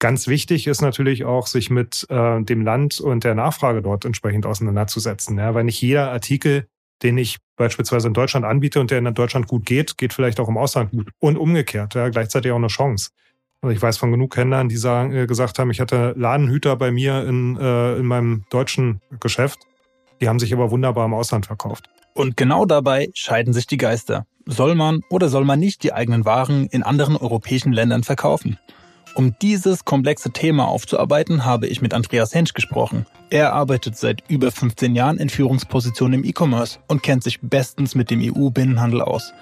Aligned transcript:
Ganz 0.00 0.28
wichtig 0.28 0.66
ist 0.66 0.80
natürlich 0.80 1.26
auch, 1.26 1.46
sich 1.46 1.68
mit 1.68 2.06
äh, 2.08 2.42
dem 2.42 2.62
Land 2.62 3.00
und 3.00 3.22
der 3.22 3.34
Nachfrage 3.34 3.82
dort 3.82 4.06
entsprechend 4.06 4.46
auseinanderzusetzen. 4.46 5.36
Ja, 5.36 5.54
weil 5.54 5.64
nicht 5.64 5.80
jeder 5.82 6.10
Artikel, 6.10 6.66
den 7.02 7.18
ich 7.18 7.36
beispielsweise 7.56 8.08
in 8.08 8.14
Deutschland 8.14 8.46
anbiete 8.46 8.80
und 8.80 8.90
der 8.90 8.98
in 8.98 9.14
Deutschland 9.14 9.46
gut 9.46 9.66
geht, 9.66 9.98
geht 9.98 10.14
vielleicht 10.14 10.40
auch 10.40 10.48
im 10.48 10.56
Ausland 10.56 10.92
gut. 10.92 11.10
Und 11.18 11.36
umgekehrt, 11.36 11.94
ja, 11.94 12.08
gleichzeitig 12.08 12.50
auch 12.50 12.56
eine 12.56 12.68
Chance. 12.68 13.10
Also 13.60 13.76
ich 13.76 13.82
weiß 13.82 13.98
von 13.98 14.10
genug 14.10 14.34
Händlern, 14.38 14.70
die 14.70 14.78
sagen, 14.78 15.12
äh, 15.14 15.26
gesagt 15.26 15.58
haben, 15.58 15.70
ich 15.70 15.80
hatte 15.80 16.14
Ladenhüter 16.16 16.76
bei 16.76 16.90
mir 16.90 17.26
in, 17.26 17.58
äh, 17.58 17.96
in 17.96 18.06
meinem 18.06 18.44
deutschen 18.48 19.02
Geschäft. 19.20 19.58
Die 20.22 20.30
haben 20.30 20.38
sich 20.38 20.54
aber 20.54 20.70
wunderbar 20.70 21.04
im 21.04 21.12
Ausland 21.12 21.44
verkauft. 21.44 21.90
Und 22.14 22.38
genau 22.38 22.64
dabei 22.64 23.10
scheiden 23.12 23.52
sich 23.52 23.66
die 23.66 23.76
Geister. 23.76 24.24
Soll 24.46 24.76
man 24.76 25.02
oder 25.10 25.28
soll 25.28 25.44
man 25.44 25.60
nicht 25.60 25.82
die 25.82 25.92
eigenen 25.92 26.24
Waren 26.24 26.68
in 26.68 26.82
anderen 26.82 27.18
europäischen 27.18 27.74
Ländern 27.74 28.02
verkaufen? 28.02 28.58
Um 29.14 29.34
dieses 29.42 29.84
komplexe 29.84 30.30
Thema 30.30 30.68
aufzuarbeiten, 30.68 31.44
habe 31.44 31.66
ich 31.66 31.82
mit 31.82 31.94
Andreas 31.94 32.34
Hensch 32.34 32.54
gesprochen. 32.54 33.06
Er 33.28 33.52
arbeitet 33.52 33.96
seit 33.96 34.22
über 34.28 34.52
15 34.52 34.94
Jahren 34.94 35.18
in 35.18 35.28
Führungspositionen 35.28 36.20
im 36.20 36.24
E-Commerce 36.24 36.78
und 36.86 37.02
kennt 37.02 37.24
sich 37.24 37.40
bestens 37.40 37.94
mit 37.94 38.10
dem 38.10 38.20
EU-Binnenhandel 38.22 39.02
aus. 39.02 39.32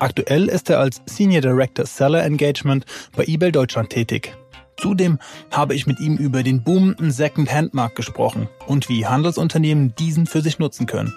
Aktuell 0.00 0.48
ist 0.48 0.70
er 0.70 0.80
als 0.80 1.02
Senior 1.06 1.42
Director 1.42 1.84
Seller 1.84 2.24
Engagement 2.24 2.86
bei 3.16 3.24
eBay 3.24 3.52
Deutschland 3.52 3.90
tätig. 3.90 4.34
Zudem 4.78 5.18
habe 5.50 5.74
ich 5.74 5.86
mit 5.86 5.98
ihm 6.00 6.16
über 6.16 6.42
den 6.42 6.62
boomenden 6.62 7.10
Second-Hand-Markt 7.10 7.96
gesprochen 7.96 8.48
und 8.66 8.88
wie 8.88 9.06
Handelsunternehmen 9.06 9.94
diesen 9.96 10.26
für 10.26 10.40
sich 10.40 10.58
nutzen 10.58 10.86
können. 10.86 11.12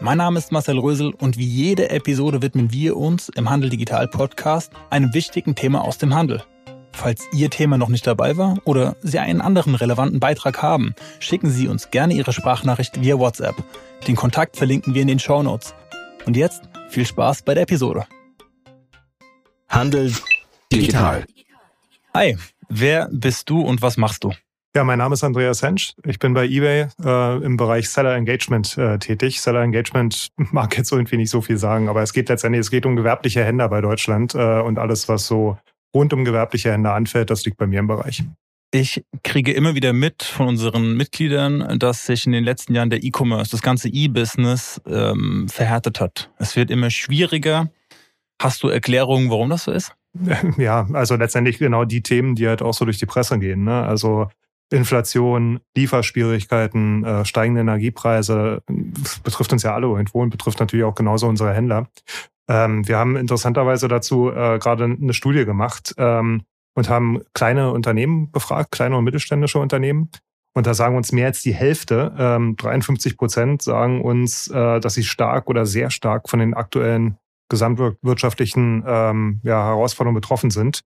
Mein 0.00 0.18
Name 0.18 0.38
ist 0.38 0.52
Marcel 0.52 0.78
Rösel 0.78 1.12
und 1.14 1.36
wie 1.36 1.46
jede 1.46 1.90
Episode 1.90 2.42
widmen 2.42 2.72
wir 2.72 2.96
uns 2.96 3.28
im 3.30 3.50
Handel 3.50 3.70
Digital 3.70 4.06
Podcast 4.06 4.72
einem 4.90 5.12
wichtigen 5.14 5.54
Thema 5.54 5.82
aus 5.82 5.98
dem 5.98 6.14
Handel. 6.14 6.42
Falls 6.92 7.26
Ihr 7.32 7.50
Thema 7.50 7.78
noch 7.78 7.88
nicht 7.88 8.06
dabei 8.06 8.36
war 8.36 8.58
oder 8.64 8.96
Sie 9.02 9.18
einen 9.18 9.40
anderen 9.40 9.74
relevanten 9.74 10.20
Beitrag 10.20 10.62
haben, 10.62 10.94
schicken 11.18 11.50
Sie 11.50 11.68
uns 11.68 11.90
gerne 11.90 12.14
Ihre 12.14 12.32
Sprachnachricht 12.32 13.00
via 13.00 13.18
WhatsApp. 13.18 13.56
Den 14.06 14.16
Kontakt 14.16 14.56
verlinken 14.56 14.94
wir 14.94 15.02
in 15.02 15.08
den 15.08 15.18
Show 15.18 15.42
Notes. 15.42 15.74
Und 16.26 16.36
jetzt 16.36 16.62
viel 16.90 17.06
Spaß 17.06 17.42
bei 17.42 17.54
der 17.54 17.62
Episode. 17.62 18.06
Handel 19.68 20.12
digital. 20.72 21.24
Hi, 22.14 22.36
wer 22.68 23.08
bist 23.10 23.48
du 23.48 23.60
und 23.60 23.82
was 23.82 23.96
machst 23.96 24.24
du? 24.24 24.32
Ja, 24.74 24.84
mein 24.84 24.98
Name 24.98 25.14
ist 25.14 25.24
Andreas 25.24 25.62
Hensch. 25.62 25.94
Ich 26.04 26.20
bin 26.20 26.32
bei 26.32 26.44
eBay 26.46 26.86
äh, 27.04 27.44
im 27.44 27.56
Bereich 27.56 27.90
Seller 27.90 28.14
Engagement 28.14 28.78
äh, 28.78 28.98
tätig. 28.98 29.40
Seller 29.40 29.62
Engagement 29.62 30.28
mag 30.36 30.76
jetzt 30.76 30.92
irgendwie 30.92 31.16
nicht 31.16 31.30
so 31.30 31.40
viel 31.40 31.56
sagen, 31.56 31.88
aber 31.88 32.02
es 32.02 32.12
geht 32.12 32.28
letztendlich, 32.28 32.60
es 32.60 32.70
geht 32.70 32.86
um 32.86 32.94
gewerbliche 32.94 33.44
Händler 33.44 33.68
bei 33.68 33.80
Deutschland 33.80 34.34
äh, 34.36 34.60
und 34.60 34.78
alles, 34.78 35.08
was 35.08 35.26
so 35.26 35.58
rund 35.94 36.12
um 36.12 36.24
gewerbliche 36.24 36.72
Hände 36.72 36.92
anfällt, 36.92 37.30
das 37.30 37.44
liegt 37.44 37.56
bei 37.56 37.66
mir 37.66 37.80
im 37.80 37.86
Bereich. 37.86 38.24
Ich 38.72 39.04
kriege 39.24 39.52
immer 39.52 39.74
wieder 39.74 39.92
mit 39.92 40.22
von 40.22 40.46
unseren 40.46 40.96
Mitgliedern, 40.96 41.78
dass 41.78 42.06
sich 42.06 42.26
in 42.26 42.32
den 42.32 42.44
letzten 42.44 42.74
Jahren 42.74 42.88
der 42.88 43.02
E-Commerce, 43.02 43.50
das 43.50 43.62
ganze 43.62 43.88
E-Business 43.88 44.80
ähm, 44.86 45.48
verhärtet 45.48 46.00
hat. 46.00 46.30
Es 46.38 46.54
wird 46.54 46.70
immer 46.70 46.90
schwieriger. 46.90 47.68
Hast 48.40 48.62
du 48.62 48.68
Erklärungen, 48.68 49.28
warum 49.28 49.50
das 49.50 49.64
so 49.64 49.72
ist? 49.72 49.92
Ja, 50.56 50.88
also 50.92 51.16
letztendlich 51.16 51.58
genau 51.58 51.84
die 51.84 52.02
Themen, 52.02 52.34
die 52.36 52.46
halt 52.46 52.62
auch 52.62 52.74
so 52.74 52.84
durch 52.84 52.98
die 52.98 53.06
Presse 53.06 53.38
gehen. 53.38 53.64
Ne? 53.64 53.82
Also 53.82 54.28
Inflation, 54.72 55.60
Lieferschwierigkeiten, 55.76 57.04
äh, 57.04 57.24
steigende 57.24 57.62
Energiepreise, 57.62 58.62
betrifft 59.24 59.52
uns 59.52 59.64
ja 59.64 59.74
alle 59.74 59.88
irgendwo 59.88 60.22
und 60.22 60.30
betrifft 60.30 60.60
natürlich 60.60 60.84
auch 60.84 60.94
genauso 60.94 61.26
unsere 61.26 61.52
Händler. 61.52 61.88
Ähm, 62.50 62.86
wir 62.88 62.98
haben 62.98 63.16
interessanterweise 63.16 63.86
dazu 63.86 64.28
äh, 64.28 64.58
gerade 64.58 64.84
eine 64.84 65.14
Studie 65.14 65.44
gemacht 65.44 65.94
ähm, 65.98 66.42
und 66.74 66.88
haben 66.88 67.20
kleine 67.32 67.72
Unternehmen 67.72 68.32
befragt, 68.32 68.72
kleine 68.72 68.96
und 68.96 69.04
mittelständische 69.04 69.60
Unternehmen. 69.60 70.10
Und 70.52 70.66
da 70.66 70.74
sagen 70.74 70.96
uns 70.96 71.12
mehr 71.12 71.26
als 71.26 71.42
die 71.42 71.54
Hälfte, 71.54 72.12
ähm, 72.18 72.56
53 72.56 73.16
Prozent 73.16 73.62
sagen 73.62 74.02
uns, 74.02 74.48
äh, 74.48 74.80
dass 74.80 74.94
sie 74.94 75.04
stark 75.04 75.48
oder 75.48 75.64
sehr 75.64 75.90
stark 75.90 76.28
von 76.28 76.40
den 76.40 76.54
aktuellen 76.54 77.18
gesamtwirtschaftlichen 77.48 78.82
ähm, 78.84 79.40
ja, 79.44 79.64
Herausforderungen 79.64 80.20
betroffen 80.20 80.50
sind. 80.50 80.80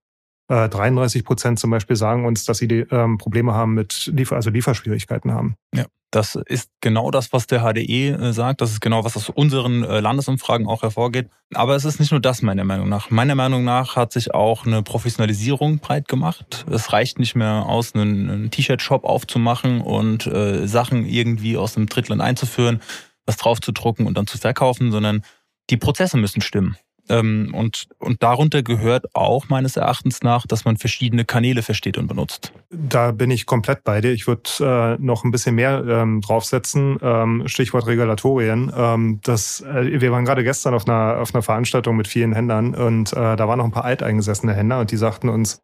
33 0.49 1.21
äh, 1.21 1.25
Prozent 1.25 1.59
zum 1.59 1.71
Beispiel 1.71 1.97
sagen 1.97 2.27
uns, 2.27 2.45
dass 2.45 2.59
sie 2.59 2.69
die, 2.69 2.87
ähm, 2.91 3.19
Probleme 3.19 3.55
haben 3.55 3.75
mit 3.75 4.11
Liefer 4.15 4.37
also 4.37 4.51
Lieferschwierigkeiten 4.51 5.33
haben. 5.33 5.57
Ja, 5.75 5.87
das 6.15 6.37
ist 6.47 6.71
genau 6.81 7.11
das, 7.11 7.33
was 7.33 7.49
der 7.49 7.61
HDE 7.63 8.11
äh, 8.11 8.33
sagt. 8.33 8.61
Das 8.61 8.71
ist 8.71 8.81
genau, 8.81 9.05
was 9.05 9.17
aus 9.17 9.31
unseren 9.31 9.83
äh, 9.83 9.99
Landesumfragen 9.99 10.67
auch 10.69 10.83
hervorgeht. 10.83 11.29
Aber 11.55 11.75
es 11.75 11.85
ist 11.85 11.99
nicht 11.99 12.13
nur 12.13 12.21
das, 12.21 12.41
meiner 12.41 12.65
Meinung 12.65 12.89
nach. 12.89 13.11
Meiner 13.11 13.35
Meinung 13.35 13.65
nach 13.65 13.97
hat 13.97 14.13
sich 14.13 14.33
auch 14.33 14.65
eine 14.65 14.83
Professionalisierung 14.83 15.79
breit 15.79 16.07
gemacht. 16.07 16.67
Es 16.71 16.93
reicht 16.93 17.19
nicht 17.19 17.35
mehr 17.35 17.67
aus, 17.67 17.95
einen, 17.95 18.51
T-Shirt-Shop 18.51 19.05
aufzumachen 19.05 19.81
und 19.81 20.27
äh, 20.27 20.69
Sachen 20.69 21.05
irgendwie 21.07 21.57
aus 21.57 21.77
einem 21.77 21.87
Drittland 21.87 22.23
einzuführen, 22.23 22.81
was 23.27 23.37
draufzudrucken 23.37 24.07
und 24.07 24.17
dann 24.17 24.27
zu 24.27 24.39
verkaufen, 24.39 24.93
sondern 24.93 25.25
die 25.71 25.79
Prozesse 25.79 26.17
müssen 26.17 26.43
stimmen. 26.43 26.77
Ähm, 27.09 27.53
und, 27.55 27.87
und 27.99 28.23
darunter 28.23 28.63
gehört 28.63 29.15
auch 29.15 29.49
meines 29.49 29.77
Erachtens 29.77 30.23
nach, 30.23 30.47
dass 30.47 30.65
man 30.65 30.77
verschiedene 30.77 31.25
Kanäle 31.25 31.63
versteht 31.63 31.99
und 31.99 32.07
benutzt. 32.07 32.53
Da 32.71 33.13
bin 33.13 33.31
ich 33.31 33.47
komplett 33.47 33.85
bei 33.85 34.01
dir. 34.01 34.13
Ich 34.13 34.27
würde 34.27 34.43
äh, 34.61 35.03
noch 35.03 35.25
ein 35.25 35.31
bisschen 35.31 35.55
mehr 35.55 35.85
ähm, 35.87 36.21
draufsetzen. 36.21 36.99
Ähm, 37.03 37.43
Stichwort 37.47 37.87
Regulatorien. 37.87 38.73
Ähm, 38.75 39.21
das, 39.23 39.61
äh, 39.61 40.01
wir 40.01 40.13
waren 40.13 40.25
gerade 40.25 40.45
gestern 40.45 40.75
auf 40.75 40.89
einer, 40.89 41.19
auf 41.21 41.35
einer 41.35 41.43
Veranstaltung 41.43 41.97
mit 41.97 42.09
vielen 42.09 42.33
Händlern 42.33 42.75
und 42.75 43.13
äh, 43.13 43.37
da 43.37 43.49
waren 43.49 43.59
noch 43.59 43.67
ein 43.67 43.73
paar 43.73 43.85
alteingesessene 43.85 44.55
Händler 44.55 44.81
und 44.81 44.91
die 44.91 44.97
sagten 44.97 45.29
uns, 45.29 45.63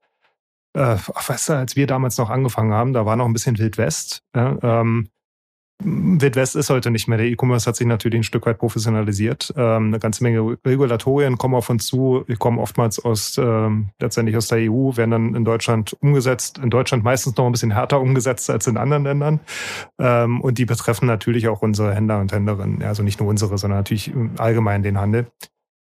äh, 0.74 0.96
weißt 1.26 1.48
du, 1.48 1.52
als 1.54 1.76
wir 1.76 1.86
damals 1.86 2.18
noch 2.18 2.30
angefangen 2.30 2.72
haben, 2.72 2.92
da 2.92 3.06
war 3.06 3.16
noch 3.16 3.26
ein 3.26 3.32
bisschen 3.32 3.58
Wild 3.58 3.78
West. 3.78 4.22
Ja, 4.34 4.56
ähm, 4.62 5.08
Wildwest 5.82 6.56
ist 6.56 6.70
heute 6.70 6.90
nicht 6.90 7.08
mehr. 7.08 7.18
Der 7.18 7.26
E-Commerce 7.26 7.66
hat 7.66 7.76
sich 7.76 7.86
natürlich 7.86 8.20
ein 8.20 8.24
Stück 8.24 8.46
weit 8.46 8.58
professionalisiert. 8.58 9.52
Ähm, 9.56 9.88
eine 9.88 9.98
ganze 9.98 10.22
Menge 10.22 10.58
Regulatorien 10.64 11.38
kommen 11.38 11.54
auf 11.54 11.70
uns 11.70 11.86
zu. 11.86 12.24
Die 12.28 12.36
kommen 12.36 12.58
oftmals 12.58 12.98
aus, 13.04 13.38
ähm, 13.38 13.88
letztendlich 14.00 14.36
aus 14.36 14.48
der 14.48 14.58
EU, 14.70 14.96
werden 14.96 15.10
dann 15.10 15.34
in 15.34 15.44
Deutschland 15.44 15.96
umgesetzt. 16.00 16.58
In 16.58 16.70
Deutschland 16.70 17.04
meistens 17.04 17.36
noch 17.36 17.46
ein 17.46 17.52
bisschen 17.52 17.72
härter 17.72 18.00
umgesetzt 18.00 18.50
als 18.50 18.66
in 18.66 18.76
anderen 18.76 19.04
Ländern. 19.04 19.40
Ähm, 19.98 20.40
und 20.40 20.58
die 20.58 20.64
betreffen 20.64 21.06
natürlich 21.06 21.48
auch 21.48 21.62
unsere 21.62 21.94
Händler 21.94 22.20
und 22.20 22.32
Händlerinnen. 22.32 22.82
Also 22.82 23.02
nicht 23.02 23.20
nur 23.20 23.28
unsere, 23.28 23.58
sondern 23.58 23.78
natürlich 23.78 24.12
allgemein 24.38 24.82
den 24.82 24.98
Handel. 24.98 25.26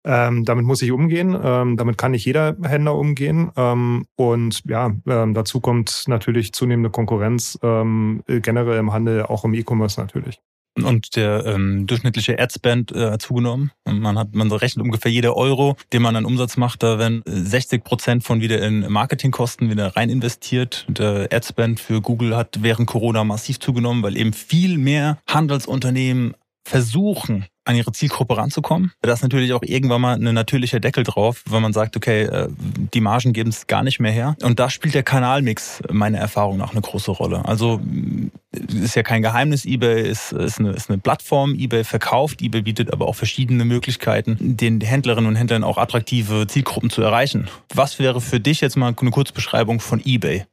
Ähm, 0.05 0.45
damit 0.45 0.65
muss 0.65 0.83
ich 0.83 0.91
umgehen. 0.91 1.39
Ähm, 1.43 1.77
damit 1.77 1.99
kann 1.99 2.13
nicht 2.13 2.25
jeder 2.25 2.57
Händler 2.63 2.97
umgehen. 2.97 3.51
Ähm, 3.57 4.07
und 4.17 4.63
ja, 4.69 4.93
ähm, 5.07 5.35
dazu 5.35 5.61
kommt 5.61 6.05
natürlich 6.07 6.53
zunehmende 6.53 6.91
Konkurrenz 6.91 7.59
ähm, 7.63 8.23
generell 8.27 8.79
im 8.79 8.93
Handel, 8.93 9.25
auch 9.25 9.45
im 9.45 9.55
E-Commerce 9.55 10.01
natürlich. 10.01 10.41
Und 10.75 11.17
der 11.17 11.45
ähm, 11.45 11.87
durchschnittliche 11.87 12.39
Adspend 12.39 12.93
äh, 12.93 13.11
hat 13.11 13.23
zugenommen. 13.23 13.73
Man 13.85 14.19
hat, 14.19 14.35
man 14.35 14.51
rechnet 14.51 14.85
ungefähr 14.85 15.11
jeder 15.11 15.37
Euro, 15.37 15.77
den 15.93 16.01
man 16.01 16.17
an 16.17 16.25
Umsatz 16.25 16.57
macht, 16.57 16.83
da 16.83 16.99
werden 16.99 17.23
60 17.27 17.85
Prozent 17.85 18.25
von 18.25 18.41
wieder 18.41 18.67
in 18.67 18.91
Marketingkosten 18.91 19.69
wieder 19.71 19.97
rein 19.97 20.09
investiert. 20.09 20.87
Der 20.89 21.29
Adspend 21.31 21.79
für 21.79 22.01
Google 22.01 22.35
hat 22.35 22.63
während 22.63 22.89
Corona 22.89 23.23
massiv 23.23 23.61
zugenommen, 23.61 24.03
weil 24.03 24.17
eben 24.17 24.33
viel 24.33 24.79
mehr 24.79 25.19
Handelsunternehmen 25.29 26.35
versuchen, 26.65 27.45
an 27.65 27.77
ihre 27.77 27.93
Zielgruppe 27.93 28.37
ranzukommen. 28.37 28.93
Da 29.03 29.13
ist 29.13 29.23
natürlich 29.23 29.53
auch 29.53 29.63
irgendwann 29.63 30.01
mal 30.01 30.15
ein 30.15 30.35
natürlicher 30.35 30.81
Deckel 30.81 31.05
drauf, 31.05 31.43
wenn 31.49 31.63
man 31.63 31.73
sagt, 31.73 31.97
okay, 31.97 32.23
äh, 32.23 32.49
die 32.93 33.01
Margen 33.01 33.33
geben 33.33 33.51
es 33.51 33.67
gar 33.67 33.83
nicht 33.83 34.01
mehr 34.01 34.13
her. 34.13 34.37
Und 34.43 34.59
da 34.59 34.71
spielt 34.71 34.95
der 34.95 35.03
Kanalmix 35.03 35.83
meiner 35.91 36.19
Erfahrung 36.19 36.59
nach 36.59 36.73
eine 36.73 36.81
große 36.81 37.11
Rolle. 37.11 37.45
Also 37.45 37.81
ist 38.53 38.97
ja 38.97 39.03
kein 39.03 39.23
Geheimnis, 39.23 39.65
eBay 39.65 40.09
ist, 40.09 40.33
ist, 40.33 40.59
eine, 40.59 40.73
ist 40.73 40.91
eine 40.91 40.99
Plattform, 40.99 41.55
eBay 41.55 41.85
verkauft, 41.85 42.43
eBay 42.43 42.63
bietet 42.63 42.93
aber 42.93 43.07
auch 43.07 43.15
verschiedene 43.15 43.65
Möglichkeiten, 43.65 44.57
den 44.57 44.81
Händlerinnen 44.81 45.29
und 45.29 45.37
Händlern 45.37 45.65
auch 45.65 45.79
attraktive 45.79 46.47
Zielgruppen 46.47 46.91
zu 46.91 47.03
erreichen. 47.03 47.49
Was 47.75 47.99
wäre 47.99 48.21
für 48.21 48.41
dich 48.41 48.61
jetzt 48.61 48.77
mal 48.77 48.95
eine 48.99 49.11
Kurzbeschreibung 49.11 49.81
von 49.81 50.03
eBay? 50.05 50.45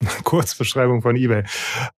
Kurzbeschreibung 0.24 1.02
von 1.02 1.16
eBay. 1.16 1.44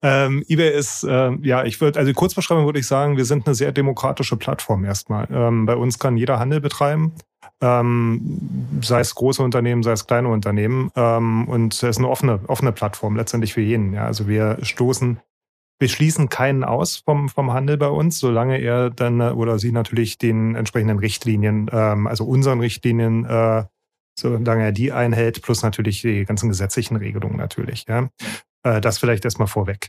Ähm, 0.03 0.45
eBay 0.49 0.77
ist, 0.77 1.05
äh, 1.05 1.33
ja, 1.43 1.65
ich 1.65 1.81
würde, 1.81 1.99
also 1.99 2.13
Kurzbeschreibung 2.13 2.65
würde 2.65 2.79
ich 2.79 2.87
sagen, 2.87 3.17
wir 3.17 3.25
sind 3.25 3.47
eine 3.47 3.55
sehr 3.55 3.73
demokratische 3.73 4.37
Plattform 4.37 4.85
erstmal. 4.85 5.27
Ähm, 5.31 5.67
bei 5.67 5.75
uns 5.75 5.99
kann 5.99 6.17
jeder 6.17 6.39
Handel 6.39 6.61
betreiben, 6.61 7.13
ähm, 7.61 8.81
sei 8.83 9.01
es 9.01 9.15
große 9.15 9.43
Unternehmen, 9.43 9.83
sei 9.83 9.93
es 9.93 10.07
kleine 10.07 10.29
Unternehmen. 10.29 10.91
Ähm, 10.95 11.49
und 11.49 11.75
es 11.75 11.83
ist 11.83 11.99
eine 11.99 12.09
offene, 12.09 12.41
offene 12.47 12.73
Plattform 12.73 13.17
letztendlich 13.17 13.53
für 13.53 13.63
jeden. 13.63 13.93
Ja. 13.93 14.05
Also 14.05 14.29
wir 14.29 14.59
stoßen, 14.63 15.19
wir 15.81 15.89
schließen 15.89 16.29
keinen 16.29 16.65
aus 16.65 16.99
vom, 16.99 17.29
vom 17.29 17.53
Handel 17.53 17.79
bei 17.79 17.89
uns, 17.89 18.19
solange 18.21 18.59
er 18.59 18.91
dann 18.91 19.21
oder 19.21 19.59
sie 19.59 19.73
natürlich 19.73 20.19
den 20.19 20.55
entsprechenden 20.55 20.99
Richtlinien, 20.99 21.69
ähm, 21.73 22.07
also 22.07 22.25
unseren 22.25 22.61
Richtlinien 22.61 23.25
äh, 23.25 23.65
solange 24.19 24.65
er 24.65 24.73
die 24.73 24.93
einhält, 24.93 25.43
plus 25.43 25.63
natürlich 25.63 26.03
die 26.03 26.25
ganzen 26.25 26.49
gesetzlichen 26.49 26.97
Regelungen 26.97 27.37
natürlich. 27.37 27.87
Ja. 27.89 28.09
Äh, 28.63 28.81
das 28.81 28.99
vielleicht 28.99 29.25
erstmal 29.25 29.49
vorweg. 29.49 29.89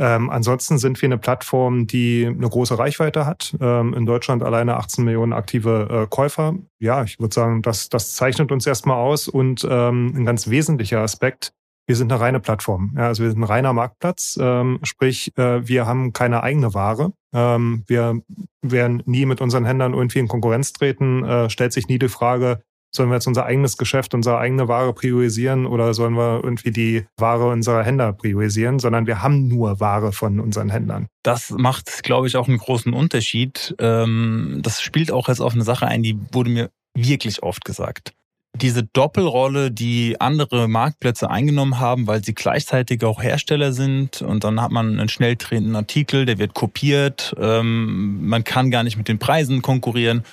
Ähm, 0.00 0.30
ansonsten 0.30 0.78
sind 0.78 1.00
wir 1.02 1.08
eine 1.08 1.18
Plattform, 1.18 1.88
die 1.88 2.24
eine 2.26 2.48
große 2.48 2.78
Reichweite 2.78 3.26
hat. 3.26 3.56
Ähm, 3.60 3.94
in 3.94 4.06
Deutschland 4.06 4.44
alleine 4.44 4.76
18 4.76 5.04
Millionen 5.04 5.32
aktive 5.32 6.04
äh, 6.04 6.06
Käufer. 6.08 6.54
Ja, 6.78 7.02
ich 7.02 7.18
würde 7.18 7.34
sagen, 7.34 7.62
das, 7.62 7.88
das 7.88 8.14
zeichnet 8.14 8.52
uns 8.52 8.64
erstmal 8.66 8.96
aus. 8.96 9.26
Und 9.26 9.66
ähm, 9.68 10.12
ein 10.14 10.24
ganz 10.24 10.48
wesentlicher 10.48 11.00
Aspekt, 11.00 11.52
wir 11.88 11.96
sind 11.96 12.12
eine 12.12 12.20
reine 12.20 12.38
Plattform. 12.38 12.94
Ja, 12.96 13.08
also 13.08 13.24
wir 13.24 13.30
sind 13.30 13.40
ein 13.40 13.44
reiner 13.44 13.72
Marktplatz, 13.72 14.38
ähm, 14.40 14.78
sprich, 14.82 15.36
äh, 15.36 15.66
wir 15.66 15.86
haben 15.86 16.12
keine 16.12 16.42
eigene 16.42 16.74
Ware. 16.74 17.12
Ähm, 17.34 17.82
wir 17.86 18.20
werden 18.62 19.02
nie 19.06 19.26
mit 19.26 19.40
unseren 19.40 19.64
Händlern 19.64 19.94
irgendwie 19.94 20.18
in 20.18 20.28
Konkurrenz 20.28 20.72
treten, 20.74 21.24
äh, 21.24 21.50
stellt 21.50 21.72
sich 21.72 21.88
nie 21.88 21.98
die 21.98 22.08
Frage, 22.08 22.62
Sollen 22.90 23.10
wir 23.10 23.16
jetzt 23.16 23.26
unser 23.26 23.44
eigenes 23.44 23.76
Geschäft, 23.76 24.14
unsere 24.14 24.38
eigene 24.38 24.66
Ware 24.66 24.94
priorisieren 24.94 25.66
oder 25.66 25.92
sollen 25.92 26.14
wir 26.14 26.40
irgendwie 26.42 26.70
die 26.70 27.06
Ware 27.18 27.48
unserer 27.48 27.84
Händler 27.84 28.12
priorisieren, 28.12 28.78
sondern 28.78 29.06
wir 29.06 29.22
haben 29.22 29.46
nur 29.46 29.78
Ware 29.78 30.12
von 30.12 30.40
unseren 30.40 30.70
Händlern. 30.70 31.06
Das 31.22 31.50
macht, 31.50 32.02
glaube 32.02 32.26
ich, 32.26 32.36
auch 32.36 32.48
einen 32.48 32.58
großen 32.58 32.94
Unterschied. 32.94 33.74
Ähm, 33.78 34.60
das 34.62 34.80
spielt 34.80 35.12
auch 35.12 35.28
jetzt 35.28 35.40
auf 35.40 35.52
eine 35.52 35.64
Sache 35.64 35.86
ein, 35.86 36.02
die 36.02 36.18
wurde 36.32 36.50
mir 36.50 36.70
wirklich 36.94 37.42
oft 37.42 37.64
gesagt. 37.64 38.14
Diese 38.56 38.82
Doppelrolle, 38.82 39.70
die 39.70 40.20
andere 40.20 40.66
Marktplätze 40.66 41.30
eingenommen 41.30 41.78
haben, 41.78 42.06
weil 42.06 42.24
sie 42.24 42.34
gleichzeitig 42.34 43.04
auch 43.04 43.22
Hersteller 43.22 43.72
sind 43.72 44.22
und 44.22 44.42
dann 44.42 44.60
hat 44.60 44.72
man 44.72 44.98
einen 44.98 45.08
schnell 45.10 45.36
drehenden 45.36 45.76
Artikel, 45.76 46.24
der 46.24 46.38
wird 46.38 46.54
kopiert, 46.54 47.36
ähm, 47.38 48.26
man 48.26 48.44
kann 48.44 48.70
gar 48.70 48.82
nicht 48.82 48.96
mit 48.96 49.08
den 49.08 49.18
Preisen 49.18 49.62
konkurrieren 49.62 50.24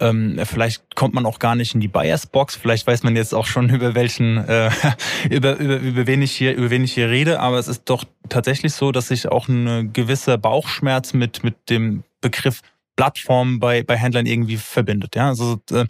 ähm, 0.00 0.38
vielleicht 0.44 0.94
kommt 0.94 1.14
man 1.14 1.26
auch 1.26 1.38
gar 1.38 1.54
nicht 1.54 1.74
in 1.74 1.80
die 1.80 1.88
Buyers 1.88 2.26
Box. 2.26 2.56
Vielleicht 2.56 2.86
weiß 2.86 3.02
man 3.02 3.16
jetzt 3.16 3.34
auch 3.34 3.46
schon 3.46 3.70
über 3.74 3.94
welchen, 3.94 4.38
äh, 4.38 4.70
über, 5.30 5.56
über, 5.56 5.78
über 5.78 6.06
wen 6.06 6.22
ich 6.22 6.32
hier, 6.32 6.54
über 6.54 6.70
wen 6.70 6.84
ich 6.84 6.94
hier 6.94 7.08
rede. 7.08 7.40
Aber 7.40 7.58
es 7.58 7.68
ist 7.68 7.84
doch 7.84 8.04
tatsächlich 8.28 8.74
so, 8.74 8.92
dass 8.92 9.08
sich 9.08 9.28
auch 9.28 9.48
ein 9.48 9.92
gewisser 9.92 10.38
Bauchschmerz 10.38 11.14
mit, 11.14 11.44
mit 11.44 11.70
dem 11.70 12.04
Begriff 12.20 12.60
Plattform 12.96 13.60
bei, 13.60 13.84
bei 13.84 13.96
Händlern 13.96 14.26
irgendwie 14.26 14.56
verbindet. 14.56 15.14
Ja, 15.14 15.28
also, 15.28 15.60
äh, 15.70 15.86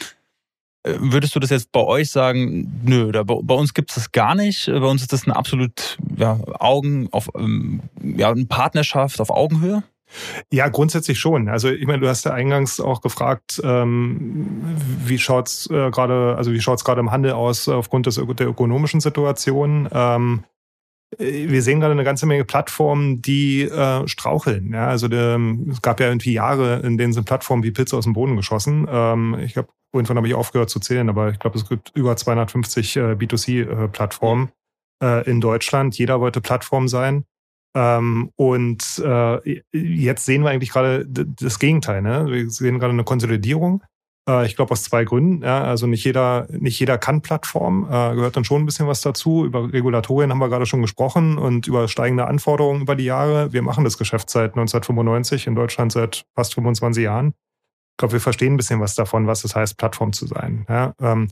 Würdest 0.84 1.34
du 1.34 1.40
das 1.40 1.50
jetzt 1.50 1.72
bei 1.72 1.80
euch 1.80 2.10
sagen, 2.10 2.80
nö, 2.84 3.10
da, 3.12 3.24
bei 3.24 3.54
uns 3.54 3.74
gibt 3.74 3.90
es 3.90 3.96
das 3.96 4.12
gar 4.12 4.34
nicht. 4.34 4.66
Bei 4.66 4.86
uns 4.86 5.02
ist 5.02 5.12
das 5.12 5.24
eine 5.24 5.36
absolut 5.36 5.98
ja, 6.16 6.38
Augen 6.60 7.08
auf 7.10 7.28
ähm, 7.36 7.82
ja, 8.00 8.30
eine 8.30 8.46
Partnerschaft 8.46 9.20
auf 9.20 9.30
Augenhöhe? 9.30 9.82
Ja, 10.52 10.68
grundsätzlich 10.68 11.18
schon. 11.18 11.48
Also 11.48 11.68
ich 11.68 11.86
meine, 11.86 12.00
du 12.00 12.08
hast 12.08 12.24
ja 12.24 12.32
eingangs 12.32 12.80
auch 12.80 13.00
gefragt, 13.00 13.60
ähm, 13.62 14.60
wie 15.04 15.18
schaut's 15.18 15.68
äh, 15.70 15.90
gerade, 15.90 16.36
also 16.36 16.52
wie 16.52 16.60
schaut's 16.60 16.84
gerade 16.84 17.00
im 17.00 17.10
Handel 17.10 17.32
aus 17.32 17.68
aufgrund 17.68 18.06
des, 18.06 18.14
der 18.16 18.48
ökonomischen 18.48 19.00
Situation? 19.00 19.88
Ähm, 19.92 20.44
äh, 21.18 21.48
wir 21.48 21.62
sehen 21.62 21.80
gerade 21.80 21.92
eine 21.92 22.04
ganze 22.04 22.26
Menge 22.26 22.44
Plattformen, 22.44 23.22
die 23.22 23.62
äh, 23.62 24.06
straucheln. 24.08 24.72
Ja, 24.72 24.88
also 24.88 25.08
der, 25.08 25.38
es 25.70 25.82
gab 25.82 26.00
ja 26.00 26.08
irgendwie 26.08 26.32
Jahre, 26.32 26.80
in 26.80 26.98
denen 26.98 27.12
sind 27.12 27.24
Plattformen 27.24 27.62
wie 27.62 27.70
Pilze 27.70 27.96
aus 27.96 28.04
dem 28.04 28.14
Boden 28.14 28.36
geschossen. 28.36 28.86
Ähm, 28.90 29.36
ich 29.40 29.56
habe 29.56 29.68
irgendwann 29.92 30.18
habe 30.18 30.28
ich 30.28 30.34
aufgehört 30.34 30.70
zu 30.70 30.80
zählen, 30.80 31.08
aber 31.08 31.30
ich 31.30 31.38
glaube, 31.38 31.58
es 31.58 31.68
gibt 31.68 31.92
über 31.94 32.16
250 32.16 32.96
äh, 32.96 33.00
B2C-Plattformen 33.12 34.50
äh, 35.02 35.28
in 35.28 35.40
Deutschland. 35.40 35.96
Jeder 35.96 36.20
wollte 36.20 36.40
Plattform 36.40 36.88
sein. 36.88 37.24
Ähm, 37.74 38.30
und 38.36 39.02
äh, 39.04 39.62
jetzt 39.72 40.24
sehen 40.24 40.42
wir 40.42 40.50
eigentlich 40.50 40.70
gerade 40.70 41.06
das 41.06 41.58
Gegenteil. 41.58 42.02
Ne? 42.02 42.26
Wir 42.28 42.50
sehen 42.50 42.78
gerade 42.78 42.92
eine 42.92 43.04
Konsolidierung. 43.04 43.82
Äh, 44.28 44.46
ich 44.46 44.56
glaube 44.56 44.72
aus 44.72 44.84
zwei 44.84 45.04
Gründen. 45.04 45.42
Ja? 45.42 45.64
Also 45.64 45.86
nicht 45.86 46.04
jeder, 46.04 46.46
nicht 46.50 46.78
jeder 46.78 46.98
kann 46.98 47.22
Plattform. 47.22 47.84
Äh, 47.84 48.14
gehört 48.14 48.36
dann 48.36 48.44
schon 48.44 48.62
ein 48.62 48.66
bisschen 48.66 48.86
was 48.86 49.00
dazu. 49.00 49.44
Über 49.44 49.72
Regulatorien 49.72 50.30
haben 50.30 50.38
wir 50.38 50.48
gerade 50.48 50.66
schon 50.66 50.82
gesprochen 50.82 51.38
und 51.38 51.66
über 51.66 51.88
steigende 51.88 52.26
Anforderungen 52.26 52.82
über 52.82 52.94
die 52.94 53.04
Jahre. 53.04 53.52
Wir 53.52 53.62
machen 53.62 53.84
das 53.84 53.98
Geschäft 53.98 54.30
seit 54.30 54.52
1995 54.56 55.46
in 55.46 55.54
Deutschland 55.54 55.92
seit 55.92 56.24
fast 56.34 56.54
25 56.54 57.04
Jahren. 57.04 57.28
Ich 57.28 58.00
glaube, 58.00 58.12
wir 58.12 58.20
verstehen 58.20 58.54
ein 58.54 58.58
bisschen 58.58 58.80
was 58.80 58.94
davon, 58.94 59.26
was 59.26 59.44
es 59.44 59.56
heißt, 59.56 59.76
Plattform 59.76 60.12
zu 60.12 60.26
sein. 60.26 60.64
Ja? 60.68 60.94
Ähm, 61.00 61.28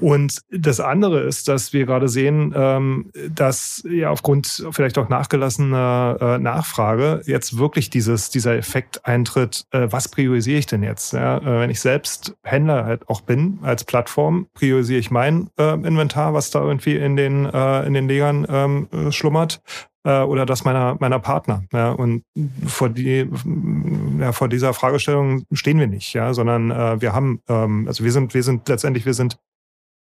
und 0.00 0.40
das 0.50 0.80
andere 0.80 1.20
ist, 1.20 1.48
dass 1.48 1.72
wir 1.72 1.86
gerade 1.86 2.08
sehen, 2.08 2.52
ähm, 2.56 3.10
dass 3.28 3.84
ja 3.88 4.10
aufgrund 4.10 4.66
vielleicht 4.72 4.98
auch 4.98 5.08
nachgelassener 5.08 6.16
äh, 6.20 6.38
Nachfrage 6.38 7.22
jetzt 7.26 7.58
wirklich 7.58 7.90
dieses, 7.90 8.30
dieser 8.30 8.56
Effekt 8.56 9.06
eintritt, 9.06 9.66
äh, 9.70 9.86
was 9.90 10.08
priorisiere 10.08 10.58
ich 10.58 10.66
denn 10.66 10.82
jetzt? 10.82 11.14
Äh, 11.14 11.44
wenn 11.44 11.70
ich 11.70 11.80
selbst 11.80 12.36
Händler 12.42 12.84
halt 12.84 13.08
auch 13.08 13.20
bin 13.20 13.58
als 13.62 13.84
Plattform, 13.84 14.48
priorisiere 14.54 14.98
ich 14.98 15.10
mein 15.10 15.50
Inventar, 15.56 16.34
was 16.34 16.50
da 16.50 16.62
irgendwie 16.62 16.96
in 16.96 17.16
den, 17.16 17.44
in 17.44 17.94
den 17.94 18.08
Legern 18.08 18.46
ähm, 18.48 18.88
schlummert 19.10 19.60
oder 20.04 20.46
das 20.46 20.64
meiner 20.64 20.96
meiner 20.98 21.20
Partner. 21.20 21.64
Ja, 21.72 21.92
und 21.92 22.24
vor 22.66 22.88
die 22.88 23.28
ja, 24.18 24.32
vor 24.32 24.48
dieser 24.48 24.74
Fragestellung 24.74 25.44
stehen 25.52 25.78
wir 25.78 25.86
nicht, 25.86 26.12
ja, 26.14 26.34
sondern 26.34 26.70
äh, 26.70 27.00
wir 27.00 27.12
haben 27.12 27.40
ähm, 27.48 27.86
also 27.86 28.02
wir 28.02 28.12
sind 28.12 28.34
wir 28.34 28.42
sind 28.42 28.68
letztendlich 28.68 29.06
wir 29.06 29.14
sind 29.14 29.38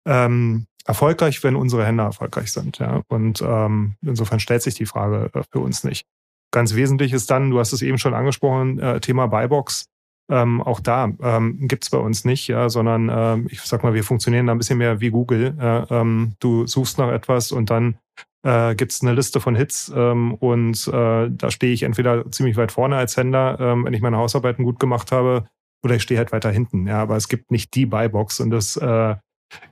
ähm, 0.07 0.67
erfolgreich, 0.87 1.43
wenn 1.43 1.57
unsere 1.57 1.85
Hände 1.85 2.05
erfolgreich 2.05 2.53
sind. 2.53 2.79
Ja? 2.79 3.03
Und 3.09 3.43
ähm, 3.43 3.97
insofern 4.03 4.41
stellt 4.41 4.63
sich 4.63 4.75
die 4.75 4.87
Frage 4.87 5.31
äh, 5.35 5.43
für 5.51 5.59
uns 5.59 5.85
nicht. 5.85 6.07
Ganz 6.53 6.75
wesentlich 6.75 7.13
ist 7.13 7.31
dann, 7.31 7.51
du 7.51 7.59
hast 7.59 7.73
es 7.73 7.83
eben 7.83 7.99
schon 7.99 8.15
angesprochen, 8.15 8.79
äh, 8.79 9.01
Thema 9.01 9.27
Buybox. 9.27 9.87
Ähm, 10.29 10.61
auch 10.61 10.81
da 10.81 11.13
ähm, 11.23 11.69
gibt 11.69 11.89
bei 11.91 11.99
uns 11.99 12.25
nicht, 12.25 12.49
ja, 12.49 12.69
sondern 12.69 13.11
ähm, 13.13 13.47
ich 13.51 13.61
sag 13.61 13.85
mal, 13.85 13.95
wir 13.95 14.03
funktionieren 14.03 14.47
da 14.47 14.55
ein 14.55 14.59
bisschen 14.59 14.79
mehr 14.79 15.01
wie 15.01 15.11
Google. 15.11 15.55
Ja, 15.59 15.87
ähm, 15.91 16.35
du 16.41 16.67
suchst 16.67 16.99
nach 16.99 17.13
etwas 17.13 17.53
und 17.53 17.71
dann 17.71 17.99
äh, 18.43 18.75
gibt 18.75 18.93
es 18.93 19.03
eine 19.03 19.13
Liste 19.13 19.41
von 19.41 19.55
Hits 19.55 19.93
ähm, 19.95 20.35
und 20.35 20.89
äh, 20.89 21.31
da 21.31 21.51
stehe 21.51 21.73
ich 21.73 21.85
entweder 21.85 22.29
ziemlich 22.33 22.57
weit 22.57 22.73
vorne 22.73 22.97
als 22.97 23.17
Händler, 23.17 23.59
ähm, 23.61 23.85
wenn 23.85 23.93
ich 23.93 24.01
meine 24.01 24.17
Hausarbeiten 24.17 24.65
gut 24.65 24.81
gemacht 24.81 25.13
habe, 25.13 25.47
oder 25.85 25.95
ich 25.95 26.03
stehe 26.03 26.19
halt 26.19 26.33
weiter 26.33 26.51
hinten. 26.51 26.87
Ja, 26.87 27.03
aber 27.03 27.17
es 27.17 27.29
gibt 27.29 27.51
nicht 27.51 27.75
die 27.75 27.87
Buybox 27.87 28.41
und 28.41 28.51
das 28.51 28.77
äh, 28.77 29.15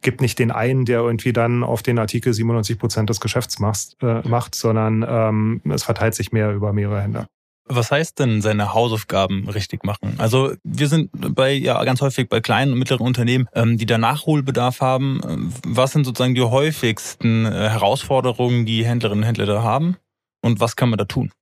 gibt 0.02 0.20
nicht 0.20 0.38
den 0.38 0.50
einen, 0.50 0.84
der 0.84 1.00
irgendwie 1.00 1.32
dann 1.32 1.64
auf 1.64 1.82
den 1.82 1.98
Artikel 1.98 2.32
97 2.32 2.78
Prozent 2.78 3.10
des 3.10 3.20
Geschäfts 3.20 3.58
macht, 3.58 3.96
äh, 4.02 4.26
macht 4.26 4.54
sondern 4.54 5.04
ähm, 5.08 5.60
es 5.72 5.84
verteilt 5.84 6.14
sich 6.14 6.32
mehr 6.32 6.52
über 6.52 6.72
mehrere 6.72 7.02
Hände. 7.02 7.26
Was 7.66 7.90
heißt 7.90 8.18
denn 8.18 8.42
seine 8.42 8.74
Hausaufgaben 8.74 9.48
richtig 9.48 9.84
machen? 9.84 10.16
Also 10.18 10.52
wir 10.64 10.86
sind 10.86 11.10
bei 11.34 11.52
ja 11.52 11.82
ganz 11.84 12.02
häufig 12.02 12.28
bei 12.28 12.40
kleinen 12.40 12.72
und 12.72 12.78
mittleren 12.78 13.06
Unternehmen, 13.06 13.48
ähm, 13.54 13.78
die 13.78 13.86
da 13.86 13.96
Nachholbedarf 13.96 14.82
haben. 14.82 15.50
Was 15.66 15.92
sind 15.92 16.04
sozusagen 16.04 16.34
die 16.34 16.42
häufigsten 16.42 17.46
äh, 17.46 17.70
Herausforderungen, 17.70 18.66
die 18.66 18.84
Händlerinnen 18.84 19.22
und 19.22 19.26
Händler 19.26 19.46
da 19.46 19.62
haben? 19.62 19.96
Und 20.42 20.60
was 20.60 20.76
kann 20.76 20.90
man 20.90 20.98
da 20.98 21.06
tun? 21.06 21.32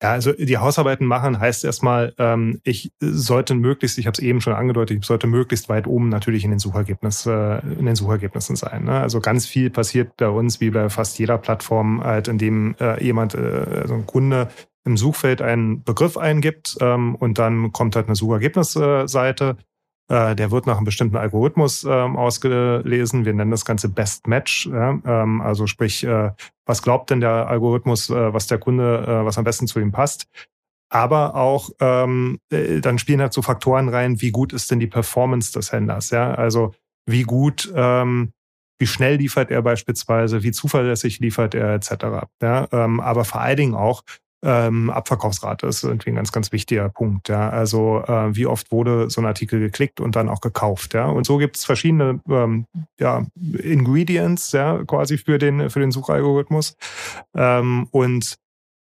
Ja, 0.00 0.12
also 0.12 0.32
die 0.32 0.58
Hausarbeiten 0.58 1.06
machen 1.06 1.40
heißt 1.40 1.64
erstmal, 1.64 2.14
ähm, 2.18 2.60
ich 2.62 2.92
sollte 3.00 3.56
möglichst, 3.56 3.98
ich 3.98 4.06
habe 4.06 4.12
es 4.12 4.20
eben 4.20 4.40
schon 4.40 4.52
angedeutet, 4.52 4.98
ich 5.00 5.04
sollte 5.04 5.26
möglichst 5.26 5.68
weit 5.68 5.88
oben 5.88 6.08
natürlich 6.08 6.44
in 6.44 6.50
den 6.50 6.60
Suchergebnis, 6.60 7.26
äh, 7.26 7.58
in 7.58 7.84
den 7.84 7.96
Suchergebnissen 7.96 8.54
sein. 8.54 8.84
Ne? 8.84 9.00
Also 9.00 9.20
ganz 9.20 9.46
viel 9.46 9.70
passiert 9.70 10.16
bei 10.16 10.28
uns, 10.28 10.60
wie 10.60 10.70
bei 10.70 10.88
fast 10.88 11.18
jeder 11.18 11.36
Plattform, 11.36 12.04
halt, 12.04 12.28
in 12.28 12.38
dem 12.38 12.76
äh, 12.78 13.02
jemand, 13.02 13.34
äh, 13.34 13.38
also 13.82 13.94
ein 13.94 14.06
Kunde 14.06 14.48
im 14.84 14.96
Suchfeld 14.96 15.42
einen 15.42 15.82
Begriff 15.82 16.16
eingibt 16.16 16.76
ähm, 16.80 17.16
und 17.16 17.38
dann 17.38 17.72
kommt 17.72 17.96
halt 17.96 18.06
eine 18.06 18.14
Suchergebnisseite 18.14 19.56
der 20.08 20.50
wird 20.50 20.66
nach 20.66 20.76
einem 20.76 20.86
bestimmten 20.86 21.16
Algorithmus 21.16 21.84
ähm, 21.84 22.16
ausgelesen. 22.16 23.26
Wir 23.26 23.34
nennen 23.34 23.50
das 23.50 23.66
Ganze 23.66 23.90
Best 23.90 24.26
Match. 24.26 24.66
Ähm, 24.66 25.42
also 25.42 25.66
sprich, 25.66 26.02
äh, 26.04 26.30
was 26.64 26.82
glaubt 26.82 27.10
denn 27.10 27.20
der 27.20 27.48
Algorithmus, 27.48 28.08
äh, 28.08 28.32
was 28.32 28.46
der 28.46 28.58
Kunde, 28.58 29.04
äh, 29.06 29.24
was 29.24 29.36
am 29.36 29.44
besten 29.44 29.66
zu 29.66 29.80
ihm 29.80 29.92
passt? 29.92 30.26
Aber 30.90 31.34
auch 31.34 31.70
ähm, 31.80 32.38
äh, 32.50 32.80
dann 32.80 32.98
spielen 32.98 33.20
halt 33.20 33.34
so 33.34 33.42
Faktoren 33.42 33.90
rein, 33.90 34.22
wie 34.22 34.30
gut 34.30 34.54
ist 34.54 34.70
denn 34.70 34.80
die 34.80 34.86
Performance 34.86 35.52
des 35.52 35.72
Händlers? 35.72 36.12
Also 36.12 36.72
wie 37.06 37.22
gut, 37.22 37.72
wie 37.74 38.86
schnell 38.86 39.16
liefert 39.16 39.50
er 39.50 39.62
beispielsweise, 39.62 40.42
wie 40.42 40.52
zuverlässig 40.52 41.20
liefert 41.20 41.54
er 41.54 41.72
etc. 41.72 42.28
Ja, 42.42 42.68
aber 42.70 43.24
vor 43.24 43.40
allen 43.40 43.56
Dingen 43.56 43.74
auch, 43.74 44.02
ähm, 44.42 44.90
Abverkaufsrate 44.90 45.66
ist 45.66 45.82
irgendwie 45.82 46.10
ein 46.10 46.16
ganz, 46.16 46.30
ganz 46.32 46.52
wichtiger 46.52 46.88
Punkt. 46.88 47.28
Ja. 47.28 47.50
Also 47.50 48.02
äh, 48.06 48.34
wie 48.36 48.46
oft 48.46 48.70
wurde 48.70 49.10
so 49.10 49.20
ein 49.20 49.26
Artikel 49.26 49.58
geklickt 49.60 50.00
und 50.00 50.16
dann 50.16 50.28
auch 50.28 50.40
gekauft. 50.40 50.94
Ja. 50.94 51.06
Und 51.06 51.24
so 51.24 51.38
gibt 51.38 51.56
es 51.56 51.64
verschiedene 51.64 52.20
ähm, 52.28 52.66
ja, 53.00 53.26
Ingredients 53.34 54.52
ja, 54.52 54.84
quasi 54.84 55.18
für 55.18 55.38
den, 55.38 55.70
für 55.70 55.80
den 55.80 55.90
Suchalgorithmus. 55.90 56.76
Ähm, 57.34 57.88
und 57.90 58.36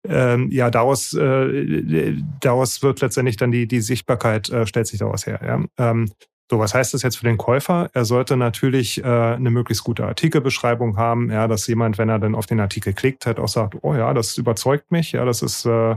ähm, 0.09 0.51
ja, 0.51 0.71
daraus, 0.71 1.13
äh, 1.13 2.17
daraus 2.41 2.83
wird 2.83 3.01
letztendlich 3.01 3.37
dann 3.37 3.53
die, 3.53 3.67
die 3.67 3.81
Sichtbarkeit, 3.81 4.49
äh, 4.49 4.67
stellt 4.67 4.87
sich 4.87 4.99
daraus 4.99 5.27
her. 5.27 5.41
Ja. 5.45 5.91
Ähm, 5.91 6.11
so, 6.51 6.59
was 6.59 6.75
heißt 6.75 6.95
das 6.95 7.03
jetzt 7.03 7.17
für 7.17 7.27
den 7.27 7.37
Käufer? 7.37 7.91
Er 7.93 8.05
sollte 8.05 8.37
natürlich 8.37 9.05
äh, 9.05 9.07
eine 9.07 9.51
möglichst 9.51 9.85
gute 9.85 10.07
Artikelbeschreibung 10.07 10.97
haben, 10.97 11.31
ja, 11.31 11.47
dass 11.47 11.67
jemand, 11.67 11.99
wenn 11.99 12.09
er 12.09 12.19
dann 12.19 12.35
auf 12.35 12.47
den 12.47 12.61
Artikel 12.61 12.95
klickt, 12.95 13.27
halt 13.27 13.39
auch 13.39 13.49
sagt, 13.49 13.77
oh 13.83 13.95
ja, 13.95 14.15
das 14.15 14.39
überzeugt 14.39 14.91
mich, 14.91 15.13
ja, 15.13 15.25
das 15.27 15.43
ist 15.43 15.67
äh, 15.67 15.97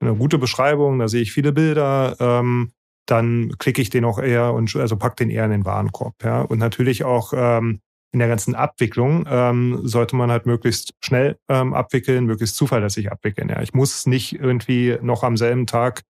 eine 0.00 0.14
gute 0.16 0.38
Beschreibung, 0.38 0.98
da 0.98 1.06
sehe 1.06 1.22
ich 1.22 1.32
viele 1.32 1.52
Bilder, 1.52 2.16
ähm, 2.18 2.72
dann 3.06 3.54
klicke 3.58 3.82
ich 3.82 3.90
den 3.90 4.04
auch 4.04 4.18
eher 4.18 4.52
und 4.52 4.74
also 4.76 4.96
pack 4.96 5.16
den 5.16 5.30
eher 5.30 5.44
in 5.44 5.52
den 5.52 5.64
Warenkorb, 5.64 6.24
ja. 6.24 6.40
Und 6.40 6.58
natürlich 6.58 7.04
auch 7.04 7.32
ähm, 7.36 7.80
in 8.12 8.18
der 8.18 8.28
ganzen 8.28 8.54
Abwicklung 8.54 9.26
ähm, 9.28 9.80
sollte 9.82 10.16
man 10.16 10.30
halt 10.30 10.46
möglichst 10.46 10.94
schnell 11.04 11.36
ähm, 11.48 11.74
abwickeln, 11.74 12.24
möglichst 12.26 12.56
zuverlässig 12.56 13.12
abwickeln. 13.12 13.48
Ja, 13.48 13.60
ich 13.60 13.74
muss 13.74 14.06
nicht 14.06 14.40
irgendwie 14.40 14.96
noch 15.02 15.22
am 15.22 15.36
selben 15.36 15.66
Tag 15.66 16.02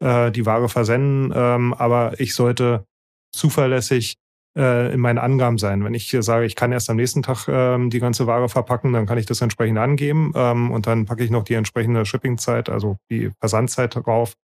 äh, 0.00 0.30
die 0.30 0.44
Ware 0.44 0.68
versenden, 0.68 1.32
ähm, 1.34 1.74
aber 1.74 2.20
ich 2.20 2.34
sollte 2.34 2.84
zuverlässig 3.32 4.16
äh, 4.56 4.92
in 4.92 5.00
meinen 5.00 5.18
Angaben 5.18 5.58
sein. 5.58 5.84
Wenn 5.84 5.94
ich 5.94 6.14
sage, 6.20 6.44
ich 6.44 6.56
kann 6.56 6.72
erst 6.72 6.90
am 6.90 6.96
nächsten 6.96 7.22
Tag 7.22 7.46
ähm, 7.48 7.90
die 7.90 8.00
ganze 8.00 8.26
Ware 8.26 8.48
verpacken, 8.48 8.92
dann 8.92 9.06
kann 9.06 9.18
ich 9.18 9.26
das 9.26 9.40
entsprechend 9.40 9.78
angeben 9.78 10.32
ähm, 10.34 10.70
und 10.70 10.86
dann 10.86 11.06
packe 11.06 11.24
ich 11.24 11.30
noch 11.30 11.44
die 11.44 11.54
entsprechende 11.54 12.04
Shippingzeit, 12.04 12.68
also 12.68 12.96
die 13.10 13.30
Versandzeit 13.40 13.94
drauf. 13.94 14.34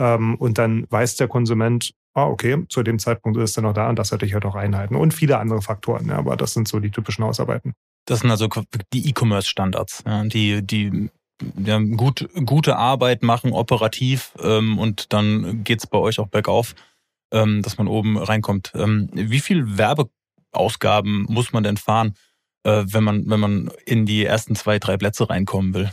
Ähm, 0.00 0.34
und 0.36 0.58
dann 0.58 0.86
weiß 0.90 1.16
der 1.16 1.28
Konsument, 1.28 1.92
ah, 2.14 2.26
okay, 2.26 2.64
zu 2.68 2.82
dem 2.82 2.98
Zeitpunkt 2.98 3.38
ist 3.38 3.56
er 3.56 3.62
noch 3.62 3.74
da 3.74 3.88
und 3.88 3.98
das 3.98 4.08
sollte 4.08 4.26
ich 4.26 4.34
halt 4.34 4.44
auch 4.44 4.54
einhalten. 4.54 4.96
Und 4.96 5.14
viele 5.14 5.38
andere 5.38 5.62
Faktoren, 5.62 6.08
ja, 6.08 6.16
aber 6.16 6.36
das 6.36 6.52
sind 6.52 6.68
so 6.68 6.80
die 6.80 6.90
typischen 6.90 7.24
Hausarbeiten. 7.24 7.74
Das 8.06 8.20
sind 8.20 8.30
also 8.30 8.48
die 8.92 9.08
E-Commerce-Standards, 9.08 10.02
ja, 10.06 10.24
die, 10.24 10.62
die 10.62 11.10
ja, 11.56 11.78
gut, 11.78 12.28
gute 12.44 12.76
Arbeit 12.76 13.22
machen, 13.22 13.52
operativ 13.52 14.32
ähm, 14.40 14.78
und 14.78 15.12
dann 15.12 15.64
geht's 15.64 15.86
bei 15.86 15.98
euch 15.98 16.18
auch 16.18 16.28
bergauf 16.28 16.74
ähm, 17.34 17.60
dass 17.60 17.76
man 17.76 17.88
oben 17.88 18.16
reinkommt. 18.16 18.72
Ähm, 18.74 19.10
wie 19.12 19.40
viel 19.40 19.76
Werbeausgaben 19.76 21.26
muss 21.28 21.52
man 21.52 21.64
denn 21.64 21.76
fahren, 21.76 22.14
äh, 22.62 22.84
wenn 22.86 23.04
man, 23.04 23.28
wenn 23.28 23.40
man 23.40 23.70
in 23.84 24.06
die 24.06 24.24
ersten 24.24 24.54
zwei, 24.54 24.78
drei 24.78 24.96
Plätze 24.96 25.28
reinkommen 25.28 25.74
will? 25.74 25.90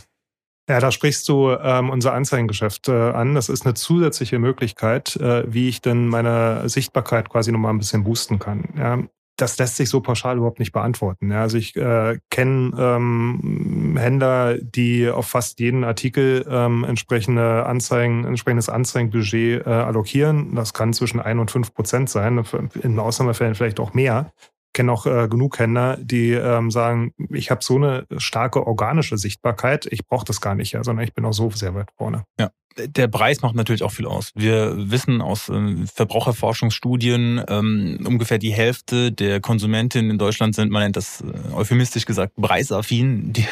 Ja, 0.68 0.78
da 0.78 0.92
sprichst 0.92 1.28
du 1.28 1.50
ähm, 1.50 1.90
unser 1.90 2.14
Anzeigengeschäft 2.14 2.88
äh, 2.88 2.92
an. 2.92 3.34
Das 3.34 3.48
ist 3.48 3.66
eine 3.66 3.74
zusätzliche 3.74 4.38
Möglichkeit, 4.38 5.16
äh, 5.16 5.44
wie 5.52 5.68
ich 5.68 5.82
denn 5.82 6.06
meine 6.06 6.68
Sichtbarkeit 6.68 7.28
quasi 7.28 7.50
nochmal 7.50 7.74
ein 7.74 7.78
bisschen 7.78 8.04
boosten 8.04 8.38
kann. 8.38 8.68
Ja, 8.78 8.98
das 9.36 9.58
lässt 9.58 9.76
sich 9.76 9.88
so 9.88 10.00
pauschal 10.00 10.36
überhaupt 10.36 10.58
nicht 10.58 10.72
beantworten. 10.72 11.30
Ja, 11.30 11.42
also 11.42 11.56
ich 11.56 11.74
äh, 11.76 12.18
kenne 12.30 12.72
ähm, 12.78 13.96
Händler, 13.98 14.58
die 14.58 15.08
auf 15.08 15.26
fast 15.26 15.58
jeden 15.58 15.84
Artikel 15.84 16.46
ähm, 16.48 16.84
entsprechende 16.84 17.66
Anzeigen, 17.66 18.24
entsprechendes 18.24 18.68
Anzeigenbudget 18.68 19.66
äh, 19.66 19.70
allokieren. 19.70 20.54
Das 20.54 20.74
kann 20.74 20.92
zwischen 20.92 21.20
ein 21.20 21.38
und 21.38 21.50
fünf 21.50 21.72
Prozent 21.74 22.10
sein, 22.10 22.44
in 22.82 22.98
Ausnahmefällen 22.98 23.54
vielleicht 23.54 23.80
auch 23.80 23.94
mehr. 23.94 24.32
Ich 24.72 24.74
kenne 24.74 24.90
auch 24.90 25.04
äh, 25.04 25.28
genug 25.28 25.58
Händler, 25.58 25.98
die 26.00 26.30
ähm, 26.30 26.70
sagen, 26.70 27.12
ich 27.28 27.50
habe 27.50 27.62
so 27.62 27.76
eine 27.76 28.06
starke 28.16 28.66
organische 28.66 29.18
Sichtbarkeit, 29.18 29.86
ich 29.90 30.06
brauche 30.06 30.24
das 30.24 30.40
gar 30.40 30.54
nicht, 30.54 30.72
ja, 30.72 30.82
sondern 30.82 31.04
ich 31.04 31.12
bin 31.12 31.26
auch 31.26 31.34
so 31.34 31.50
sehr 31.50 31.74
weit 31.74 31.90
vorne. 31.98 32.24
Ja 32.40 32.50
der 32.78 33.08
Preis 33.08 33.42
macht 33.42 33.54
natürlich 33.54 33.82
auch 33.82 33.92
viel 33.92 34.06
aus. 34.06 34.30
Wir 34.34 34.90
wissen 34.90 35.20
aus 35.20 35.48
äh, 35.48 35.86
Verbraucherforschungsstudien, 35.86 37.44
ähm, 37.48 37.98
ungefähr 38.06 38.38
die 38.38 38.52
Hälfte 38.52 39.12
der 39.12 39.40
Konsumentinnen 39.40 40.10
in 40.10 40.18
Deutschland 40.18 40.54
sind, 40.54 40.70
man 40.70 40.82
nennt 40.82 40.96
das 40.96 41.20
äh, 41.20 41.54
euphemistisch 41.54 42.06
gesagt, 42.06 42.34
preisaffin. 42.36 43.32
Die, 43.32 43.46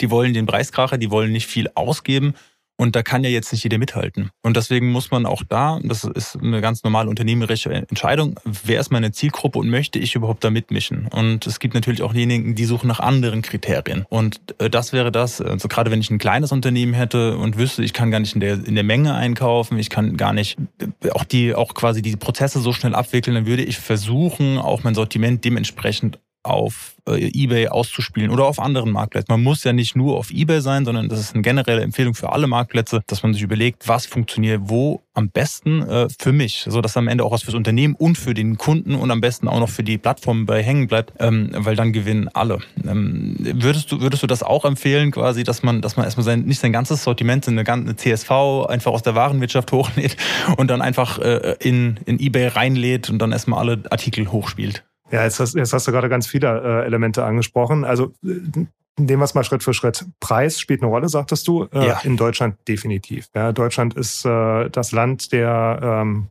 die 0.00 0.10
wollen 0.10 0.34
den 0.34 0.46
Preiskracher, 0.46 0.98
die 0.98 1.10
wollen 1.10 1.32
nicht 1.32 1.46
viel 1.46 1.68
ausgeben. 1.74 2.34
Und 2.76 2.94
da 2.94 3.02
kann 3.02 3.24
ja 3.24 3.30
jetzt 3.30 3.52
nicht 3.52 3.64
jeder 3.64 3.78
mithalten. 3.78 4.30
Und 4.42 4.56
deswegen 4.56 4.90
muss 4.92 5.10
man 5.10 5.24
auch 5.24 5.42
da, 5.48 5.80
das 5.82 6.04
ist 6.04 6.36
eine 6.36 6.60
ganz 6.60 6.82
normale 6.84 7.08
unternehmerische 7.08 7.72
Entscheidung, 7.72 8.38
wer 8.44 8.80
ist 8.80 8.90
meine 8.90 9.12
Zielgruppe 9.12 9.58
und 9.58 9.70
möchte 9.70 9.98
ich 9.98 10.14
überhaupt 10.14 10.44
da 10.44 10.50
mitmischen? 10.50 11.08
Und 11.08 11.46
es 11.46 11.58
gibt 11.58 11.74
natürlich 11.74 12.02
auch 12.02 12.12
diejenigen, 12.12 12.54
die 12.54 12.64
suchen 12.64 12.88
nach 12.88 13.00
anderen 13.00 13.42
Kriterien. 13.42 14.04
Und 14.08 14.40
äh, 14.58 14.68
das 14.68 14.92
wäre 14.92 15.10
das, 15.10 15.40
also 15.40 15.68
gerade 15.68 15.90
wenn 15.90 16.00
ich 16.00 16.10
ein 16.10 16.18
kleines 16.18 16.52
Unternehmen 16.52 16.92
hätte 16.92 17.38
und 17.38 17.56
wüsste, 17.56 17.82
ich 17.82 17.92
kann 17.92 18.10
gar 18.10 18.20
nicht 18.20 18.34
in 18.34 18.40
der, 18.40 18.54
in 18.64 18.74
der 18.74 18.84
Menge 18.84 19.14
einkaufen, 19.14 19.78
ich 19.78 19.88
kann 19.88 20.16
gar 20.16 20.32
nicht 20.32 20.58
äh, 20.80 21.10
auch 21.10 21.24
die, 21.24 21.54
auch 21.54 21.74
quasi 21.74 22.02
die 22.02 22.16
Prozesse 22.16 22.60
so 22.60 22.72
schnell 22.72 22.94
abwickeln, 22.94 23.34
dann 23.34 23.46
würde 23.46 23.64
ich 23.64 23.78
versuchen, 23.78 24.58
auch 24.58 24.84
mein 24.84 24.94
Sortiment 24.94 25.44
dementsprechend 25.44 26.18
auf 26.46 26.96
äh, 27.08 27.30
eBay 27.34 27.68
auszuspielen 27.68 28.30
oder 28.30 28.46
auf 28.46 28.58
anderen 28.58 28.90
Marktplätzen. 28.90 29.32
Man 29.32 29.42
muss 29.42 29.64
ja 29.64 29.72
nicht 29.72 29.96
nur 29.96 30.16
auf 30.16 30.30
eBay 30.30 30.60
sein, 30.60 30.84
sondern 30.84 31.08
das 31.08 31.20
ist 31.20 31.34
eine 31.34 31.42
generelle 31.42 31.82
Empfehlung 31.82 32.14
für 32.14 32.32
alle 32.32 32.46
Marktplätze, 32.46 33.02
dass 33.06 33.22
man 33.22 33.32
sich 33.32 33.42
überlegt, 33.42 33.88
was 33.88 34.06
funktioniert 34.06 34.62
wo 34.64 35.02
am 35.14 35.30
besten 35.30 35.82
äh, 35.82 36.08
für 36.18 36.32
mich, 36.32 36.66
so 36.68 36.80
dass 36.80 36.96
am 36.96 37.08
Ende 37.08 37.24
auch 37.24 37.32
was 37.32 37.42
fürs 37.42 37.54
Unternehmen 37.54 37.94
und 37.94 38.18
für 38.18 38.34
den 38.34 38.58
Kunden 38.58 38.94
und 38.94 39.10
am 39.10 39.20
besten 39.20 39.48
auch 39.48 39.60
noch 39.60 39.68
für 39.68 39.82
die 39.82 39.98
Plattform 39.98 40.46
bei 40.46 40.62
hängen 40.62 40.88
bleibt, 40.88 41.14
ähm, 41.20 41.50
weil 41.54 41.76
dann 41.76 41.92
gewinnen 41.92 42.28
alle. 42.28 42.58
Ähm, 42.86 43.36
würdest 43.38 43.90
du 43.92 44.00
würdest 44.00 44.22
du 44.22 44.26
das 44.26 44.42
auch 44.42 44.64
empfehlen, 44.64 45.10
quasi, 45.10 45.42
dass 45.44 45.62
man 45.62 45.80
dass 45.80 45.96
man 45.96 46.04
erstmal 46.04 46.24
sein 46.24 46.42
nicht 46.42 46.60
sein 46.60 46.72
ganzes 46.72 47.02
Sortiment 47.02 47.46
in 47.46 47.54
eine, 47.54 47.64
ganze 47.64 47.96
CSV 47.96 48.66
einfach 48.68 48.92
aus 48.92 49.02
der 49.02 49.14
Warenwirtschaft 49.14 49.72
hochlädt 49.72 50.16
und 50.56 50.68
dann 50.68 50.82
einfach 50.82 51.18
äh, 51.18 51.56
in 51.60 51.98
in 52.04 52.20
eBay 52.20 52.48
reinlädt 52.48 53.08
und 53.08 53.18
dann 53.18 53.32
erstmal 53.32 53.60
alle 53.60 53.82
Artikel 53.90 54.30
hochspielt? 54.30 54.84
Ja, 55.10 55.24
jetzt 55.24 55.40
hast, 55.40 55.54
jetzt 55.54 55.72
hast 55.72 55.86
du 55.86 55.92
gerade 55.92 56.08
ganz 56.08 56.26
viele 56.26 56.82
äh, 56.82 56.86
Elemente 56.86 57.24
angesprochen. 57.24 57.84
Also 57.84 58.12
äh, 58.24 58.66
nehmen 58.98 59.20
wir 59.20 59.24
es 59.24 59.34
mal 59.34 59.44
Schritt 59.44 59.62
für 59.62 59.74
Schritt. 59.74 60.04
Preis 60.20 60.60
spielt 60.60 60.82
eine 60.82 60.90
Rolle, 60.90 61.08
sagtest 61.08 61.46
du. 61.48 61.64
Äh, 61.72 61.88
ja. 61.88 62.00
In 62.02 62.16
Deutschland 62.16 62.56
definitiv. 62.66 63.28
Ja, 63.34 63.52
Deutschland 63.52 63.94
ist 63.94 64.24
äh, 64.24 64.68
das 64.70 64.92
Land 64.92 65.32
der, 65.32 65.78
ähm, 65.82 66.28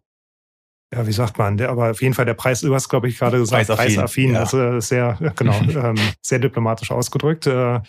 ja, 0.94 1.08
wie 1.08 1.12
sagt 1.12 1.38
man, 1.38 1.58
der, 1.58 1.70
aber 1.70 1.92
auf 1.92 2.02
jeden 2.02 2.14
Fall 2.14 2.26
der 2.26 2.34
Preis, 2.34 2.62
du 2.62 2.74
hast, 2.74 2.90
glaube 2.90 3.08
ich, 3.08 3.18
gerade 3.18 3.38
gesagt, 3.38 3.68
preisaffin. 3.68 3.96
preisaffin 3.96 4.34
ja. 4.34 4.40
Also 4.40 4.80
sehr, 4.80 5.34
genau, 5.36 5.54
ähm, 5.62 5.96
sehr 6.22 6.40
diplomatisch 6.40 6.92
ausgedrückt. 6.92 7.48
Äh, 7.48 7.76
äh, 7.76 7.82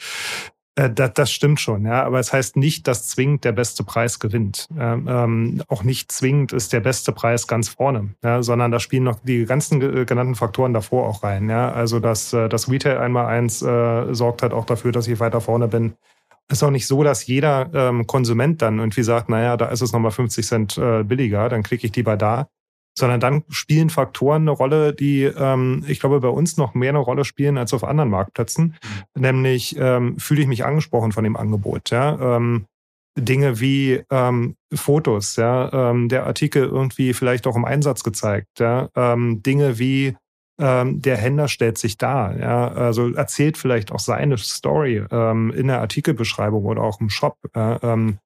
das, 0.76 1.14
das 1.14 1.32
stimmt 1.32 1.58
schon, 1.58 1.86
ja. 1.86 2.04
Aber 2.04 2.20
es 2.20 2.32
heißt 2.32 2.56
nicht, 2.56 2.86
dass 2.86 3.08
zwingend 3.08 3.44
der 3.44 3.52
beste 3.52 3.82
Preis 3.82 4.18
gewinnt. 4.18 4.68
Ähm, 4.78 5.62
auch 5.68 5.82
nicht 5.82 6.12
zwingend 6.12 6.52
ist 6.52 6.72
der 6.74 6.80
beste 6.80 7.12
Preis 7.12 7.46
ganz 7.46 7.70
vorne, 7.70 8.14
ja, 8.22 8.42
sondern 8.42 8.70
da 8.70 8.78
spielen 8.78 9.04
noch 9.04 9.20
die 9.20 9.46
ganzen 9.46 9.80
genannten 9.80 10.34
Faktoren 10.34 10.74
davor 10.74 11.08
auch 11.08 11.22
rein. 11.22 11.48
Ja. 11.48 11.72
Also 11.72 11.98
dass 11.98 12.32
äh, 12.34 12.50
das 12.50 12.70
Retail 12.70 12.98
einmal 12.98 13.26
eins 13.26 13.62
äh, 13.62 14.14
sorgt 14.14 14.42
halt 14.42 14.52
auch 14.52 14.66
dafür, 14.66 14.92
dass 14.92 15.08
ich 15.08 15.18
weiter 15.18 15.40
vorne 15.40 15.66
bin. 15.66 15.94
Es 16.48 16.58
ist 16.58 16.62
auch 16.62 16.70
nicht 16.70 16.86
so, 16.86 17.02
dass 17.02 17.26
jeder 17.26 17.70
ähm, 17.72 18.06
Konsument 18.06 18.60
dann 18.60 18.78
irgendwie 18.78 19.02
sagt, 19.02 19.30
naja, 19.30 19.56
da 19.56 19.66
ist 19.66 19.80
es 19.80 19.92
nochmal 19.92 20.12
50 20.12 20.46
Cent 20.46 20.78
äh, 20.78 21.02
billiger, 21.02 21.48
dann 21.48 21.62
klicke 21.62 21.86
ich 21.86 21.96
lieber 21.96 22.16
da, 22.16 22.48
sondern 22.98 23.20
dann 23.20 23.44
spielen 23.48 23.90
Faktoren 23.90 24.42
eine 24.42 24.52
Rolle, 24.52 24.94
die 24.94 25.24
ähm, 25.24 25.84
ich 25.86 26.00
glaube 26.00 26.20
bei 26.20 26.28
uns 26.28 26.56
noch 26.56 26.74
mehr 26.74 26.90
eine 26.90 26.98
Rolle 26.98 27.24
spielen 27.24 27.58
als 27.58 27.74
auf 27.74 27.84
anderen 27.84 28.10
Marktplätzen. 28.10 28.74
Mhm. 29.14 29.20
Nämlich 29.22 29.76
ähm, 29.78 30.18
fühle 30.18 30.42
ich 30.42 30.48
mich 30.48 30.64
angesprochen 30.64 31.12
von 31.12 31.24
dem 31.24 31.36
Angebot. 31.36 31.90
Ja? 31.90 32.36
Ähm, 32.36 32.66
Dinge 33.18 33.60
wie 33.60 34.02
ähm, 34.10 34.56
Fotos, 34.74 35.36
ja, 35.36 35.90
ähm, 35.90 36.08
der 36.08 36.26
Artikel 36.26 36.64
irgendwie 36.64 37.14
vielleicht 37.14 37.46
auch 37.46 37.56
im 37.56 37.64
Einsatz 37.64 38.04
gezeigt, 38.04 38.60
ja, 38.60 38.90
ähm, 38.94 39.42
Dinge 39.42 39.78
wie 39.78 40.16
ähm, 40.58 41.00
der 41.00 41.16
Händler 41.16 41.48
stellt 41.48 41.78
sich 41.78 41.96
da, 41.96 42.34
ja, 42.36 42.68
also 42.68 43.14
erzählt 43.14 43.56
vielleicht 43.56 43.90
auch 43.90 44.00
seine 44.00 44.36
Story 44.36 45.02
ähm, 45.10 45.50
in 45.50 45.68
der 45.68 45.80
Artikelbeschreibung 45.80 46.64
oder 46.66 46.82
auch 46.82 47.00
im 47.00 47.08
Shop. 47.08 47.38
Ja, 47.54 47.78
ähm, 47.82 48.18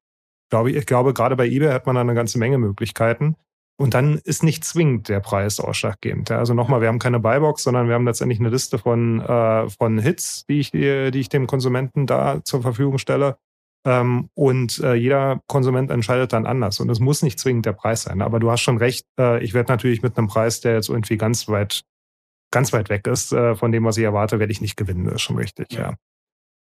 glaube 0.50 0.70
ich, 0.70 0.76
ich 0.76 0.86
glaube, 0.86 1.14
gerade 1.14 1.36
bei 1.36 1.46
eBay 1.46 1.70
hat 1.70 1.86
man 1.86 1.94
da 1.94 2.00
eine 2.00 2.14
ganze 2.14 2.38
Menge 2.38 2.58
Möglichkeiten. 2.58 3.36
Und 3.80 3.94
dann 3.94 4.20
ist 4.24 4.42
nicht 4.42 4.62
zwingend 4.62 5.08
der 5.08 5.20
Preis 5.20 5.58
ausschlaggebend. 5.58 6.28
Ja, 6.28 6.38
also 6.38 6.52
nochmal, 6.52 6.82
wir 6.82 6.88
haben 6.88 6.98
keine 6.98 7.18
Buybox, 7.18 7.62
sondern 7.62 7.88
wir 7.88 7.94
haben 7.94 8.04
letztendlich 8.04 8.38
eine 8.38 8.50
Liste 8.50 8.76
von, 8.76 9.22
äh, 9.22 9.70
von 9.70 9.98
Hits, 9.98 10.44
die 10.44 10.60
ich, 10.60 10.70
die 10.70 11.10
ich 11.14 11.30
dem 11.30 11.46
Konsumenten 11.46 12.06
da 12.06 12.44
zur 12.44 12.60
Verfügung 12.60 12.98
stelle. 12.98 13.38
Ähm, 13.86 14.28
und 14.34 14.80
äh, 14.80 14.92
jeder 14.92 15.40
Konsument 15.46 15.90
entscheidet 15.90 16.34
dann 16.34 16.44
anders. 16.44 16.78
Und 16.78 16.90
es 16.90 17.00
muss 17.00 17.22
nicht 17.22 17.38
zwingend 17.38 17.64
der 17.64 17.72
Preis 17.72 18.02
sein. 18.02 18.20
Aber 18.20 18.38
du 18.38 18.50
hast 18.50 18.60
schon 18.60 18.76
recht, 18.76 19.06
äh, 19.18 19.42
ich 19.42 19.54
werde 19.54 19.72
natürlich 19.72 20.02
mit 20.02 20.18
einem 20.18 20.28
Preis, 20.28 20.60
der 20.60 20.74
jetzt 20.74 20.90
irgendwie 20.90 21.16
ganz 21.16 21.48
weit, 21.48 21.80
ganz 22.52 22.74
weit 22.74 22.90
weg 22.90 23.06
ist 23.06 23.32
äh, 23.32 23.54
von 23.54 23.72
dem, 23.72 23.84
was 23.84 23.96
ich 23.96 24.04
erwarte, 24.04 24.38
werde 24.38 24.52
ich 24.52 24.60
nicht 24.60 24.76
gewinnen. 24.76 25.06
Das 25.06 25.14
ist 25.14 25.22
schon 25.22 25.38
richtig, 25.38 25.72
ja. 25.72 25.80
ja. 25.80 25.94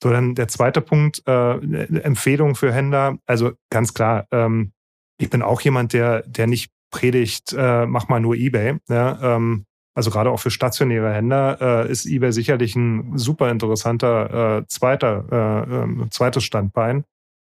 So, 0.03 0.11
dann 0.11 0.35
der 0.35 0.49
zweite 0.49 0.81
Punkt, 0.81 1.23
äh, 1.29 1.53
Empfehlung 2.01 2.57
für 2.57 2.73
Händler. 2.73 3.19
Also 3.25 3.53
ganz 3.71 3.95
klar, 3.95 4.27
ähm, 4.33 4.73
ich 5.19 5.31
bin 5.31 5.43
auch 5.43 5.61
jemand, 5.61 5.93
der, 5.93 6.23
der 6.23 6.49
nicht 6.49 6.74
predigt, 6.95 7.53
äh, 7.59 7.87
mach 7.87 8.09
mal 8.09 8.21
nur 8.21 8.37
eBay. 8.37 8.77
Ja, 8.89 9.37
ähm, 9.37 9.67
also 9.97 10.11
gerade 10.11 10.31
auch 10.31 10.39
für 10.39 10.51
stationäre 10.51 11.13
Händler 11.13 11.59
äh, 11.61 11.91
ist 11.91 12.07
eBay 12.07 12.33
sicherlich 12.33 12.77
ein 12.77 13.19
super 13.19 13.51
interessanter 13.51 14.59
äh, 14.59 14.67
zweiter, 14.69 15.25
äh, 15.69 16.05
äh, 16.05 16.11
zweites 16.11 16.45
Standbein. 16.45 17.05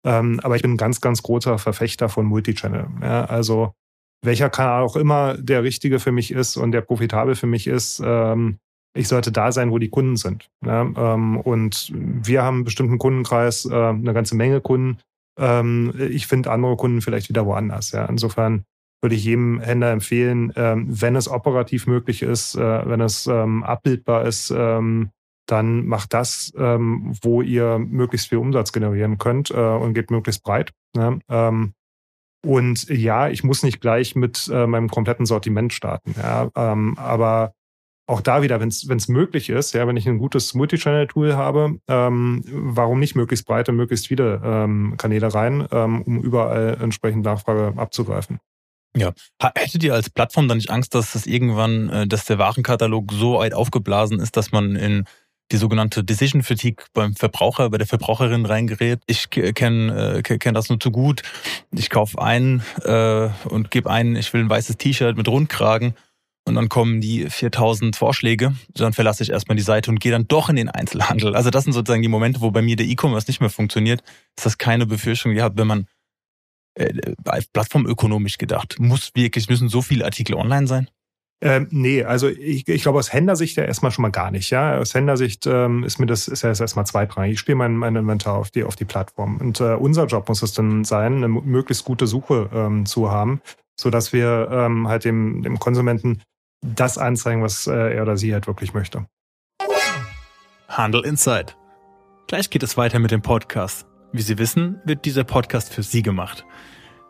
Ähm, 0.06 0.40
aber 0.42 0.56
ich 0.56 0.62
bin 0.62 0.72
ein 0.72 0.76
ganz, 0.78 1.02
ganz 1.02 1.22
großer 1.22 1.58
Verfechter 1.58 2.08
von 2.08 2.24
Multichannel. 2.24 2.86
Ja, 3.02 3.26
also 3.26 3.74
welcher 4.22 4.48
Kanal 4.48 4.82
auch 4.82 4.96
immer 4.96 5.36
der 5.36 5.62
richtige 5.62 6.00
für 6.00 6.12
mich 6.12 6.30
ist 6.30 6.56
und 6.56 6.72
der 6.72 6.80
profitabel 6.80 7.34
für 7.34 7.46
mich 7.46 7.66
ist, 7.66 8.02
ähm, 8.02 8.56
ich 8.96 9.08
sollte 9.08 9.30
da 9.30 9.52
sein, 9.52 9.70
wo 9.70 9.78
die 9.78 9.90
Kunden 9.90 10.16
sind. 10.16 10.48
Ja, 10.64 10.82
ähm, 10.82 11.38
und 11.38 11.92
wir 11.94 12.42
haben 12.42 12.56
einen 12.56 12.64
bestimmten 12.64 12.98
Kundenkreis, 12.98 13.66
äh, 13.66 13.74
eine 13.74 14.14
ganze 14.14 14.36
Menge 14.36 14.62
Kunden. 14.62 14.98
Ähm, 15.38 15.92
ich 15.98 16.26
finde 16.26 16.50
andere 16.50 16.76
Kunden 16.76 17.02
vielleicht 17.02 17.28
wieder 17.28 17.44
woanders. 17.44 17.92
Ja. 17.92 18.06
Insofern 18.06 18.64
würde 19.04 19.16
ich 19.16 19.24
jedem 19.24 19.60
Händler 19.60 19.92
empfehlen, 19.92 20.50
ähm, 20.56 20.86
wenn 20.88 21.14
es 21.14 21.28
operativ 21.28 21.86
möglich 21.86 22.22
ist, 22.22 22.54
äh, 22.54 22.88
wenn 22.88 23.02
es 23.02 23.26
ähm, 23.26 23.62
abbildbar 23.62 24.24
ist, 24.24 24.50
ähm, 24.50 25.10
dann 25.46 25.84
macht 25.84 26.14
das, 26.14 26.54
wo 26.56 27.42
ihr 27.42 27.78
möglichst 27.78 28.30
viel 28.30 28.38
Umsatz 28.38 28.72
generieren 28.72 29.18
könnt 29.18 29.50
äh, 29.50 29.54
und 29.54 29.92
geht 29.92 30.10
möglichst 30.10 30.42
breit. 30.42 30.72
Ne? 30.96 31.20
Und 32.46 32.88
ja, 32.88 33.28
ich 33.28 33.44
muss 33.44 33.62
nicht 33.62 33.82
gleich 33.82 34.16
mit 34.16 34.48
äh, 34.50 34.66
meinem 34.66 34.88
kompletten 34.88 35.26
Sortiment 35.26 35.74
starten. 35.74 36.14
Aber 36.96 37.52
auch 38.06 38.20
da 38.20 38.42
wieder, 38.42 38.60
wenn 38.60 38.68
es 38.68 39.08
möglich 39.08 39.50
ist, 39.50 39.74
ja, 39.74 39.86
wenn 39.86 39.96
ich 39.96 40.08
ein 40.08 40.18
gutes 40.18 40.54
Multichannel-Tool 40.54 41.36
habe, 41.36 41.78
ähm, 41.88 42.42
warum 42.46 43.00
nicht 43.00 43.14
möglichst 43.14 43.46
breite, 43.46 43.72
möglichst 43.72 44.08
viele 44.08 44.40
ähm, 44.44 44.94
Kanäle 44.96 45.32
rein, 45.32 45.66
ähm, 45.72 46.02
um 46.02 46.22
überall 46.22 46.78
entsprechend 46.80 47.24
Nachfrage 47.24 47.78
abzugreifen. 47.78 48.38
Ja. 48.96 49.12
Hättet 49.56 49.82
ihr 49.82 49.94
als 49.94 50.08
Plattform 50.08 50.48
dann 50.48 50.58
nicht 50.58 50.70
Angst, 50.70 50.94
dass 50.94 51.12
das 51.12 51.26
irgendwann, 51.26 51.88
äh, 51.88 52.06
dass 52.06 52.24
der 52.26 52.38
Warenkatalog 52.38 53.12
so 53.12 53.38
weit 53.38 53.54
aufgeblasen 53.54 54.20
ist, 54.20 54.36
dass 54.36 54.52
man 54.52 54.76
in 54.76 55.04
die 55.52 55.56
sogenannte 55.56 56.04
Decision 56.04 56.42
Fatigue 56.42 56.86
beim 56.94 57.14
Verbraucher, 57.14 57.68
bei 57.70 57.78
der 57.78 57.86
Verbraucherin 57.86 58.46
reingerät. 58.46 59.00
Ich 59.06 59.28
kenne 59.30 60.22
äh, 60.24 60.38
kenn 60.38 60.54
das 60.54 60.68
nur 60.68 60.80
zu 60.80 60.90
gut. 60.90 61.22
Ich 61.72 61.90
kaufe 61.90 62.20
ein 62.20 62.62
äh, 62.82 63.28
und 63.48 63.70
gebe 63.70 63.90
ein, 63.90 64.16
ich 64.16 64.32
will 64.32 64.40
ein 64.40 64.50
weißes 64.50 64.78
T-Shirt 64.78 65.16
mit 65.16 65.28
Rundkragen 65.28 65.94
und 66.46 66.54
dann 66.54 66.68
kommen 66.68 67.00
die 67.00 67.28
4000 67.28 67.96
Vorschläge. 67.96 68.54
Dann 68.74 68.92
verlasse 68.92 69.22
ich 69.22 69.30
erstmal 69.30 69.56
die 69.56 69.62
Seite 69.62 69.90
und 69.90 70.00
gehe 70.00 70.12
dann 70.12 70.28
doch 70.28 70.48
in 70.48 70.56
den 70.56 70.68
Einzelhandel. 70.68 71.34
Also 71.34 71.50
das 71.50 71.64
sind 71.64 71.72
sozusagen 71.72 72.02
die 72.02 72.08
Momente, 72.08 72.40
wo 72.40 72.50
bei 72.50 72.62
mir 72.62 72.76
der 72.76 72.86
E-Commerce 72.86 73.28
nicht 73.28 73.40
mehr 73.40 73.50
funktioniert. 73.50 74.02
Ist 74.36 74.46
das 74.46 74.58
keine 74.58 74.86
Befürchtung 74.86 75.34
gehabt, 75.34 75.56
wenn 75.58 75.66
man 75.66 75.86
äh, 76.74 77.12
plattformökonomisch 77.52 78.38
gedacht, 78.38 78.76
muss 78.78 79.10
wirklich, 79.14 79.48
müssen 79.48 79.68
so 79.68 79.82
viele 79.82 80.04
Artikel 80.04 80.34
online 80.34 80.66
sein? 80.66 80.88
Ähm, 81.40 81.68
nee, 81.70 82.02
also 82.02 82.28
ich, 82.28 82.66
ich 82.68 82.82
glaube 82.82 82.98
aus 82.98 83.12
Händlersicht 83.12 83.56
ja 83.56 83.64
erstmal 83.64 83.92
schon 83.92 84.02
mal 84.02 84.10
gar 84.10 84.30
nicht. 84.30 84.48
Ja, 84.50 84.78
aus 84.78 84.94
Händlersicht 84.94 85.46
ähm, 85.46 85.84
ist 85.84 85.98
mir 85.98 86.06
das 86.06 86.26
ist 86.26 86.42
ja 86.42 86.48
erstmal 86.48 86.86
zweitrangig. 86.86 87.34
Ich 87.34 87.40
spiele 87.40 87.56
mein, 87.56 87.76
mein 87.76 87.94
Inventar 87.96 88.34
auf 88.34 88.50
die 88.50 88.64
auf 88.64 88.76
die 88.76 88.86
Plattform 88.86 89.36
und 89.36 89.60
äh, 89.60 89.74
unser 89.74 90.06
Job 90.06 90.28
muss 90.28 90.42
es 90.42 90.54
dann 90.54 90.84
sein, 90.84 91.16
eine 91.16 91.28
möglichst 91.28 91.84
gute 91.84 92.06
Suche 92.06 92.48
ähm, 92.54 92.86
zu 92.86 93.10
haben, 93.10 93.42
so 93.78 93.90
dass 93.90 94.14
wir 94.14 94.48
ähm, 94.50 94.88
halt 94.88 95.04
dem 95.04 95.42
dem 95.42 95.58
Konsumenten 95.58 96.22
das 96.62 96.96
anzeigen, 96.96 97.42
was 97.42 97.66
äh, 97.66 97.94
er 97.94 98.02
oder 98.02 98.16
sie 98.16 98.32
halt 98.32 98.46
wirklich 98.46 98.72
möchte. 98.72 99.06
Handel 100.68 101.04
Insight. 101.04 101.56
Gleich 102.26 102.48
geht 102.48 102.62
es 102.62 102.78
weiter 102.78 102.98
mit 103.00 103.10
dem 103.10 103.20
Podcast. 103.20 103.86
Wie 104.14 104.22
Sie 104.22 104.38
wissen, 104.38 104.80
wird 104.84 105.04
dieser 105.06 105.24
Podcast 105.24 105.74
für 105.74 105.82
Sie 105.82 106.02
gemacht. 106.02 106.46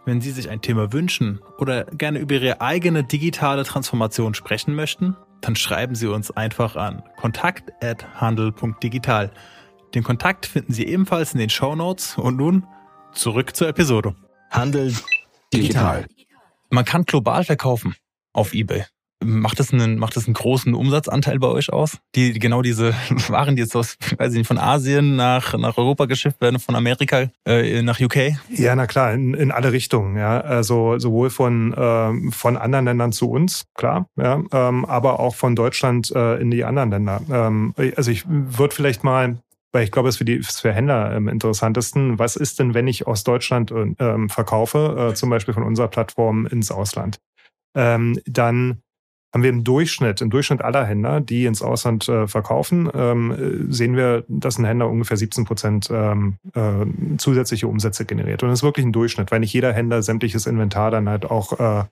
Wenn 0.07 0.23
Sie 0.23 0.31
sich 0.31 0.49
ein 0.49 0.63
Thema 0.63 0.95
wünschen 0.95 1.39
oder 1.59 1.85
gerne 1.85 2.19
über 2.19 2.37
Ihre 2.37 2.63
eigene 2.63 3.05
digitale 3.05 3.65
Transformation 3.65 4.33
sprechen 4.33 4.75
möchten, 4.75 5.15
dann 5.43 5.55
schreiben 5.55 5.95
Sie 5.95 6.07
uns 6.07 6.31
einfach 6.31 6.77
an 6.77 7.03
kontakt@handel.digital. 7.19 9.31
Den 9.95 10.03
Kontakt 10.03 10.47
finden 10.47 10.73
Sie 10.73 10.87
ebenfalls 10.87 11.35
in 11.35 11.41
den 11.41 11.51
Show 11.51 11.77
Notes 11.77 12.17
und 12.17 12.39
nun 12.39 12.67
zurück 13.13 13.55
zur 13.55 13.69
Episode. 13.69 14.15
Handel 14.51 14.95
digital. 15.53 16.07
Man 16.71 16.87
kann 16.87 17.05
global 17.05 17.45
verkaufen 17.45 17.95
auf 18.33 18.55
eBay. 18.55 18.87
Macht 19.25 19.59
das 19.59 19.73
einen, 19.73 19.99
macht 19.99 20.17
das 20.17 20.27
einen 20.27 20.35
großen 20.35 20.75
Umsatzanteil 20.75 21.39
bei 21.39 21.49
euch 21.49 21.73
aus? 21.73 21.99
Die, 22.15 22.39
genau 22.39 22.63
diese 22.63 22.95
Waren, 23.29 23.57
die 23.57 23.63
jetzt 23.63 23.75
aus, 23.75 23.97
weiß 24.19 24.33
ich 24.33 24.39
nicht, 24.39 24.47
von 24.47 24.59
Asien 24.59 25.17
nach, 25.17 25.57
nach 25.59 25.77
Europa 25.77 26.07
geschifft 26.07 26.41
werden, 26.41 26.59
von 26.59 26.75
Amerika 26.75 27.31
äh, 27.47 27.83
nach 27.83 28.01
UK? 28.01 28.37
Ja, 28.51 28.77
na 28.77 28.87
klar, 28.87 29.13
in, 29.13 29.35
in 29.35 29.51
alle 29.51 29.73
Richtungen, 29.73 30.17
ja. 30.17 30.41
Also 30.41 30.99
sowohl 30.99 31.31
von, 31.31 31.75
ähm, 31.77 32.33
von 32.33 32.57
anderen 32.57 32.85
Ländern 32.85 33.13
zu 33.13 33.31
uns, 33.31 33.65
klar, 33.75 34.07
ja, 34.17 34.43
ähm, 34.53 34.85
aber 34.85 35.21
auch 35.21 35.35
von 35.35 35.57
Deutschland 35.57 36.11
äh, 36.15 36.41
in 36.41 36.51
die 36.51 36.65
anderen 36.65 36.91
Länder. 36.91 37.21
Ähm, 37.31 37.75
also 37.97 38.11
ich 38.11 38.25
würde 38.29 38.75
vielleicht 38.75 39.05
mal 39.05 39.39
weil 39.75 39.83
ich 39.83 39.91
glaube, 39.91 40.09
es 40.09 40.15
ist 40.15 40.29
für 40.29 40.33
ist 40.33 40.61
für 40.61 40.73
Händler 40.73 41.11
am 41.11 41.27
interessantesten. 41.27 42.17
Was 42.17 42.37
ist 42.37 42.61
denn, 42.61 42.75
wenn 42.75 42.87
ich 42.87 43.09
aus 43.09 43.25
Deutschland 43.25 43.73
ähm, 43.73 44.29
verkaufe, 44.29 45.11
äh, 45.11 45.15
zum 45.15 45.31
Beispiel 45.31 45.53
von 45.53 45.65
unserer 45.65 45.89
Plattform 45.89 46.47
ins 46.47 46.71
Ausland? 46.71 47.19
Ähm, 47.75 48.21
dann 48.25 48.84
haben 49.35 49.43
wir 49.43 49.51
im 49.51 49.65
Durchschnitt, 49.65 50.21
im 50.21 50.31
Durchschnitt 50.31 50.63
aller 50.63 50.87
Händler, 50.87 51.21
die 51.21 51.45
ins 51.45 51.61
Ausland 51.61 52.09
äh, 52.09 52.29
verkaufen, 52.29 52.89
ähm, 52.95 53.67
sehen 53.69 53.97
wir, 53.97 54.25
dass 54.29 54.59
ein 54.59 54.65
Händler 54.65 54.89
ungefähr 54.89 55.17
17 55.17 55.45
Prozent 55.45 55.89
ähm, 55.93 56.37
äh, 56.55 56.87
zusätzliche 57.19 57.67
Umsätze 57.67 58.05
generiert. 58.05 58.45
Und 58.45 58.51
das 58.51 58.61
ist 58.61 58.63
wirklich 58.63 58.87
ein 58.87 58.93
Durchschnitt, 58.93 59.33
weil 59.33 59.41
nicht 59.41 59.53
jeder 59.53 59.73
Händler 59.73 60.03
sämtliches 60.03 60.47
Inventar 60.47 60.93
dann 60.93 61.09
halt 61.09 61.29
auch 61.29 61.59
äh, 61.59 61.85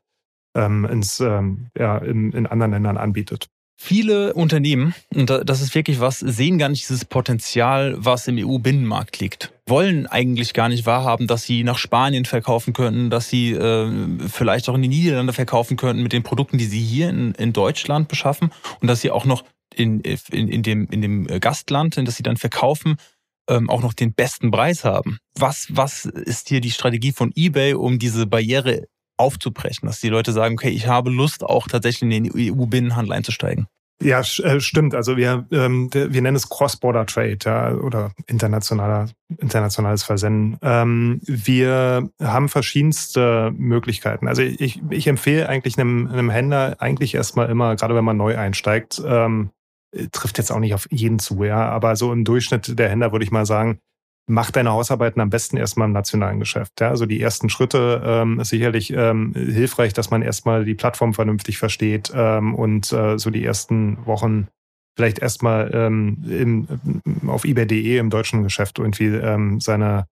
ähm, 0.55 0.85
ins, 0.85 1.19
ähm, 1.19 1.67
ja, 1.77 1.99
in, 1.99 2.31
in 2.31 2.47
anderen 2.47 2.73
Ländern 2.73 2.97
anbietet. 2.97 3.49
Viele 3.77 4.35
Unternehmen, 4.35 4.95
und 5.13 5.29
das 5.29 5.61
ist 5.61 5.75
wirklich 5.75 5.99
was, 5.99 6.21
sehen 6.21 6.59
gar 6.59 6.69
nicht 6.69 6.83
dieses 6.83 7.05
Potenzial, 7.05 7.97
was 7.99 8.29
im 8.29 8.37
EU-Binnenmarkt 8.39 9.19
liegt. 9.19 9.53
Wollen 9.73 10.07
eigentlich 10.07 10.52
gar 10.52 10.69
nicht 10.69 10.85
wahrhaben, 10.85 11.26
dass 11.26 11.45
sie 11.45 11.64
nach 11.64 11.79
Spanien 11.79 12.26
verkaufen 12.26 12.75
könnten, 12.75 13.09
dass 13.09 13.30
sie 13.30 13.52
äh, 13.52 13.91
vielleicht 14.28 14.69
auch 14.69 14.75
in 14.75 14.82
die 14.82 14.89
Niederlande 14.89 15.32
verkaufen 15.32 15.78
könnten 15.78 16.02
mit 16.02 16.13
den 16.13 16.23
Produkten, 16.23 16.58
die 16.58 16.67
sie 16.67 16.82
hier 16.82 17.08
in, 17.08 17.32
in 17.37 17.54
Deutschland 17.54 18.06
beschaffen 18.06 18.52
und 18.82 18.89
dass 18.89 19.00
sie 19.00 19.11
auch 19.11 19.25
noch 19.25 19.45
in, 19.75 20.00
in, 20.00 20.49
in, 20.49 20.63
dem, 20.63 20.89
in 20.91 21.00
dem 21.00 21.26
Gastland, 21.41 21.97
in 21.97 22.04
das 22.04 22.17
sie 22.17 22.23
dann 22.23 22.37
verkaufen, 22.37 22.97
ähm, 23.49 23.71
auch 23.71 23.80
noch 23.80 23.95
den 23.95 24.13
besten 24.13 24.50
Preis 24.50 24.85
haben. 24.85 25.17
Was, 25.39 25.69
was 25.71 26.04
ist 26.04 26.50
hier 26.50 26.61
die 26.61 26.71
Strategie 26.71 27.13
von 27.13 27.32
eBay, 27.35 27.73
um 27.73 27.99
diese 27.99 28.26
Barriere 28.26 28.89
aufzubrechen, 29.17 29.87
dass 29.87 30.00
die 30.00 30.11
Leute 30.11 30.32
sagen, 30.32 30.56
okay, 30.56 30.69
ich 30.69 30.87
habe 30.87 31.08
Lust, 31.08 31.43
auch 31.45 31.67
tatsächlich 31.67 32.02
in 32.02 32.25
den 32.25 32.30
EU-Binnenhandel 32.35 33.15
einzusteigen. 33.15 33.69
Ja, 34.02 34.21
äh, 34.21 34.60
stimmt. 34.60 34.95
Also 34.95 35.17
wir, 35.17 35.47
ähm, 35.50 35.88
wir 35.93 36.23
nennen 36.23 36.36
es 36.36 36.49
Cross-Border 36.49 37.06
Trade 37.06 37.38
ja, 37.45 37.73
oder 37.73 38.12
internationaler, 38.26 39.08
internationales 39.38 40.02
Versenden. 40.02 40.58
Ähm, 40.62 41.21
wir 41.25 42.10
haben 42.21 42.49
verschiedenste 42.49 43.52
Möglichkeiten. 43.56 44.28
Also 44.28 44.43
ich, 44.43 44.82
ich 44.91 45.06
empfehle 45.06 45.49
eigentlich 45.49 45.78
einem, 45.78 46.08
einem 46.08 46.30
Händler 46.30 46.76
eigentlich 46.78 47.15
erstmal 47.15 47.49
immer, 47.49 47.76
gerade 47.76 47.95
wenn 47.95 48.04
man 48.04 48.17
neu 48.17 48.36
einsteigt, 48.36 49.00
ähm, 49.06 49.50
trifft 50.10 50.38
jetzt 50.38 50.50
auch 50.50 50.58
nicht 50.58 50.75
auf 50.75 50.88
jeden 50.91 51.19
zu, 51.19 51.45
ja, 51.45 51.69
aber 51.69 51.97
so 51.97 52.12
im 52.12 52.25
Durchschnitt 52.25 52.78
der 52.78 52.88
Händler 52.88 53.12
würde 53.12 53.25
ich 53.25 53.30
mal 53.30 53.47
sagen, 53.47 53.78
mach 54.26 54.50
deine 54.50 54.73
Hausarbeiten 54.73 55.21
am 55.21 55.30
besten 55.30 55.56
erstmal 55.56 55.89
im 55.89 55.93
nationalen 55.93 56.39
Geschäft. 56.39 56.80
Ja? 56.80 56.89
Also 56.89 57.06
die 57.06 57.21
ersten 57.21 57.49
Schritte 57.49 58.02
ähm, 58.04 58.41
ist 58.41 58.50
sicherlich 58.50 58.93
ähm, 58.93 59.32
hilfreich, 59.35 59.93
dass 59.93 60.11
man 60.11 60.23
erstmal 60.23 60.65
die 60.65 60.75
Plattform 60.75 61.15
vernünftig 61.15 61.58
versteht 61.58 62.13
ähm, 62.15 62.54
und 62.54 62.93
äh, 62.93 63.19
so 63.19 63.30
die 63.30 63.45
ersten 63.45 64.04
Wochen 64.06 64.49
vielleicht 64.97 65.19
erstmal 65.21 65.71
ähm, 65.75 66.25
im, 66.28 67.28
auf 67.28 67.45
ebay.de 67.45 67.99
im 67.99 68.11
deutschen 68.11 68.43
Geschäft 68.43 68.78
irgendwie 68.78 69.06
ähm, 69.06 69.61
seine 69.61 70.06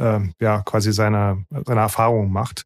äh, 0.00 0.20
ja 0.40 0.62
quasi 0.62 0.92
seine 0.92 1.44
seine 1.64 1.80
Erfahrungen 1.80 2.32
macht. 2.32 2.64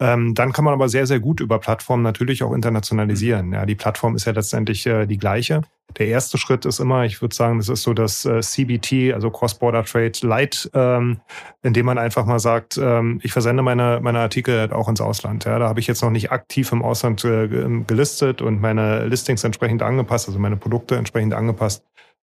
Ähm, 0.00 0.34
dann 0.34 0.52
kann 0.52 0.64
man 0.64 0.74
aber 0.74 0.88
sehr, 0.88 1.06
sehr 1.06 1.18
gut 1.18 1.40
über 1.40 1.58
Plattformen 1.58 2.02
natürlich 2.02 2.42
auch 2.42 2.52
internationalisieren. 2.52 3.52
Ja, 3.52 3.66
die 3.66 3.74
Plattform 3.74 4.14
ist 4.14 4.26
ja 4.26 4.32
letztendlich 4.32 4.86
äh, 4.86 5.06
die 5.06 5.18
gleiche. 5.18 5.62
Der 5.96 6.08
erste 6.08 6.36
Schritt 6.36 6.66
ist 6.66 6.80
immer, 6.80 7.04
ich 7.04 7.22
würde 7.22 7.34
sagen, 7.34 7.58
das 7.58 7.68
ist 7.68 7.82
so 7.82 7.94
das 7.94 8.24
äh, 8.24 8.40
CBT, 8.40 9.14
also 9.14 9.30
Cross-Border 9.30 9.84
Trade 9.84 10.12
Light, 10.22 10.70
ähm, 10.74 11.20
indem 11.62 11.86
man 11.86 11.98
einfach 11.98 12.26
mal 12.26 12.38
sagt, 12.38 12.78
ähm, 12.78 13.20
ich 13.22 13.32
versende 13.32 13.62
meine, 13.62 14.00
meine 14.02 14.20
Artikel 14.20 14.58
halt 14.58 14.72
auch 14.72 14.88
ins 14.88 15.00
Ausland. 15.00 15.44
Ja, 15.44 15.58
da 15.58 15.68
habe 15.68 15.80
ich 15.80 15.86
jetzt 15.86 16.02
noch 16.02 16.10
nicht 16.10 16.30
aktiv 16.30 16.70
im 16.72 16.82
Ausland 16.82 17.24
äh, 17.24 17.48
gelistet 17.86 18.42
und 18.42 18.60
meine 18.60 19.06
Listings 19.06 19.44
entsprechend 19.44 19.82
angepasst, 19.82 20.28
also 20.28 20.38
meine 20.38 20.56
Produkte 20.56 20.96
entsprechend 20.96 21.32
angepasst 21.32 21.82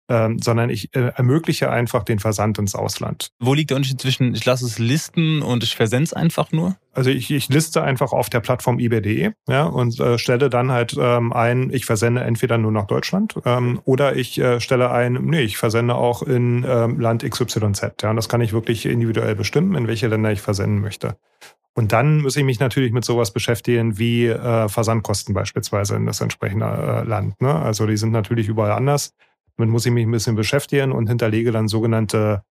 ähm, 0.08 0.38
sondern 0.38 0.70
ich 0.70 0.94
äh, 0.94 1.12
ermögliche 1.14 1.70
einfach 1.70 2.04
den 2.04 2.18
Versand 2.18 2.58
ins 2.58 2.74
Ausland. 2.74 3.28
Wo 3.40 3.54
liegt 3.54 3.70
der 3.70 3.76
Unterschied 3.76 4.00
zwischen 4.00 4.34
ich 4.34 4.44
lasse 4.44 4.66
es 4.66 4.78
listen 4.78 5.42
und 5.42 5.62
ich 5.62 5.76
versende 5.76 6.04
es 6.04 6.12
einfach 6.12 6.52
nur? 6.52 6.76
Also 6.92 7.10
ich, 7.10 7.30
ich 7.30 7.48
liste 7.48 7.82
einfach 7.82 8.12
auf 8.12 8.30
der 8.30 8.40
Plattform 8.40 8.78
ebay.de 8.78 9.32
ja, 9.48 9.64
und 9.64 9.98
äh, 9.98 10.18
stelle 10.18 10.50
dann 10.50 10.70
halt 10.70 10.94
ähm, 10.98 11.32
ein, 11.32 11.70
ich 11.72 11.86
versende 11.86 12.22
entweder 12.22 12.58
nur 12.58 12.72
nach 12.72 12.86
Deutschland 12.86 13.34
ähm, 13.44 13.80
oder 13.84 14.14
ich 14.14 14.38
äh, 14.38 14.60
stelle 14.60 14.90
ein, 14.90 15.14
nee, 15.24 15.40
ich 15.40 15.56
versende 15.56 15.94
auch 15.94 16.22
in 16.22 16.64
ähm, 16.68 17.00
Land 17.00 17.28
XYZ. 17.28 17.94
Ja, 18.02 18.10
und 18.10 18.16
das 18.16 18.28
kann 18.28 18.40
ich 18.40 18.52
wirklich 18.52 18.86
individuell 18.86 19.34
bestimmen, 19.34 19.74
in 19.74 19.88
welche 19.88 20.06
Länder 20.06 20.30
ich 20.30 20.40
versenden 20.40 20.80
möchte. 20.80 21.16
Und 21.76 21.92
dann 21.92 22.20
muss 22.20 22.36
ich 22.36 22.44
mich 22.44 22.60
natürlich 22.60 22.92
mit 22.92 23.04
sowas 23.04 23.32
beschäftigen 23.32 23.98
wie 23.98 24.26
äh, 24.26 24.68
Versandkosten 24.68 25.34
beispielsweise 25.34 25.96
in 25.96 26.06
das 26.06 26.20
entsprechende 26.20 26.66
äh, 26.66 27.08
Land. 27.08 27.40
Ne? 27.40 27.52
Also 27.52 27.86
die 27.86 27.96
sind 27.96 28.12
natürlich 28.12 28.46
überall 28.48 28.70
anders. 28.70 29.12
Damit 29.56 29.70
muss 29.70 29.86
ich 29.86 29.92
mich 29.92 30.06
ein 30.06 30.10
bisschen 30.10 30.36
beschäftigen 30.36 30.92
und 30.92 31.08
hinterlege 31.08 31.52
dann 31.52 31.68
sogenannte 31.68 32.42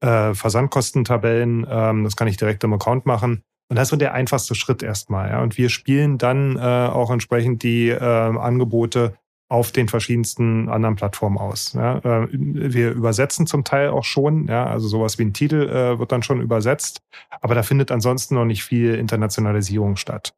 äh, 0.00 0.34
Versandkostentabellen. 0.34 1.66
Ähm, 1.68 2.04
das 2.04 2.16
kann 2.16 2.28
ich 2.28 2.36
direkt 2.36 2.64
im 2.64 2.72
Account 2.72 3.06
machen. 3.06 3.42
Und 3.68 3.76
das 3.76 3.84
ist 3.84 3.90
so 3.90 3.96
der 3.96 4.12
einfachste 4.12 4.54
Schritt 4.54 4.82
erstmal. 4.82 5.30
Ja. 5.30 5.42
Und 5.42 5.56
wir 5.56 5.70
spielen 5.70 6.18
dann 6.18 6.56
äh, 6.56 6.60
auch 6.60 7.10
entsprechend 7.10 7.62
die 7.62 7.88
äh, 7.88 7.98
Angebote 7.98 9.14
auf 9.48 9.70
den 9.70 9.86
verschiedensten 9.86 10.68
anderen 10.70 10.96
Plattformen 10.96 11.38
aus. 11.38 11.74
Ja. 11.74 11.98
Äh, 11.98 12.28
wir 12.32 12.92
übersetzen 12.92 13.46
zum 13.46 13.64
Teil 13.64 13.90
auch 13.90 14.04
schon, 14.04 14.46
ja, 14.48 14.66
also 14.66 14.88
sowas 14.88 15.18
wie 15.18 15.24
ein 15.24 15.34
Titel 15.34 15.68
äh, 15.68 15.98
wird 15.98 16.10
dann 16.10 16.22
schon 16.22 16.40
übersetzt, 16.40 17.02
aber 17.40 17.54
da 17.54 17.62
findet 17.62 17.90
ansonsten 17.92 18.34
noch 18.34 18.46
nicht 18.46 18.64
viel 18.64 18.94
Internationalisierung 18.94 19.96
statt. 19.96 20.34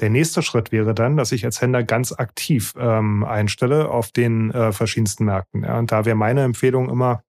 Der 0.00 0.10
nächste 0.10 0.42
Schritt 0.42 0.72
wäre 0.72 0.94
dann, 0.94 1.16
dass 1.16 1.32
ich 1.32 1.44
als 1.44 1.60
Händler 1.60 1.82
ganz 1.82 2.12
aktiv 2.12 2.74
ähm, 2.78 3.24
einstelle 3.24 3.90
auf 3.90 4.12
den 4.12 4.50
äh, 4.50 4.72
verschiedensten 4.72 5.26
Märkten. 5.26 5.62
Ja. 5.62 5.78
Und 5.78 5.92
da 5.92 6.04
wäre 6.06 6.16
meine 6.16 6.42
Empfehlung 6.42 6.88
immer, 6.88 7.22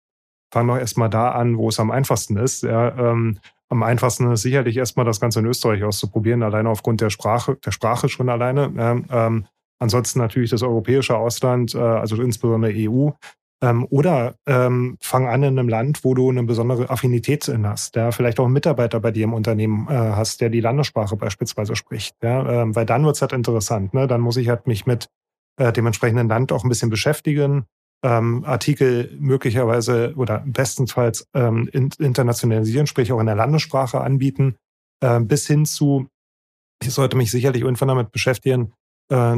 fang 0.53 0.67
doch 0.67 0.77
erstmal 0.77 1.09
da 1.09 1.31
an, 1.31 1.57
wo 1.57 1.69
es 1.69 1.79
am 1.79 1.91
einfachsten 1.91 2.37
ist. 2.37 2.63
Ja. 2.63 2.97
Ähm, 2.97 3.39
am 3.69 3.83
einfachsten 3.83 4.31
ist 4.31 4.41
sicherlich 4.41 4.77
erstmal 4.77 5.05
das 5.05 5.19
Ganze 5.19 5.39
in 5.39 5.45
Österreich 5.45 5.83
auszuprobieren, 5.83 6.43
alleine 6.43 6.69
aufgrund 6.69 7.01
der 7.01 7.09
Sprache, 7.09 7.57
der 7.57 7.71
Sprache 7.71 8.09
schon 8.09 8.29
alleine. 8.29 8.71
Ja. 8.75 9.27
Ähm, 9.27 9.45
ansonsten 9.79 10.19
natürlich 10.19 10.49
das 10.49 10.63
europäische 10.63 11.17
Ausland, 11.17 11.75
äh, 11.75 11.79
also 11.79 12.21
insbesondere 12.21 12.73
EU. 12.75 13.09
Ähm, 13.63 13.85
oder 13.89 14.35
ähm, 14.47 14.97
fang 14.99 15.27
an 15.27 15.43
in 15.43 15.59
einem 15.59 15.69
Land, 15.69 16.03
wo 16.03 16.15
du 16.15 16.29
eine 16.29 16.43
besondere 16.43 16.89
Affinität 16.89 17.47
hast, 17.63 17.95
der 17.95 18.11
vielleicht 18.11 18.39
auch 18.39 18.45
einen 18.45 18.53
Mitarbeiter 18.53 18.99
bei 18.99 19.11
dir 19.11 19.25
im 19.25 19.33
Unternehmen 19.33 19.87
äh, 19.87 19.93
hast, 19.93 20.41
der 20.41 20.49
die 20.49 20.61
Landessprache 20.61 21.15
beispielsweise 21.15 21.75
spricht. 21.75 22.15
Ja? 22.23 22.63
Ähm, 22.63 22.75
weil 22.75 22.87
dann 22.87 23.05
wird's 23.05 23.21
halt 23.21 23.33
interessant. 23.33 23.93
Ne? 23.93 24.07
Dann 24.07 24.21
muss 24.21 24.37
ich 24.37 24.49
halt 24.49 24.65
mich 24.65 24.87
mit 24.87 25.09
äh, 25.57 25.71
dem 25.71 25.85
entsprechenden 25.85 26.27
Land 26.27 26.51
auch 26.51 26.63
ein 26.63 26.69
bisschen 26.69 26.89
beschäftigen, 26.89 27.65
ähm, 28.03 28.43
Artikel 28.45 29.15
möglicherweise 29.19 30.13
oder 30.15 30.43
bestenfalls 30.45 31.27
ähm, 31.35 31.67
internationalisieren, 31.71 32.87
sprich 32.87 33.11
auch 33.11 33.19
in 33.19 33.27
der 33.27 33.35
Landessprache 33.35 34.01
anbieten, 34.01 34.55
äh, 35.01 35.19
bis 35.19 35.45
hin 35.45 35.65
zu, 35.65 36.07
ich 36.81 36.91
sollte 36.91 37.15
mich 37.15 37.29
sicherlich 37.29 37.61
irgendwann 37.61 37.89
damit 37.89 38.11
beschäftigen, 38.11 38.73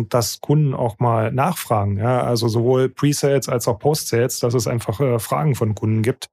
dass 0.08 0.40
Kunden 0.40 0.74
auch 0.74 1.00
mal 1.00 1.32
nachfragen. 1.32 1.98
Ja? 1.98 2.22
Also 2.22 2.48
sowohl 2.48 2.90
Pre-Sales 2.90 3.50
als 3.50 3.68
auch 3.68 3.80
Post-Sales, 3.80 4.40
dass 4.40 4.54
es 4.54 4.68
einfach 4.68 5.00
äh, 5.00 5.20
Fragen 5.20 5.56
von 5.56 5.74
Kunden 5.74 6.04
gibt. 6.04 6.28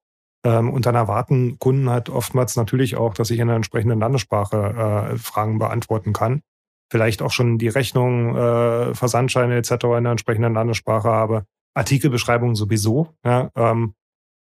Ähm, 0.44 0.70
und 0.70 0.87
dann 0.87 0.94
erwarten 0.94 1.59
Kunden 1.59 1.90
halt 1.90 2.09
oftmals 2.09 2.57
natürlich 2.57 2.96
auch, 2.96 3.14
dass 3.14 3.31
ich 3.31 3.38
in 3.38 3.48
der 3.48 3.57
entsprechenden 3.57 4.00
Landessprache 4.00 5.12
äh, 5.12 5.18
Fragen 5.18 5.59
beantworten 5.59 6.12
kann. 6.12 6.42
Vielleicht 6.90 7.22
auch 7.22 7.31
schon 7.31 7.59
die 7.59 7.68
Rechnung, 7.68 8.37
äh, 8.37 8.94
Versandscheine 8.94 9.57
etc. 9.57 9.70
in 9.96 10.05
der 10.05 10.12
entsprechenden 10.12 10.55
Landessprache 10.55 11.09
habe. 11.09 11.44
Artikelbeschreibungen 11.74 12.57
sowieso. 12.57 13.14
Ja, 13.24 13.50
ähm, 13.55 13.94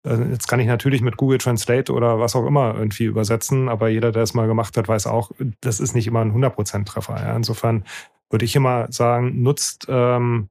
äh, 0.06 0.32
jetzt 0.32 0.48
kann 0.48 0.60
ich 0.60 0.68
natürlich 0.68 1.02
mit 1.02 1.18
Google 1.18 1.40
Translate 1.40 1.92
oder 1.92 2.20
was 2.20 2.36
auch 2.36 2.46
immer 2.46 2.76
irgendwie 2.76 3.06
übersetzen, 3.06 3.68
aber 3.68 3.90
jeder, 3.90 4.12
der 4.12 4.24
es 4.24 4.34
mal 4.34 4.48
gemacht 4.48 4.78
hat, 4.78 4.88
weiß 4.88 5.08
auch, 5.08 5.32
das 5.62 5.80
ist 5.80 5.94
nicht 5.94 6.08
immer 6.08 6.22
ein 6.22 6.34
100%-Treffer. 6.34 7.18
Ja. 7.18 7.36
Insofern 7.36 7.84
würde 8.30 8.46
ich 8.46 8.56
immer 8.56 8.92
sagen, 8.92 9.42
nutzt 9.42 9.86
ähm, 9.90 10.50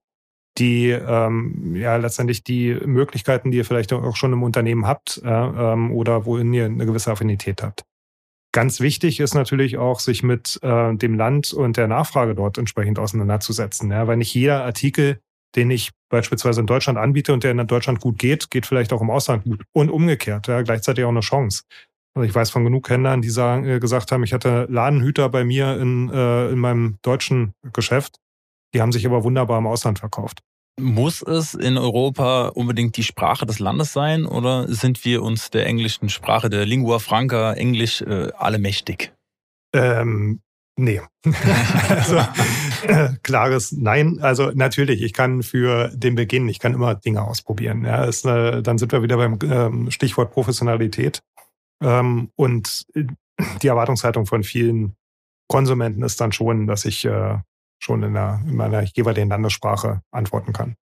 die 0.58 0.88
ähm, 0.88 1.76
ja 1.76 1.96
letztendlich 1.96 2.42
die 2.42 2.74
Möglichkeiten, 2.74 3.50
die 3.50 3.58
ihr 3.58 3.64
vielleicht 3.64 3.92
auch 3.92 4.16
schon 4.16 4.32
im 4.32 4.42
Unternehmen 4.42 4.86
habt 4.86 5.20
äh, 5.22 5.28
ähm, 5.28 5.92
oder 5.92 6.24
wohin 6.24 6.54
ihr 6.54 6.64
eine 6.64 6.86
gewisse 6.86 7.10
Affinität 7.10 7.62
habt. 7.62 7.84
Ganz 8.52 8.80
wichtig 8.80 9.20
ist 9.20 9.34
natürlich 9.34 9.76
auch, 9.76 10.00
sich 10.00 10.22
mit 10.22 10.58
äh, 10.62 10.94
dem 10.94 11.14
Land 11.14 11.52
und 11.52 11.76
der 11.76 11.88
Nachfrage 11.88 12.34
dort 12.34 12.56
entsprechend 12.56 12.98
auseinanderzusetzen. 12.98 13.90
Ja, 13.90 14.06
weil 14.06 14.16
nicht 14.16 14.32
jeder 14.32 14.64
Artikel 14.64 15.20
den 15.56 15.70
ich 15.70 15.90
beispielsweise 16.08 16.60
in 16.60 16.66
Deutschland 16.66 16.98
anbiete 16.98 17.32
und 17.32 17.42
der 17.42 17.52
in 17.52 17.66
Deutschland 17.66 18.00
gut 18.00 18.18
geht, 18.18 18.50
geht 18.50 18.66
vielleicht 18.66 18.92
auch 18.92 19.00
im 19.00 19.10
Ausland 19.10 19.44
gut. 19.44 19.62
Und 19.72 19.90
umgekehrt, 19.90 20.46
ja, 20.46 20.62
gleichzeitig 20.62 21.04
auch 21.04 21.10
eine 21.10 21.20
Chance. 21.20 21.62
Ich 22.22 22.34
weiß 22.34 22.50
von 22.50 22.64
genug 22.64 22.88
Händlern, 22.88 23.22
die 23.22 23.30
sagen, 23.30 23.66
äh, 23.66 23.78
gesagt 23.78 24.10
haben, 24.12 24.24
ich 24.24 24.32
hatte 24.32 24.66
Ladenhüter 24.70 25.28
bei 25.28 25.44
mir 25.44 25.78
in, 25.78 26.10
äh, 26.10 26.48
in 26.48 26.58
meinem 26.58 26.98
deutschen 27.02 27.52
Geschäft. 27.72 28.16
Die 28.74 28.80
haben 28.80 28.92
sich 28.92 29.06
aber 29.06 29.24
wunderbar 29.24 29.58
im 29.58 29.66
Ausland 29.66 29.98
verkauft. 29.98 30.42
Muss 30.78 31.22
es 31.22 31.54
in 31.54 31.78
Europa 31.78 32.48
unbedingt 32.48 32.96
die 32.96 33.02
Sprache 33.02 33.46
des 33.46 33.58
Landes 33.58 33.92
sein 33.92 34.26
oder 34.26 34.68
sind 34.68 35.04
wir 35.04 35.22
uns 35.22 35.50
der 35.50 35.66
englischen 35.66 36.10
Sprache, 36.10 36.50
der 36.50 36.66
Lingua 36.66 36.98
Franca, 36.98 37.54
Englisch, 37.54 38.02
äh, 38.02 38.30
alle 38.36 38.58
mächtig? 38.58 39.14
Ähm, 39.74 40.40
Nee. 40.78 41.00
also, 41.88 42.18
äh, 42.86 43.08
klares 43.22 43.72
Nein. 43.72 44.18
Also 44.20 44.50
natürlich, 44.54 45.00
ich 45.00 45.14
kann 45.14 45.42
für 45.42 45.88
den 45.88 46.14
Beginn, 46.14 46.48
ich 46.48 46.58
kann 46.58 46.74
immer 46.74 46.94
Dinge 46.94 47.22
ausprobieren. 47.22 47.84
Ja, 47.84 48.04
ist, 48.04 48.26
äh, 48.26 48.62
dann 48.62 48.76
sind 48.76 48.92
wir 48.92 49.02
wieder 49.02 49.16
beim 49.16 49.38
ähm, 49.42 49.90
Stichwort 49.90 50.32
Professionalität. 50.32 51.22
Ähm, 51.82 52.30
und 52.36 52.86
äh, 52.94 53.04
die 53.62 53.68
Erwartungshaltung 53.68 54.26
von 54.26 54.42
vielen 54.42 54.96
Konsumenten 55.48 56.02
ist 56.02 56.20
dann 56.20 56.32
schon, 56.32 56.66
dass 56.66 56.84
ich 56.84 57.04
äh, 57.04 57.38
schon 57.78 58.02
in, 58.02 58.14
der, 58.14 58.40
in 58.46 58.56
meiner 58.56 58.82
jeweiligen 58.82 59.28
Landessprache 59.28 60.02
antworten 60.10 60.52
kann. 60.52 60.76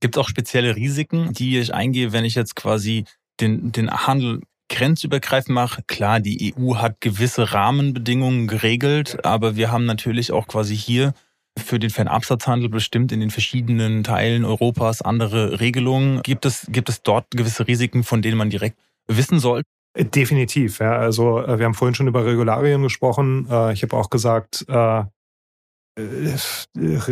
Gibt 0.00 0.16
es 0.16 0.20
auch 0.20 0.28
spezielle 0.28 0.76
Risiken, 0.76 1.32
die 1.32 1.58
ich 1.58 1.72
eingehe, 1.72 2.12
wenn 2.12 2.24
ich 2.24 2.34
jetzt 2.34 2.56
quasi 2.56 3.04
den, 3.40 3.72
den 3.72 3.90
Handel 3.90 4.40
grenzübergreifend 4.68 5.54
mache, 5.54 5.82
klar, 5.86 6.20
die 6.20 6.54
EU 6.56 6.76
hat 6.76 7.00
gewisse 7.00 7.52
Rahmenbedingungen 7.52 8.46
geregelt, 8.46 9.24
aber 9.24 9.56
wir 9.56 9.70
haben 9.70 9.84
natürlich 9.84 10.32
auch 10.32 10.46
quasi 10.46 10.76
hier 10.76 11.14
für 11.56 11.78
den 11.78 11.90
Fernabsatzhandel 11.90 12.68
bestimmt 12.68 13.12
in 13.12 13.20
den 13.20 13.30
verschiedenen 13.30 14.02
Teilen 14.02 14.44
Europas 14.44 15.02
andere 15.02 15.60
Regelungen. 15.60 16.22
Gibt 16.22 16.46
es, 16.46 16.66
gibt 16.68 16.88
es 16.88 17.02
dort 17.02 17.30
gewisse 17.30 17.66
Risiken, 17.66 18.02
von 18.02 18.22
denen 18.22 18.36
man 18.36 18.50
direkt 18.50 18.78
wissen 19.06 19.38
sollte? 19.38 19.68
Definitiv, 19.96 20.80
ja. 20.80 20.96
Also 20.96 21.38
äh, 21.40 21.58
wir 21.58 21.66
haben 21.66 21.74
vorhin 21.74 21.94
schon 21.94 22.08
über 22.08 22.26
Regularien 22.26 22.82
gesprochen. 22.82 23.46
Äh, 23.48 23.74
ich 23.74 23.82
habe 23.84 23.96
auch 23.96 24.10
gesagt, 24.10 24.64
äh, 24.68 25.04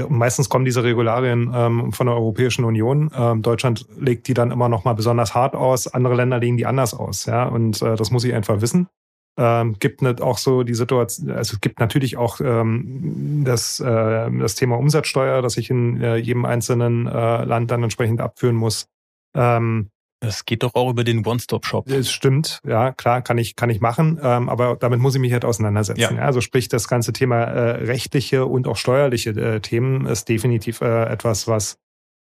meistens 0.09 0.49
kommen 0.49 0.65
diese 0.65 0.83
Regularien 0.83 1.53
ähm, 1.55 1.93
von 1.93 2.09
der 2.09 2.17
Europäischen 2.17 2.65
Union. 2.65 3.09
Ähm, 3.17 3.43
Deutschland 3.43 3.87
legt 3.97 4.27
die 4.27 4.35
dann 4.35 4.51
immer 4.51 4.69
noch 4.69 4.85
mal 4.85 4.95
besonders 4.95 5.33
hart 5.37 5.55
aus, 5.55 5.87
andere 5.87 6.17
Länder 6.17 6.39
legen 6.39 6.57
die 6.57 6.67
anders 6.67 6.93
aus. 6.93 7.27
Ja, 7.27 7.47
und 7.47 7.81
das 7.81 8.11
muss 8.11 8.25
ich 8.25 8.35
einfach 8.35 8.61
wissen. 8.61 8.89
Ähm, 9.39 9.77
gibt 9.79 10.03
nicht 10.03 10.21
auch 10.21 10.37
so 10.37 10.65
die 10.65 10.75
Situation, 10.75 11.31
also 11.31 11.55
es 11.55 11.61
gibt 11.61 11.79
natürlich 11.79 12.17
auch 12.17 12.39
das, 12.39 13.77
das 13.77 14.55
Thema 14.57 14.77
Umsatzsteuer, 14.77 15.41
das 15.43 15.57
ich 15.57 15.71
in 15.71 16.03
jedem 16.17 16.45
einzelnen 16.45 17.05
Land 17.05 17.71
dann 17.71 17.85
entsprechend 17.85 18.21
abführen 18.21 18.57
muss. 18.57 18.89
Das 20.23 20.45
geht 20.45 20.63
doch 20.63 20.75
auch 20.75 20.89
über 20.89 21.03
den 21.03 21.27
One-Stop-Shop. 21.27 21.87
Das 21.87 22.11
stimmt, 22.11 22.61
ja, 22.65 22.93
klar, 22.93 23.23
kann 23.23 23.39
ich, 23.39 23.57
kann 23.57 23.71
ich 23.71 23.81
machen, 23.81 24.21
ähm, 24.23 24.49
aber 24.49 24.77
damit 24.77 25.01
muss 25.01 25.17
ich 25.17 25.21
mich 25.21 25.33
halt 25.33 25.45
auseinandersetzen. 25.45 26.01
Ja. 26.01 26.13
ja 26.13 26.23
also 26.23 26.41
sprich, 26.41 26.69
das 26.69 26.87
ganze 26.87 27.13
Thema 27.13 27.43
äh, 27.43 27.85
rechtliche 27.85 28.47
und 28.47 28.69
auch 28.69 28.77
steuerliche 28.77 29.31
äh, 29.31 29.61
Themen 29.61 30.07
ist 30.07 30.29
definitiv 30.29 30.81
äh, 30.81 31.05
etwas, 31.07 31.49
was, 31.49 31.77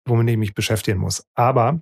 womit 0.06 0.30
ich 0.30 0.36
mich 0.36 0.54
beschäftigen 0.54 1.00
muss. 1.00 1.24
Aber 1.34 1.80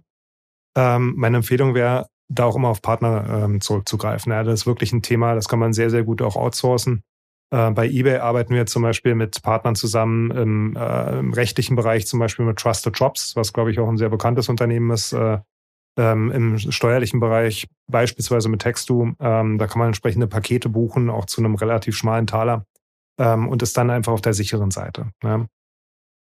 ähm, 0.74 1.14
meine 1.16 1.36
Empfehlung 1.38 1.74
wäre, 1.74 2.06
da 2.28 2.44
auch 2.44 2.56
immer 2.56 2.68
auf 2.68 2.82
Partner 2.82 3.44
ähm, 3.44 3.60
zurückzugreifen. 3.60 4.32
Ja, 4.32 4.42
das 4.42 4.60
ist 4.60 4.66
wirklich 4.66 4.92
ein 4.92 5.02
Thema, 5.02 5.34
das 5.34 5.48
kann 5.48 5.58
man 5.58 5.74
sehr, 5.74 5.90
sehr 5.90 6.02
gut 6.02 6.22
auch 6.22 6.36
outsourcen. 6.36 7.02
Äh, 7.50 7.70
bei 7.72 7.86
eBay 7.88 8.16
arbeiten 8.16 8.54
wir 8.54 8.64
zum 8.64 8.82
Beispiel 8.82 9.14
mit 9.14 9.42
Partnern 9.42 9.76
zusammen 9.76 10.30
im, 10.30 10.76
äh, 10.76 11.18
im 11.18 11.34
rechtlichen 11.34 11.76
Bereich, 11.76 12.06
zum 12.06 12.20
Beispiel 12.20 12.46
mit 12.46 12.58
Trusted 12.58 12.98
Jobs, 12.98 13.36
was 13.36 13.52
glaube 13.52 13.70
ich 13.70 13.78
auch 13.78 13.88
ein 13.88 13.98
sehr 13.98 14.08
bekanntes 14.08 14.48
Unternehmen 14.48 14.90
ist. 14.90 15.12
Äh, 15.12 15.38
ähm, 15.96 16.30
im 16.30 16.58
steuerlichen 16.58 17.20
Bereich, 17.20 17.66
beispielsweise 17.90 18.48
mit 18.48 18.62
Textu, 18.62 19.12
ähm, 19.20 19.58
da 19.58 19.66
kann 19.66 19.78
man 19.78 19.88
entsprechende 19.88 20.26
Pakete 20.26 20.68
buchen, 20.68 21.10
auch 21.10 21.26
zu 21.26 21.40
einem 21.40 21.54
relativ 21.54 21.96
schmalen 21.96 22.26
Taler 22.26 22.66
ähm, 23.18 23.48
und 23.48 23.62
ist 23.62 23.76
dann 23.76 23.90
einfach 23.90 24.12
auf 24.12 24.20
der 24.20 24.34
sicheren 24.34 24.70
Seite. 24.70 25.10
Ne? 25.22 25.48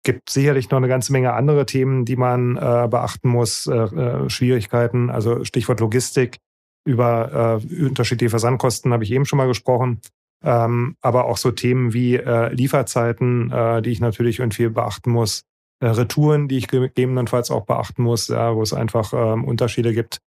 Gibt 0.05 0.31
sicherlich 0.31 0.71
noch 0.71 0.79
eine 0.79 0.89
ganze 0.89 1.13
Menge 1.13 1.33
andere 1.33 1.67
Themen, 1.67 2.05
die 2.05 2.17
man 2.17 2.57
äh, 2.57 2.89
beachten 2.89 3.29
muss, 3.29 3.67
äh, 3.67 3.75
äh, 3.75 4.31
Schwierigkeiten, 4.31 5.11
also 5.11 5.45
Stichwort 5.45 5.81
Logistik, 5.81 6.39
über 6.87 7.61
äh, 7.63 7.85
unterschiedliche 7.85 8.31
Versandkosten 8.31 8.93
habe 8.93 9.05
ich 9.05 9.11
eben 9.11 9.25
schon 9.25 9.39
mal 9.39 9.47
gesprochen. 9.47 10.01
Ähm, 10.43 10.97
aber 11.01 11.25
auch 11.25 11.39
so 11.39 11.51
Themen 11.51 11.95
wie 11.95 12.17
äh, 12.17 12.53
Lieferzeiten, 12.53 13.51
äh, 13.51 13.81
die 13.81 13.91
ich 13.91 14.01
natürlich 14.01 14.41
irgendwie 14.41 14.69
beachten 14.69 15.11
muss. 15.11 15.45
Retouren, 15.93 16.49
die 16.49 16.59
ich 16.59 16.69
gegebenenfalls 16.69 17.51
auch 17.51 17.67
beachten 17.67 18.03
muss, 18.03 18.29
ja, 18.29 18.55
wo 18.55 18.63
es 18.63 18.73
einfach 18.73 19.13
ähm, 19.13 19.45
Unterschiede 19.45 19.93
gibt 19.93 20.21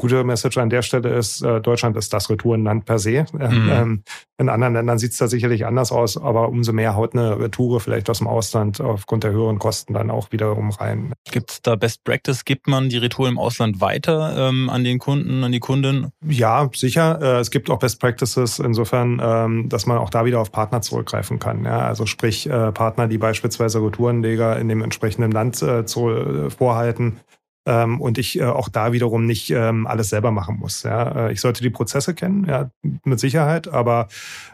gute 0.00 0.24
Message 0.24 0.56
an 0.56 0.70
der 0.70 0.80
Stelle 0.80 1.10
ist, 1.10 1.42
äh, 1.42 1.60
Deutschland 1.60 1.96
ist 1.96 2.12
das 2.14 2.30
Retourenland 2.30 2.86
per 2.86 2.98
se. 2.98 3.26
Mhm. 3.32 3.70
Ähm, 3.70 4.02
in 4.38 4.48
anderen 4.48 4.72
Ländern 4.72 4.98
sieht 4.98 5.12
es 5.12 5.18
da 5.18 5.28
sicherlich 5.28 5.66
anders 5.66 5.92
aus, 5.92 6.16
aber 6.16 6.48
umso 6.48 6.72
mehr 6.72 6.96
haut 6.96 7.14
eine 7.14 7.38
Retoure 7.38 7.80
vielleicht 7.80 8.08
aus 8.08 8.18
dem 8.18 8.26
Ausland 8.26 8.80
aufgrund 8.80 9.24
der 9.24 9.32
höheren 9.32 9.58
Kosten 9.58 9.92
dann 9.92 10.10
auch 10.10 10.32
wiederum 10.32 10.70
rein. 10.70 11.12
Gibt 11.30 11.50
es 11.50 11.62
da 11.62 11.76
Best 11.76 12.02
Practice? 12.04 12.46
Gibt 12.46 12.66
man 12.66 12.88
die 12.88 12.96
Retour 12.96 13.28
im 13.28 13.38
Ausland 13.38 13.82
weiter 13.82 14.48
ähm, 14.48 14.70
an 14.70 14.84
den 14.84 14.98
Kunden, 14.98 15.44
an 15.44 15.52
die 15.52 15.60
Kunden? 15.60 16.08
Ja, 16.26 16.70
sicher. 16.74 17.20
Äh, 17.20 17.40
es 17.40 17.50
gibt 17.50 17.68
auch 17.68 17.78
Best 17.78 18.00
Practices 18.00 18.58
insofern, 18.58 19.20
ähm, 19.22 19.68
dass 19.68 19.84
man 19.84 19.98
auch 19.98 20.08
da 20.08 20.24
wieder 20.24 20.40
auf 20.40 20.50
Partner 20.50 20.80
zurückgreifen 20.80 21.38
kann. 21.38 21.66
Ja? 21.66 21.80
Also 21.80 22.06
sprich 22.06 22.48
äh, 22.48 22.72
Partner, 22.72 23.06
die 23.06 23.18
beispielsweise 23.18 23.84
Retourenleger 23.84 24.58
in 24.58 24.68
dem 24.68 24.82
entsprechenden 24.82 25.30
Land 25.30 25.60
äh, 25.60 25.84
zu, 25.84 26.08
äh, 26.08 26.48
vorhalten, 26.48 27.20
ähm, 27.66 28.00
und 28.00 28.18
ich 28.18 28.38
äh, 28.38 28.44
auch 28.44 28.68
da 28.68 28.92
wiederum 28.92 29.26
nicht 29.26 29.50
ähm, 29.50 29.86
alles 29.86 30.08
selber 30.08 30.30
machen 30.30 30.58
muss. 30.58 30.82
Ja. 30.82 31.28
Äh, 31.28 31.32
ich 31.32 31.40
sollte 31.40 31.62
die 31.62 31.70
Prozesse 31.70 32.14
kennen, 32.14 32.46
ja, 32.46 32.70
mit 33.04 33.20
Sicherheit, 33.20 33.68
aber 33.68 34.08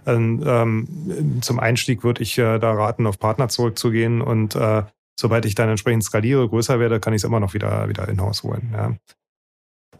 ähm, 0.07 0.43
ähm, 0.45 1.39
zum 1.41 1.61
Einstieg 1.61 2.05
würde 2.05 2.23
ich 2.23 2.37
äh, 2.39 2.59
da 2.59 2.73
raten, 2.73 3.07
auf 3.07 3.19
Partner 3.19 3.49
zurückzugehen 3.49 4.21
und 4.21 4.55
äh, 4.57 4.83
sobald 5.19 5.45
ich 5.47 5.55
dann 5.55 5.69
entsprechend 5.69 6.05
skaliere, 6.05 6.49
größer 6.49 6.79
werde, 6.79 7.01
kann 7.01 7.13
ich 7.13 7.21
es 7.21 7.25
immer 7.25 7.41
noch 7.41 7.55
wieder, 7.55 7.89
wieder 7.89 8.09
in-house 8.09 8.43
holen. 8.43 8.71
Ja. 8.73 8.97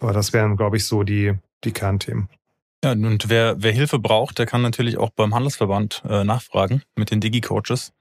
Aber 0.01 0.13
das 0.13 0.33
wären, 0.33 0.57
glaube 0.57 0.77
ich, 0.77 0.85
so 0.85 1.03
die, 1.03 1.35
die 1.65 1.73
Kernthemen. 1.73 2.29
Ja, 2.85 2.93
und 2.93 3.29
wer, 3.29 3.57
wer 3.59 3.73
Hilfe 3.73 3.99
braucht, 3.99 4.39
der 4.39 4.47
kann 4.47 4.63
natürlich 4.63 4.99
auch 4.99 5.11
beim 5.11 5.35
Handelsverband 5.35 6.03
äh, 6.09 6.25
nachfragen 6.25 6.83
mit 6.95 7.11
den 7.11 7.21
Digi-Coaches. 7.21 7.93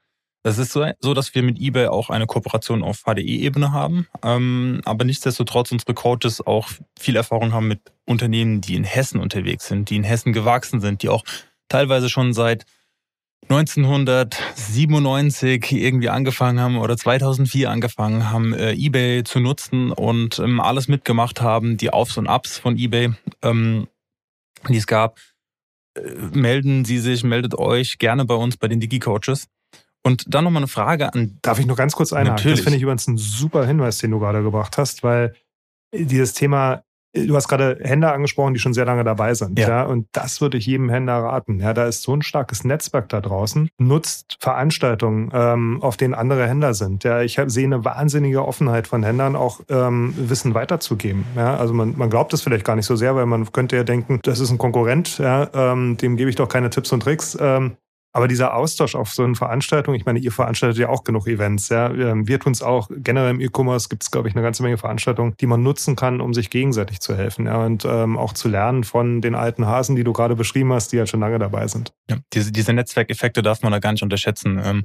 Es 0.46 0.58
ist 0.60 0.74
so, 0.74 0.86
so, 1.00 1.16
dass 1.16 1.34
wir 1.34 1.42
mit 1.42 1.60
eBay 1.60 1.88
auch 1.88 2.12
eine 2.12 2.28
Kooperation 2.28 2.84
auf 2.84 3.06
HDE-Ebene 3.06 3.72
haben, 3.72 4.06
ähm, 4.22 4.80
aber 4.86 5.04
nichtsdestotrotz 5.04 5.72
unsere 5.72 5.96
Coaches 5.96 6.46
auch 6.46 6.70
viel 7.00 7.16
Erfahrung 7.16 7.52
haben 7.52 7.68
mit 7.68 7.80
Unternehmen, 8.06 8.62
die 8.62 8.76
in 8.76 8.84
Hessen 8.84 9.20
unterwegs 9.20 9.68
sind, 9.68 9.90
die 9.90 9.96
in 9.96 10.04
Hessen 10.04 10.34
gewachsen 10.34 10.82
sind, 10.82 11.02
die 11.02 11.10
auch 11.10 11.24
teilweise 11.68 12.10
schon 12.10 12.34
seit 12.34 12.68
1997 13.50 15.72
irgendwie 15.72 16.10
angefangen 16.10 16.60
haben 16.60 16.78
oder 16.78 16.96
2004 16.96 17.72
angefangen 17.72 18.30
haben, 18.30 18.54
äh, 18.54 18.74
eBay 18.74 19.24
zu 19.24 19.40
nutzen 19.40 19.92
und 19.92 20.38
ähm, 20.38 20.60
alles 20.60 20.88
mitgemacht 20.88 21.42
haben, 21.42 21.78
die 21.78 21.90
Aufs 21.90 22.20
und 22.20 22.28
Ups 22.28 22.60
von 22.60 22.78
eBay, 22.78 23.14
ähm, 23.42 23.88
die 24.70 24.78
es 24.78 24.86
gab, 24.86 25.18
äh, 25.96 26.02
melden 26.34 26.86
Sie 26.86 27.00
sich, 27.00 27.24
meldet 27.24 27.56
euch 27.56 27.98
gerne 27.98 28.26
bei 28.26 28.36
uns 28.36 28.58
bei 28.58 28.68
den 28.68 28.80
Digi-Coaches. 28.80 29.48
Und 30.06 30.24
dann 30.28 30.44
nochmal 30.44 30.62
eine 30.62 30.68
Frage 30.68 31.12
an. 31.12 31.40
Darf 31.42 31.58
ich 31.58 31.66
nur 31.66 31.76
ganz 31.76 31.96
kurz 31.96 32.14
einhaken? 32.14 32.36
Natürlich. 32.36 32.60
Das 32.60 32.64
finde 32.64 32.78
ich 32.78 32.84
übrigens 32.84 33.08
ein 33.08 33.18
super 33.18 33.66
Hinweis, 33.66 33.98
den 33.98 34.12
du 34.12 34.20
gerade 34.20 34.44
gebracht 34.44 34.78
hast, 34.78 35.04
weil 35.04 35.34
dieses 35.92 36.34
Thema 36.34 36.84
Du 37.16 37.34
hast 37.36 37.48
gerade 37.48 37.80
Händler 37.82 38.14
angesprochen, 38.14 38.54
die 38.54 38.60
schon 38.60 38.74
sehr 38.74 38.84
lange 38.84 39.06
dabei 39.06 39.34
sind. 39.34 39.58
Ja. 39.58 39.70
ja. 39.70 39.84
Und 39.84 40.08
das 40.12 40.42
würde 40.42 40.58
ich 40.58 40.66
jedem 40.66 40.90
Händler 40.90 41.24
raten. 41.24 41.62
Ja, 41.62 41.74
da 41.74 41.86
ist 41.86 42.02
so 42.02 42.14
ein 42.14 42.22
starkes 42.22 42.66
Netzwerk 42.66 43.08
da 43.08 43.22
draußen. 43.22 43.70
Nutzt 43.78 44.38
Veranstaltungen, 44.42 45.32
ähm, 45.34 45.82
auf 45.82 45.96
denen 45.96 46.14
andere 46.14 46.46
Händler 46.46 46.74
sind. 46.74 47.06
Ja, 47.06 47.22
ich 47.22 47.40
hab, 47.40 47.50
sehe 47.50 47.66
eine 47.66 47.86
wahnsinnige 47.86 48.46
Offenheit 48.46 48.88
von 48.88 49.04
Händlern, 49.04 49.38
auch 49.38 49.62
ähm, 49.70 50.14
Wissen 50.18 50.54
weiterzugeben. 50.56 51.24
Ja, 51.38 51.56
also 51.56 51.74
man, 51.74 51.98
man 51.98 52.10
glaubt 52.10 52.34
es 52.34 52.42
vielleicht 52.42 52.66
gar 52.66 52.76
nicht 52.76 52.86
so 52.86 52.98
sehr, 52.98 53.16
weil 53.16 53.26
man 53.28 53.50
könnte 53.52 53.78
ja 53.78 53.86
denken, 53.86 54.20
das 54.24 54.42
ist 54.42 54.52
ein 54.52 54.58
Konkurrent, 54.58 55.18
ja, 55.18 55.48
ähm, 55.54 55.96
dem 55.96 56.18
gebe 56.18 56.30
ich 56.30 56.36
doch 56.36 56.50
keine 56.50 56.70
Tipps 56.70 56.92
und 56.92 57.00
Tricks. 57.00 57.38
Ähm, 57.40 57.78
aber 58.16 58.30
dieser 58.30 58.54
Austausch 58.54 58.96
auf 58.96 59.14
so 59.14 59.24
einen 59.24 59.36
Veranstaltungen, 59.36 60.00
ich 60.00 60.06
meine, 60.06 60.20
ihr 60.20 60.32
veranstaltet 60.32 60.80
ja 60.80 60.88
auch 60.88 61.04
genug 61.04 61.28
Events, 61.28 61.68
ja. 61.68 61.92
Ähm, 61.92 62.30
wir 62.30 62.40
tun 62.40 62.54
es 62.54 62.62
auch. 62.62 62.90
Generell 62.90 63.32
im 63.32 63.42
E-Commerce 63.42 63.90
gibt 63.90 64.04
es, 64.04 64.10
glaube 64.10 64.30
ich, 64.30 64.36
eine 64.36 64.42
ganze 64.42 64.64
Menge 64.64 64.78
Veranstaltungen, 64.78 65.36
die 65.42 65.46
man 65.48 65.64
nutzen 65.64 65.98
kann, 65.98 66.22
um 66.22 66.34
sich 66.34 66.50
gegenseitig 66.50 67.02
zu 67.02 67.18
helfen, 67.18 67.46
ja. 67.46 67.66
Und 67.66 67.84
ähm, 67.84 68.18
auch 68.18 68.32
zu 68.32 68.48
lernen 68.48 68.86
von 68.86 69.20
den 69.20 69.36
alten 69.36 69.66
Hasen, 69.66 69.98
die 69.98 70.06
du 70.06 70.14
gerade 70.14 70.38
beschrieben 70.38 70.72
hast, 70.72 70.94
die 70.94 70.96
ja 70.96 71.02
halt 71.02 71.10
schon 71.10 71.20
lange 71.20 71.40
dabei 71.40 71.68
sind. 71.68 71.92
Ja, 72.10 72.16
diese, 72.32 72.54
diese 72.54 72.72
Netzwerkeffekte 72.72 73.42
darf 73.42 73.64
man 73.64 73.74
da 73.74 73.80
gar 73.80 73.92
nicht 73.92 74.04
unterschätzen. 74.04 74.62
Ähm, 74.64 74.84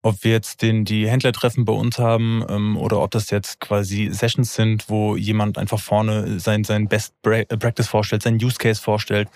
ob 0.00 0.24
wir 0.24 0.32
jetzt 0.32 0.62
den, 0.62 0.86
die 0.86 1.06
Händlertreffen 1.06 1.66
bei 1.66 1.74
uns 1.74 1.98
haben 1.98 2.42
ähm, 2.48 2.78
oder 2.78 3.02
ob 3.02 3.10
das 3.10 3.28
jetzt 3.28 3.60
quasi 3.60 4.08
Sessions 4.12 4.54
sind, 4.54 4.88
wo 4.88 5.14
jemand 5.14 5.58
einfach 5.58 5.78
vorne 5.78 6.40
sein, 6.40 6.64
sein 6.64 6.88
Best 6.88 7.20
Practice 7.20 7.88
vorstellt, 7.88 8.22
sein 8.22 8.36
Use 8.42 8.56
Case 8.56 8.80
vorstellt 8.80 9.28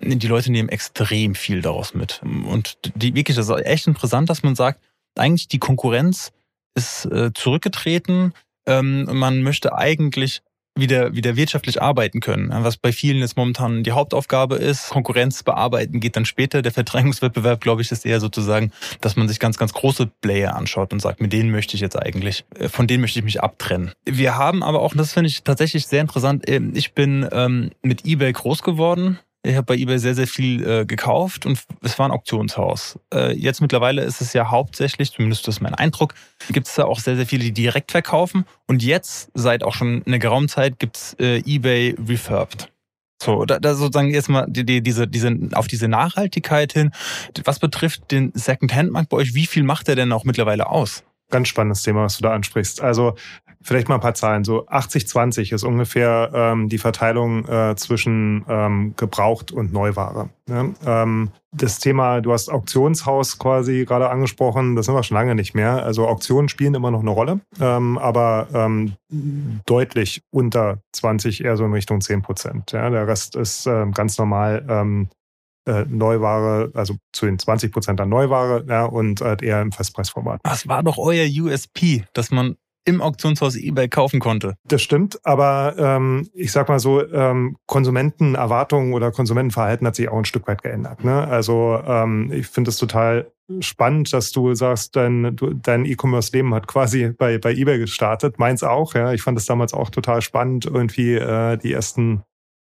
die 0.00 0.26
Leute 0.26 0.52
nehmen 0.52 0.68
extrem 0.68 1.34
viel 1.34 1.62
daraus 1.62 1.94
mit. 1.94 2.20
Und 2.22 2.78
die, 2.94 3.14
wirklich, 3.14 3.36
das 3.36 3.48
ist 3.48 3.66
echt 3.66 3.86
interessant, 3.86 4.30
dass 4.30 4.42
man 4.42 4.54
sagt, 4.54 4.80
eigentlich 5.16 5.48
die 5.48 5.58
Konkurrenz 5.58 6.32
ist 6.74 7.06
äh, 7.06 7.32
zurückgetreten. 7.32 8.32
Ähm, 8.66 9.04
man 9.10 9.42
möchte 9.42 9.76
eigentlich 9.76 10.42
wieder, 10.76 11.14
wieder 11.14 11.36
wirtschaftlich 11.36 11.82
arbeiten 11.82 12.20
können. 12.20 12.50
Was 12.50 12.76
bei 12.76 12.92
vielen 12.92 13.18
jetzt 13.18 13.36
momentan 13.36 13.82
die 13.82 13.92
Hauptaufgabe 13.92 14.56
ist. 14.56 14.90
Konkurrenz 14.90 15.42
bearbeiten 15.42 16.00
geht 16.00 16.16
dann 16.16 16.24
später. 16.24 16.62
Der 16.62 16.72
Verdrängungswettbewerb, 16.72 17.60
glaube 17.60 17.82
ich, 17.82 17.90
ist 17.90 18.06
eher 18.06 18.20
sozusagen, 18.20 18.72
dass 19.00 19.16
man 19.16 19.28
sich 19.28 19.40
ganz, 19.40 19.58
ganz 19.58 19.72
große 19.72 20.06
Player 20.20 20.56
anschaut 20.56 20.92
und 20.92 21.00
sagt, 21.00 21.20
mit 21.20 21.32
denen 21.32 21.50
möchte 21.50 21.74
ich 21.74 21.80
jetzt 21.80 21.96
eigentlich, 21.96 22.44
äh, 22.54 22.68
von 22.68 22.86
denen 22.86 23.00
möchte 23.00 23.18
ich 23.18 23.24
mich 23.24 23.42
abtrennen. 23.42 23.92
Wir 24.04 24.36
haben 24.36 24.62
aber 24.62 24.80
auch, 24.80 24.94
das 24.94 25.12
finde 25.12 25.28
ich 25.28 25.42
tatsächlich 25.42 25.86
sehr 25.86 26.00
interessant, 26.00 26.48
äh, 26.48 26.60
ich 26.74 26.94
bin 26.94 27.28
ähm, 27.32 27.70
mit 27.82 28.06
eBay 28.06 28.32
groß 28.32 28.62
geworden 28.62 29.18
ich 29.42 29.56
habe 29.56 29.64
bei 29.64 29.76
eBay 29.76 29.98
sehr, 29.98 30.14
sehr 30.14 30.26
viel 30.26 30.66
äh, 30.66 30.84
gekauft 30.84 31.46
und 31.46 31.62
es 31.82 31.98
war 31.98 32.06
ein 32.06 32.12
Auktionshaus. 32.12 32.98
Äh, 33.12 33.34
jetzt 33.34 33.62
mittlerweile 33.62 34.02
ist 34.02 34.20
es 34.20 34.32
ja 34.34 34.50
hauptsächlich, 34.50 35.12
zumindest 35.12 35.48
das 35.48 35.56
ist 35.56 35.60
mein 35.60 35.74
Eindruck, 35.74 36.14
gibt 36.50 36.66
es 36.66 36.74
da 36.74 36.84
auch 36.84 37.00
sehr, 37.00 37.16
sehr 37.16 37.26
viele, 37.26 37.44
die 37.44 37.52
direkt 37.52 37.90
verkaufen. 37.90 38.44
Und 38.66 38.82
jetzt, 38.82 39.30
seit 39.34 39.62
auch 39.62 39.74
schon 39.74 40.02
einer 40.06 40.18
geraumen 40.18 40.48
Zeit, 40.48 40.78
gibt 40.78 40.96
es 40.96 41.16
äh, 41.18 41.38
eBay 41.46 41.96
Refurbed. 42.06 42.70
So, 43.22 43.44
da, 43.44 43.58
da 43.58 43.74
sozusagen 43.74 44.12
jetzt 44.12 44.28
mal 44.28 44.46
die, 44.48 44.64
die, 44.64 44.82
diese, 44.82 45.06
diese, 45.06 45.36
auf 45.52 45.68
diese 45.68 45.88
Nachhaltigkeit 45.88 46.72
hin. 46.72 46.90
Was 47.44 47.58
betrifft 47.58 48.10
den 48.10 48.32
Second-Hand-Markt 48.34 49.10
bei 49.10 49.18
euch, 49.18 49.34
wie 49.34 49.46
viel 49.46 49.62
macht 49.62 49.88
der 49.88 49.96
denn 49.96 50.12
auch 50.12 50.24
mittlerweile 50.24 50.68
aus? 50.68 51.04
Ganz 51.30 51.48
spannendes 51.48 51.82
Thema, 51.82 52.02
was 52.02 52.16
du 52.16 52.22
da 52.22 52.32
ansprichst. 52.32 52.80
Also 52.80 53.14
vielleicht 53.62 53.88
mal 53.88 53.96
ein 53.96 54.00
paar 54.00 54.14
Zahlen. 54.14 54.44
So 54.44 54.66
80-20 54.66 55.54
ist 55.54 55.64
ungefähr 55.64 56.30
ähm, 56.32 56.68
die 56.68 56.78
Verteilung 56.78 57.46
äh, 57.46 57.74
zwischen 57.76 58.44
ähm, 58.48 58.94
Gebraucht 58.96 59.52
und 59.52 59.72
Neuware. 59.72 60.30
Ne? 60.46 60.74
Ähm, 60.86 61.30
das 61.52 61.78
Thema, 61.78 62.20
du 62.20 62.32
hast 62.32 62.48
Auktionshaus 62.48 63.38
quasi 63.38 63.84
gerade 63.84 64.08
angesprochen, 64.08 64.76
das 64.76 64.86
sind 64.86 64.94
wir 64.94 65.02
schon 65.02 65.16
lange 65.16 65.34
nicht 65.34 65.54
mehr. 65.54 65.84
Also 65.84 66.06
Auktionen 66.06 66.48
spielen 66.48 66.74
immer 66.74 66.90
noch 66.90 67.00
eine 67.00 67.10
Rolle, 67.10 67.40
ähm, 67.60 67.98
aber 67.98 68.48
ähm, 68.54 68.94
deutlich 69.66 70.22
unter 70.30 70.78
20, 70.92 71.44
eher 71.44 71.56
so 71.56 71.64
in 71.64 71.72
Richtung 71.72 72.00
10 72.00 72.22
Prozent. 72.22 72.72
Ja? 72.72 72.88
Der 72.88 73.06
Rest 73.06 73.36
ist 73.36 73.66
äh, 73.66 73.86
ganz 73.92 74.16
normal 74.16 74.64
ähm, 74.68 75.08
äh, 75.66 75.84
Neuware, 75.86 76.70
also 76.74 76.96
zu 77.12 77.26
den 77.26 77.38
20 77.38 77.72
Prozent 77.72 78.00
an 78.00 78.08
Neuware 78.08 78.64
ja, 78.66 78.84
und 78.84 79.20
halt 79.20 79.42
eher 79.42 79.60
im 79.60 79.72
Festpreisformat. 79.72 80.40
Das 80.42 80.66
war 80.68 80.82
doch 80.82 80.96
euer 80.96 81.26
USP, 81.26 82.04
dass 82.14 82.30
man 82.30 82.56
im 82.84 83.00
Auktionshaus 83.00 83.56
eBay 83.56 83.88
kaufen 83.88 84.20
konnte. 84.20 84.54
Das 84.64 84.82
stimmt, 84.82 85.18
aber 85.24 85.74
ähm, 85.78 86.28
ich 86.32 86.52
sag 86.52 86.68
mal 86.68 86.78
so, 86.78 87.06
ähm, 87.06 87.56
Konsumentenerwartungen 87.66 88.94
oder 88.94 89.10
Konsumentenverhalten 89.12 89.86
hat 89.86 89.96
sich 89.96 90.08
auch 90.08 90.18
ein 90.18 90.24
Stück 90.24 90.48
weit 90.48 90.62
geändert. 90.62 91.04
Ne? 91.04 91.26
Also 91.26 91.80
ähm, 91.86 92.32
ich 92.32 92.46
finde 92.46 92.70
es 92.70 92.76
total 92.76 93.30
spannend, 93.60 94.12
dass 94.12 94.30
du 94.30 94.54
sagst, 94.54 94.94
dein, 94.96 95.36
dein 95.62 95.84
E-Commerce-Leben 95.84 96.54
hat 96.54 96.68
quasi 96.68 97.10
bei, 97.10 97.38
bei 97.38 97.52
eBay 97.52 97.78
gestartet. 97.78 98.38
Meins 98.38 98.62
auch, 98.62 98.94
ja. 98.94 99.12
Ich 99.12 99.22
fand 99.22 99.36
es 99.38 99.46
damals 99.46 99.74
auch 99.74 99.90
total 99.90 100.22
spannend, 100.22 100.66
irgendwie 100.66 101.14
äh, 101.14 101.56
die 101.56 101.72
ersten 101.72 102.22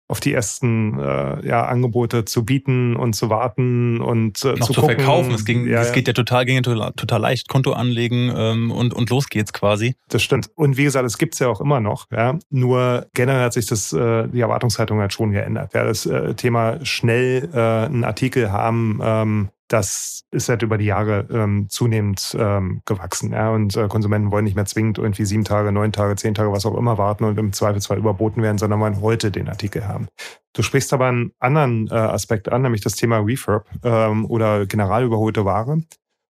auf 0.09 0.21
die 0.21 0.33
ersten 0.33 0.99
äh, 0.99 1.47
ja, 1.47 1.67
Angebote 1.67 2.25
zu 2.25 2.45
bieten 2.45 2.97
und 2.97 3.15
zu 3.15 3.29
warten 3.29 4.01
und 4.01 4.43
äh, 4.43 4.55
Noch 4.55 4.67
zu, 4.67 4.73
zu 4.73 4.81
verkaufen. 4.81 5.33
Es, 5.33 5.45
ging, 5.45 5.69
ja, 5.69 5.83
es 5.83 5.93
geht 5.93 6.09
ja 6.09 6.15
total, 6.15 6.47
ging 6.47 6.57
ja 6.57 6.63
total, 6.63 6.93
total 6.93 7.21
leicht. 7.21 7.49
Konto 7.49 7.73
anlegen 7.73 8.33
ähm, 8.35 8.71
und, 8.71 8.95
und 8.95 9.11
los 9.11 9.29
geht's 9.29 9.53
quasi. 9.53 9.97
Das 10.09 10.23
stimmt. 10.23 10.51
Und 10.55 10.79
wie 10.79 10.85
gesagt, 10.85 11.05
es 11.05 11.19
gibt's 11.19 11.39
ja 11.39 11.49
auch 11.49 11.61
immer 11.61 11.81
noch. 11.81 12.07
Ja? 12.11 12.39
Nur 12.49 13.07
generell 13.13 13.45
hat 13.45 13.53
sich 13.53 13.67
das, 13.67 13.93
äh, 13.93 14.29
die 14.29 14.41
Erwartungshaltung 14.41 14.99
halt 14.99 15.13
schon 15.13 15.33
geändert. 15.33 15.75
Ja? 15.75 15.85
Das 15.85 16.07
äh, 16.07 16.35
Thema 16.35 16.83
schnell 16.85 17.51
äh, 17.53 17.59
einen 17.59 18.05
Artikel 18.05 18.51
haben, 18.51 19.01
ähm, 19.03 19.49
das 19.69 20.25
ist 20.31 20.49
halt 20.49 20.63
über 20.63 20.79
die 20.79 20.87
Jahre 20.87 21.27
ähm, 21.31 21.69
zunehmend 21.69 22.37
ähm, 22.39 22.81
gewachsen. 22.87 23.33
Ja? 23.33 23.51
Und 23.51 23.77
äh, 23.77 23.87
Konsumenten 23.89 24.31
wollen 24.31 24.45
nicht 24.45 24.57
mehr 24.57 24.65
zwingend 24.65 24.99
irgendwie 24.99 25.27
sieben 25.27 25.45
Tage, 25.45 25.73
neun 25.73 25.93
Tage, 25.93 26.17
zehn 26.17 26.35
Tage, 26.35 26.53
was 26.53 26.67
auch 26.67 26.77
immer 26.77 26.99
warten 26.99 27.25
und 27.25 27.39
im 27.39 27.53
Zweifelsfall 27.53 27.99
überboten 27.99 28.43
werden, 28.43 28.59
sondern 28.59 28.81
wollen 28.81 29.01
heute 29.01 29.31
den 29.31 29.49
Artikel 29.49 29.87
haben. 29.87 30.09
Du 30.55 30.63
sprichst 30.63 30.93
aber 30.93 31.07
einen 31.07 31.33
anderen 31.39 31.89
äh, 31.89 31.95
Aspekt 31.95 32.51
an, 32.51 32.63
nämlich 32.63 32.81
das 32.81 32.97
Thema 32.97 33.19
Refurb 33.19 33.67
ähm, 33.85 34.25
oder 34.27 34.67
generalüberholte 34.67 35.45
Ware. 35.45 35.83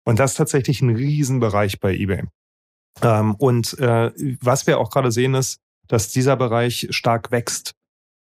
Und 0.05 0.19
das 0.19 0.33
ist 0.33 0.37
tatsächlich 0.37 0.83
ein 0.83 0.95
Riesenbereich 0.95 1.81
bei 1.81 1.95
eBay. 1.95 2.25
Ähm, 3.01 3.35
und 3.37 3.79
äh, 3.79 4.11
was 4.43 4.67
wir 4.67 4.79
auch 4.79 4.91
gerade 4.91 5.11
sehen 5.11 5.35
ist, 5.35 5.59
dass 5.89 6.11
dieser 6.11 6.37
Bereich 6.37 6.89
stark 6.91 7.31
wächst. 7.31 7.75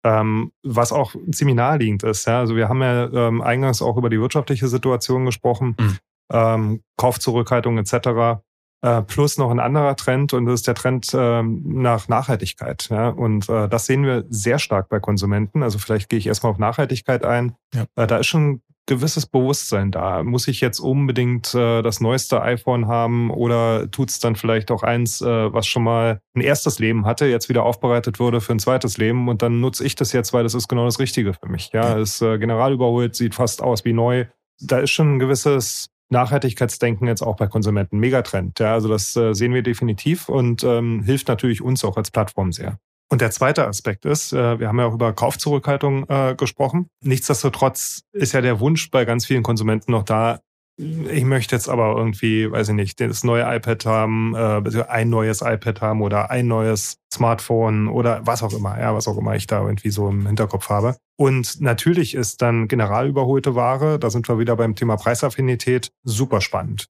Ähm, 0.04 0.52
was 0.64 0.92
auch 0.92 1.16
ziemlich 1.32 1.56
naheliegend 1.56 2.04
ist. 2.04 2.26
Ja? 2.26 2.40
Also 2.40 2.56
wir 2.56 2.70
haben 2.70 2.82
ja 2.82 3.12
ähm, 3.12 3.42
eingangs 3.42 3.82
auch 3.82 3.98
über 3.98 4.10
die 4.10 4.22
wirtschaftliche 4.22 4.68
Situation 4.68 5.26
gesprochen, 5.26 5.76
mhm. 5.80 5.98
ähm, 6.32 6.82
Kaufzurückhaltung 6.98 7.78
etc. 7.78 8.42
Äh, 8.84 9.02
plus 9.02 9.38
noch 9.38 9.50
ein 9.50 9.60
anderer 9.60 9.96
Trend 9.96 10.34
und 10.34 10.46
das 10.46 10.56
ist 10.56 10.68
der 10.68 10.76
Trend 10.76 11.10
ähm, 11.14 11.64
nach 11.66 12.08
Nachhaltigkeit. 12.08 12.88
Ja? 12.90 13.10
Und 13.10 13.50
äh, 13.50 13.68
das 13.68 13.88
sehen 13.88 14.04
wir 14.04 14.26
sehr 14.30 14.60
stark 14.60 14.88
bei 14.90 15.00
Konsumenten. 15.00 15.64
Also 15.64 15.80
vielleicht 15.80 16.10
gehe 16.10 16.20
ich 16.20 16.28
erstmal 16.28 16.52
auf 16.52 16.60
Nachhaltigkeit 16.60 17.26
ein. 17.26 17.56
Ja. 17.74 17.86
Äh, 17.96 18.08
da 18.08 18.18
ist 18.18 18.28
schon 18.28 18.62
gewisses 18.88 19.26
Bewusstsein 19.28 19.91
da. 19.91 20.23
Muss 20.23 20.47
ich 20.47 20.62
jetzt 20.62 20.80
unbedingt 20.80 21.54
äh, 21.54 21.82
das 21.84 22.02
neueste 22.02 22.41
iPhone 22.41 22.88
haben 22.88 23.30
oder 23.30 23.91
tut 23.91 24.10
es 24.10 24.19
dann 24.19 24.36
vielleicht 24.36 24.71
auch 24.71 24.82
eins, 24.82 25.21
äh, 25.21 25.54
was 25.54 25.67
schon 25.67 25.84
mal 25.84 26.21
ein 26.36 26.41
erstes 26.41 26.80
Leben 26.80 27.06
hatte, 27.06 27.28
jetzt 27.28 27.50
wieder 27.50 27.63
aufbereitet 27.63 28.19
wurde 28.19 28.41
für 28.41 28.54
ein 28.54 28.60
zweites 28.60 28.97
Leben 28.97 29.30
und 29.30 29.41
dann 29.41 29.60
nutze 29.62 29.86
ich 29.86 29.95
das 29.95 30.13
jetzt, 30.13 30.34
weil 30.34 30.43
das 30.43 30.56
ist 30.56 30.67
genau 30.67 30.86
das 30.86 31.00
Richtige 31.00 31.34
für 31.34 31.47
mich. 31.47 31.69
Ja, 31.73 31.97
ist 31.97 32.21
äh, 32.21 32.39
general 32.39 32.73
überholt, 32.73 33.15
sieht 33.15 33.36
fast 33.36 33.62
aus 33.62 33.86
wie 33.86 33.93
neu. 33.93 34.26
Da 34.60 34.80
ist 34.80 34.91
schon 34.91 35.15
ein 35.15 35.19
gewisses 35.19 35.89
Nachhaltigkeitsdenken 36.10 37.08
jetzt 37.08 37.21
auch 37.21 37.36
bei 37.36 37.47
Konsumenten. 37.47 38.00
Megatrend. 38.00 38.60
Ja, 38.60 38.73
also 38.73 38.88
das 38.88 39.15
äh, 39.15 39.34
sehen 39.34 39.54
wir 39.54 39.62
definitiv 39.62 40.30
und 40.30 40.63
ähm, 40.63 41.04
hilft 41.04 41.28
natürlich 41.28 41.62
uns 41.62 41.84
auch 41.84 41.97
als 41.97 42.12
Plattform 42.12 42.52
sehr. 42.52 42.80
Und 43.10 43.22
der 43.22 43.32
zweite 43.32 43.65
Aspekt 43.67 44.06
ist, 44.06 44.34
äh, 44.34 44.60
wir 44.60 44.67
haben 44.67 44.80
ja 44.80 44.86
auch 44.86 44.93
über 44.93 45.13
Kaufzurückhaltung 45.13 46.06
äh, 46.10 46.36
gesprochen. 46.36 46.89
Nichtsdestotrotz 47.02 48.02
ist 48.12 48.34
ja 48.34 48.41
der 48.41 48.60
Wunsch 48.60 48.91
bei 48.91 49.06
ganz 49.06 49.26
vielen 49.26 49.43
Konsumenten 49.43 49.91
noch 49.91 50.04
da, 50.04 50.39
ich 50.80 51.24
möchte 51.24 51.56
jetzt 51.56 51.70
aber 51.70 51.96
irgendwie, 51.98 52.52
weiß 52.52 52.70
ich 52.70 52.76
nicht, 52.76 53.00
das 53.00 53.24
neue 53.24 53.43
iPad 53.56 53.86
haben, 53.86 54.36
äh, 54.36 54.84
ein 54.88 55.10
neues 55.10 55.41
iPad 55.41 55.82
haben 55.82 56.02
oder 56.04 56.30
ein 56.30 56.48
neues 56.48 56.98
Smartphone 57.12 57.88
oder 57.88 58.22
was 58.26 58.43
auch 58.43 58.54
immer, 58.54 58.80
ja, 58.80 58.93
was 58.93 59.08
auch 59.08 59.17
immer 59.17 59.36
ich 59.36 59.48
da 59.48 59.62
irgendwie 59.65 59.89
so 59.89 60.08
im 60.10 60.28
Hinterkopf 60.28 60.70
habe. 60.70 60.96
Und 61.17 61.60
natürlich 61.62 62.13
ist 62.13 62.43
dann 62.43 62.67
general 62.67 63.08
überholte 63.08 63.56
Ware, 63.56 63.98
da 63.98 64.12
sind 64.12 64.30
wir 64.30 64.38
wieder 64.38 64.56
beim 64.56 64.76
Thema 64.76 64.98
Preisaffinität, 64.98 65.89
super 66.04 66.41
spannend. 66.41 66.89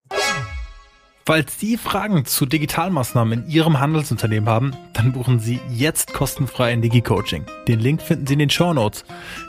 Falls 1.27 1.59
Sie 1.59 1.75
Fragen 1.75 2.23
zu 2.23 2.45
Digitalmaßnahmen 2.45 3.43
in 3.43 3.49
Ihrem 3.49 3.81
Handelsunternehmen 3.81 4.47
haben, 4.47 4.73
dann 4.93 5.11
buchen 5.11 5.41
Sie 5.41 5.59
jetzt 5.69 6.13
kostenfrei 6.13 6.71
ein 6.71 6.81
Digi-Coaching. 6.81 7.45
Den 7.67 7.81
Link 7.81 8.01
finden 8.01 8.25
Sie 8.25 8.31
in 8.31 8.39
den 8.39 8.49
Show 8.49 8.73
Notes. 8.73 9.03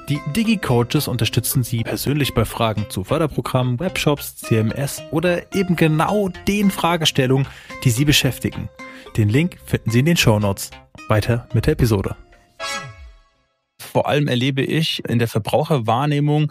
Die 0.08 0.18
Digi-Coaches 0.34 1.06
unterstützen 1.06 1.62
Sie 1.62 1.84
persönlich 1.84 2.34
bei 2.34 2.44
Fragen 2.44 2.86
zu 2.88 3.04
Förderprogrammen, 3.04 3.78
Webshops, 3.78 4.34
CMS 4.38 5.04
oder 5.12 5.54
eben 5.54 5.76
genau 5.76 6.30
den 6.48 6.72
Fragestellungen, 6.72 7.46
die 7.84 7.90
Sie 7.90 8.04
beschäftigen. 8.04 8.68
Den 9.16 9.28
Link 9.28 9.58
finden 9.64 9.92
Sie 9.92 10.00
in 10.00 10.06
den 10.06 10.16
Show 10.16 10.40
Notes. 10.40 10.72
Weiter 11.06 11.46
mit 11.54 11.66
der 11.66 11.74
Episode. 11.74 12.16
Vor 13.80 14.08
allem 14.08 14.26
erlebe 14.26 14.62
ich 14.62 15.04
in 15.08 15.20
der 15.20 15.28
Verbraucherwahrnehmung 15.28 16.50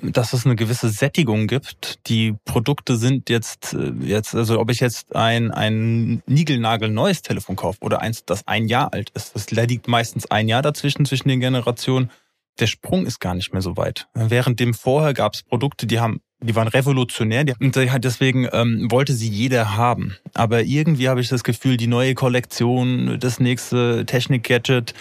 dass 0.00 0.32
es 0.32 0.46
eine 0.46 0.56
gewisse 0.56 0.88
Sättigung 0.88 1.46
gibt. 1.46 2.08
Die 2.08 2.34
Produkte 2.44 2.96
sind 2.96 3.28
jetzt, 3.28 3.74
äh, 3.74 3.92
jetzt, 4.00 4.34
also 4.34 4.58
ob 4.58 4.70
ich 4.70 4.80
jetzt 4.80 5.14
ein, 5.14 5.50
ein 5.50 6.22
Nigelnagel 6.26 6.88
neues 6.88 7.22
Telefon 7.22 7.56
kaufe 7.56 7.78
oder 7.82 8.00
eins, 8.00 8.24
das 8.24 8.46
ein 8.46 8.66
Jahr 8.66 8.92
alt 8.92 9.10
ist, 9.10 9.34
das 9.34 9.50
liegt 9.50 9.88
meistens 9.88 10.30
ein 10.30 10.48
Jahr 10.48 10.62
dazwischen 10.62 11.04
zwischen 11.04 11.28
den 11.28 11.40
Generationen. 11.40 12.10
Der 12.58 12.66
Sprung 12.66 13.06
ist 13.06 13.18
gar 13.20 13.34
nicht 13.34 13.52
mehr 13.52 13.62
so 13.62 13.76
weit. 13.76 14.08
Während 14.14 14.60
dem 14.60 14.74
vorher 14.74 15.14
gab 15.14 15.34
es 15.34 15.42
Produkte, 15.42 15.86
die 15.86 16.00
haben, 16.00 16.20
die 16.40 16.54
waren 16.54 16.68
revolutionär 16.68 17.46
und 17.60 17.76
deswegen 17.76 18.46
ähm, 18.52 18.90
wollte 18.90 19.14
sie 19.14 19.28
jeder 19.28 19.76
haben. 19.76 20.16
Aber 20.34 20.62
irgendwie 20.62 21.08
habe 21.08 21.22
ich 21.22 21.28
das 21.28 21.44
Gefühl, 21.44 21.78
die 21.78 21.86
neue 21.86 22.14
Kollektion, 22.14 23.18
das 23.18 23.40
nächste 23.40 24.04
Technik-Gadget, 24.04 24.92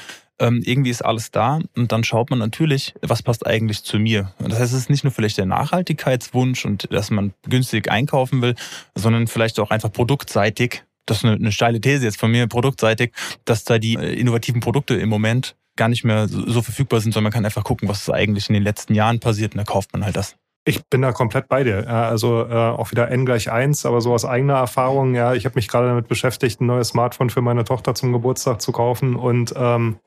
ähm, 0.41 0.61
irgendwie 0.65 0.89
ist 0.89 1.05
alles 1.05 1.31
da 1.31 1.59
und 1.75 1.91
dann 1.91 2.03
schaut 2.03 2.31
man 2.31 2.39
natürlich, 2.39 2.95
was 3.01 3.21
passt 3.21 3.45
eigentlich 3.45 3.83
zu 3.83 3.99
mir. 3.99 4.33
Das 4.39 4.59
heißt, 4.59 4.73
es 4.73 4.79
ist 4.79 4.89
nicht 4.89 5.03
nur 5.03 5.13
vielleicht 5.13 5.37
der 5.37 5.45
Nachhaltigkeitswunsch 5.45 6.65
und 6.65 6.91
dass 6.91 7.11
man 7.11 7.33
günstig 7.47 7.91
einkaufen 7.91 8.41
will, 8.41 8.55
sondern 8.95 9.27
vielleicht 9.27 9.59
auch 9.59 9.69
einfach 9.69 9.91
produktseitig. 9.91 10.83
Das 11.05 11.17
ist 11.17 11.25
eine, 11.25 11.35
eine 11.35 11.51
steile 11.51 11.79
These 11.79 12.05
jetzt 12.05 12.19
von 12.19 12.31
mir, 12.31 12.47
produktseitig, 12.47 13.11
dass 13.45 13.63
da 13.63 13.77
die 13.77 13.95
äh, 13.95 14.13
innovativen 14.13 14.61
Produkte 14.61 14.95
im 14.95 15.09
Moment 15.09 15.55
gar 15.75 15.89
nicht 15.89 16.03
mehr 16.03 16.27
so, 16.27 16.49
so 16.49 16.61
verfügbar 16.61 17.01
sind, 17.01 17.13
sondern 17.13 17.25
man 17.25 17.33
kann 17.33 17.45
einfach 17.45 17.63
gucken, 17.63 17.87
was 17.87 18.01
ist 18.01 18.09
eigentlich 18.09 18.49
in 18.49 18.53
den 18.53 18.63
letzten 18.63 18.95
Jahren 18.95 19.19
passiert 19.19 19.53
und 19.53 19.59
da 19.59 19.63
kauft 19.63 19.93
man 19.93 20.03
halt 20.03 20.15
das. 20.15 20.35
Ich 20.63 20.83
bin 20.89 21.01
da 21.01 21.11
komplett 21.11 21.47
bei 21.47 21.63
dir. 21.63 21.87
Also 21.87 22.45
äh, 22.47 22.53
auch 22.53 22.91
wieder 22.91 23.09
n 23.09 23.25
gleich 23.25 23.51
eins, 23.51 23.85
aber 23.85 24.01
so 24.01 24.13
aus 24.13 24.25
eigener 24.25 24.55
Erfahrung, 24.55 25.15
ja, 25.15 25.33
ich 25.33 25.45
habe 25.45 25.55
mich 25.55 25.67
gerade 25.67 25.87
damit 25.87 26.07
beschäftigt, 26.07 26.61
ein 26.61 26.67
neues 26.67 26.89
Smartphone 26.89 27.31
für 27.31 27.41
meine 27.41 27.63
Tochter 27.63 27.95
zum 27.95 28.11
Geburtstag 28.11 28.61
zu 28.61 28.71
kaufen 28.71 29.15
und 29.15 29.53
ähm, 29.55 29.97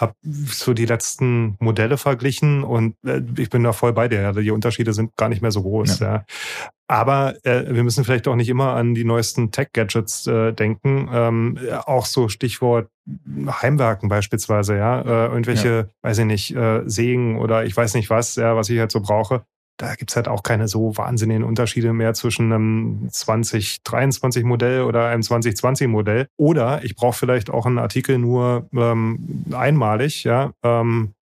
habe 0.00 0.14
so 0.22 0.72
die 0.72 0.86
letzten 0.86 1.56
Modelle 1.60 1.98
verglichen 1.98 2.64
und 2.64 2.96
äh, 3.04 3.20
ich 3.36 3.50
bin 3.50 3.62
da 3.62 3.72
voll 3.72 3.92
bei 3.92 4.08
dir. 4.08 4.32
Die 4.32 4.50
Unterschiede 4.50 4.94
sind 4.94 5.14
gar 5.16 5.28
nicht 5.28 5.42
mehr 5.42 5.52
so 5.52 5.62
groß. 5.62 5.98
Ja. 6.00 6.06
ja. 6.06 6.24
Aber 6.88 7.34
äh, 7.44 7.72
wir 7.72 7.84
müssen 7.84 8.04
vielleicht 8.04 8.26
auch 8.26 8.34
nicht 8.34 8.48
immer 8.48 8.74
an 8.74 8.94
die 8.94 9.04
neuesten 9.04 9.52
Tech-Gadgets 9.52 10.26
äh, 10.26 10.52
denken. 10.52 11.08
Ähm, 11.12 11.58
auch 11.84 12.06
so 12.06 12.28
Stichwort 12.28 12.88
Heimwerken 13.62 14.08
beispielsweise, 14.08 14.76
ja. 14.76 15.00
Äh, 15.02 15.28
irgendwelche, 15.28 15.68
ja. 15.68 15.86
weiß 16.02 16.18
ich 16.18 16.24
nicht, 16.24 16.56
äh, 16.56 16.82
Sägen 16.86 17.38
oder 17.38 17.64
ich 17.64 17.76
weiß 17.76 17.94
nicht 17.94 18.08
was, 18.10 18.36
ja, 18.36 18.56
was 18.56 18.70
ich 18.70 18.78
halt 18.78 18.90
so 18.90 19.00
brauche 19.00 19.44
da 19.80 19.94
gibt's 19.94 20.14
halt 20.14 20.28
auch 20.28 20.42
keine 20.42 20.68
so 20.68 20.96
wahnsinnigen 20.96 21.42
Unterschiede 21.42 21.92
mehr 21.92 22.12
zwischen 22.12 22.52
einem 22.52 23.08
2023 23.10 24.44
Modell 24.44 24.82
oder 24.82 25.06
einem 25.06 25.22
2020 25.22 25.88
Modell. 25.88 26.26
Oder 26.36 26.84
ich 26.84 26.94
brauche 26.96 27.16
vielleicht 27.16 27.50
auch 27.50 27.64
einen 27.64 27.78
Artikel 27.78 28.18
nur 28.18 28.68
ähm, 28.74 29.44
einmalig, 29.52 30.24
ja, 30.24 30.52
ähm, 30.62 31.14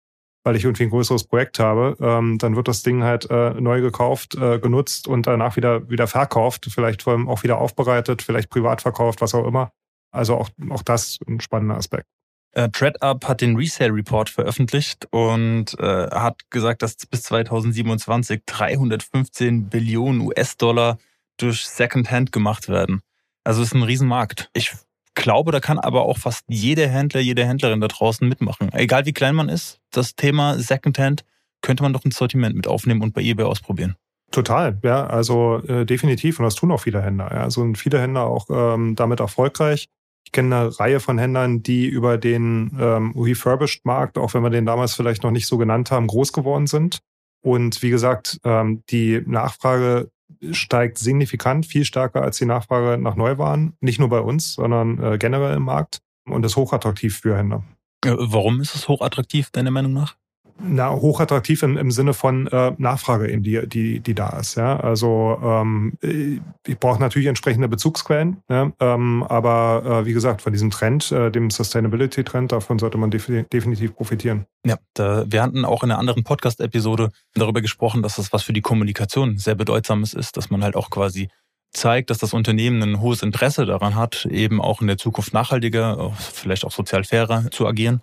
weil 0.42 0.57
ich 0.57 0.64
irgendwie 0.64 0.85
ein 0.85 0.90
größeres 0.90 1.25
Projekt 1.25 1.61
habe. 1.61 1.97
Ähm, 2.01 2.38
dann 2.38 2.57
wird 2.57 2.66
das 2.66 2.83
Ding 2.83 3.05
halt 3.05 3.31
äh, 3.31 3.51
neu 3.61 3.81
gekauft, 3.81 4.35
äh, 4.35 4.59
genutzt 4.59 5.07
und 5.07 5.29
danach 5.29 5.57
wieder, 5.57 5.88
wieder 5.88 6.09
verkauft, 6.09 6.66
vielleicht 6.68 7.07
auch 7.07 7.42
wieder 7.44 7.59
aufbereitet, 7.59 8.23
vielleicht 8.23 8.51
privat 8.51 8.83
verkauft, 8.83 9.21
was 9.21 9.35
auch 9.35 9.47
immer. 9.47 9.71
Also 10.11 10.35
auch, 10.35 10.49
auch 10.71 10.83
das 10.83 11.18
ein 11.29 11.40
spannender 11.40 11.77
Aspekt. 11.77 12.07
Äh, 12.52 12.68
ThreadUp 12.70 13.26
hat 13.26 13.40
den 13.40 13.56
Resale 13.56 13.92
Report 13.92 14.30
veröffentlicht 14.30 15.06
und 15.11 15.78
äh, 15.78 16.11
hat 16.11 16.50
gesagt, 16.50 16.82
dass 16.82 16.96
bis 16.96 17.22
2027 17.24 18.42
315 18.46 19.68
Billionen 19.68 20.20
US-Dollar 20.22 20.98
durch 21.37 21.66
Secondhand 21.66 22.32
gemacht 22.32 22.68
werden. 22.68 23.00
Also 23.44 23.62
es 23.62 23.68
ist 23.68 23.74
ein 23.74 23.82
Riesenmarkt. 23.82 24.50
Ich 24.54 24.72
glaube, 25.14 25.52
da 25.52 25.61
kann 25.61 25.78
aber 25.78 26.02
auch 26.02 26.18
fast 26.18 26.44
jeder 26.48 26.88
Händler, 26.88 27.20
jede 27.20 27.44
Händlerin 27.44 27.80
da 27.80 27.88
draußen 27.88 28.26
mitmachen. 28.28 28.70
Egal 28.72 29.04
wie 29.06 29.12
klein 29.12 29.34
man 29.34 29.48
ist, 29.48 29.80
das 29.90 30.14
Thema 30.14 30.58
Secondhand 30.58 31.24
könnte 31.61 31.82
man 31.82 31.92
doch 31.92 32.04
ins 32.04 32.16
Sortiment 32.16 32.54
mit 32.56 32.66
aufnehmen 32.66 33.02
und 33.02 33.14
bei 33.14 33.22
eBay 33.22 33.44
ausprobieren. 33.44 33.96
Total, 34.30 34.78
ja, 34.82 35.06
also 35.06 35.62
äh, 35.66 35.87
definitiv 35.87 36.38
und 36.38 36.44
das 36.44 36.54
tun 36.54 36.70
auch 36.70 36.80
viele 36.80 37.02
Händler. 37.02 37.30
Ja. 37.32 37.42
Also 37.44 37.62
sind 37.62 37.78
viele 37.78 38.00
Händler 38.00 38.26
auch 38.26 38.46
ähm, 38.50 38.94
damit 38.94 39.20
erfolgreich. 39.20 39.88
Ich 40.29 40.33
kenne 40.33 40.55
eine 40.55 40.79
Reihe 40.79 41.01
von 41.01 41.17
Händlern, 41.17 41.62
die 41.62 41.87
über 41.87 42.19
den 42.19 42.77
ähm, 42.79 43.14
Refurbished-Markt, 43.17 44.19
auch 44.19 44.35
wenn 44.35 44.43
wir 44.43 44.51
den 44.51 44.67
damals 44.67 44.93
vielleicht 44.93 45.23
noch 45.23 45.31
nicht 45.31 45.47
so 45.47 45.57
genannt 45.57 45.91
haben, 45.91 46.07
groß 46.07 46.35
geworden 46.35 46.67
sind. 46.67 46.99
Und 47.41 47.81
wie 47.83 47.88
gesagt, 47.88 48.38
ähm, 48.45 48.83
die 48.91 49.23
Nachfrage 49.25 50.11
steigt 50.51 50.99
signifikant, 50.99 51.64
viel 51.64 51.87
stärker 51.87 52.21
als 52.21 52.37
die 52.37 52.45
Nachfrage 52.45 53.03
nach 53.03 53.17
Neuwaren. 53.17 53.73
Nicht 53.81 54.01
nur 54.01 54.11
bei 54.11 54.21
uns, 54.21 54.53
sondern 54.53 55.03
äh, 55.03 55.17
generell 55.17 55.57
im 55.57 55.62
Markt 55.62 56.01
und 56.27 56.45
ist 56.45 56.57
hochattraktiv 56.57 57.21
für 57.21 57.35
Händler. 57.35 57.64
Äh, 58.05 58.12
warum 58.19 58.61
ist 58.61 58.75
es 58.75 58.87
hochattraktiv, 58.87 59.49
deiner 59.51 59.71
Meinung 59.71 59.95
nach? 59.95 60.14
Na, 60.61 60.90
hochattraktiv 60.90 61.62
im, 61.62 61.77
im 61.77 61.90
Sinne 61.90 62.14
von 62.14 62.47
äh, 62.49 62.73
Nachfrage 62.79 63.31
eben, 63.31 63.42
die, 63.42 63.66
die, 63.68 64.01
die 64.01 64.14
da 64.14 64.38
ist. 64.38 64.57
Ja? 64.57 64.79
Also 64.81 65.38
ähm, 65.42 65.94
ich 66.03 66.79
brauche 66.79 67.01
natürlich 67.01 67.29
entsprechende 67.29 67.68
Bezugsquellen, 67.68 68.38
ja? 68.49 68.73
ähm, 68.81 69.23
aber 69.29 70.01
äh, 70.03 70.07
wie 70.07 70.12
gesagt, 70.12 70.42
von 70.42 70.53
diesem 70.53 70.71
Trend, 70.71 71.12
äh, 71.12 71.31
dem 71.31 71.51
Sustainability-Trend, 71.51 72.53
davon 72.53 72.79
sollte 72.79 72.99
man 72.99 73.11
def 73.11 73.31
definitiv 73.53 73.94
profitieren. 73.94 74.47
Ja, 74.64 74.77
da, 74.94 75.25
wir 75.31 75.42
hatten 75.42 75.64
auch 75.64 75.83
in 75.83 75.90
einer 75.90 75.99
anderen 75.99 76.25
Podcast-Episode 76.25 77.11
darüber 77.35 77.61
gesprochen, 77.61 78.03
dass 78.03 78.16
das 78.16 78.33
was 78.33 78.42
für 78.42 78.53
die 78.53 78.62
Kommunikation 78.62 79.38
sehr 79.38 79.55
bedeutsames 79.55 80.14
ist, 80.14 80.37
dass 80.37 80.51
man 80.51 80.64
halt 80.64 80.77
auch 80.77 80.90
quasi 80.90 81.29
zeigt, 81.73 82.11
dass 82.11 82.18
das 82.18 82.33
Unternehmen 82.33 82.83
ein 82.83 83.01
hohes 83.01 83.23
Interesse 83.23 83.66
daran 83.66 83.94
hat, 83.94 84.27
eben 84.27 84.61
auch 84.61 84.81
in 84.81 84.87
der 84.87 84.99
Zukunft 84.99 85.33
nachhaltiger, 85.33 86.12
vielleicht 86.16 86.64
auch 86.64 86.73
sozial 86.73 87.05
fairer 87.05 87.51
zu 87.51 87.66
agieren. 87.66 88.01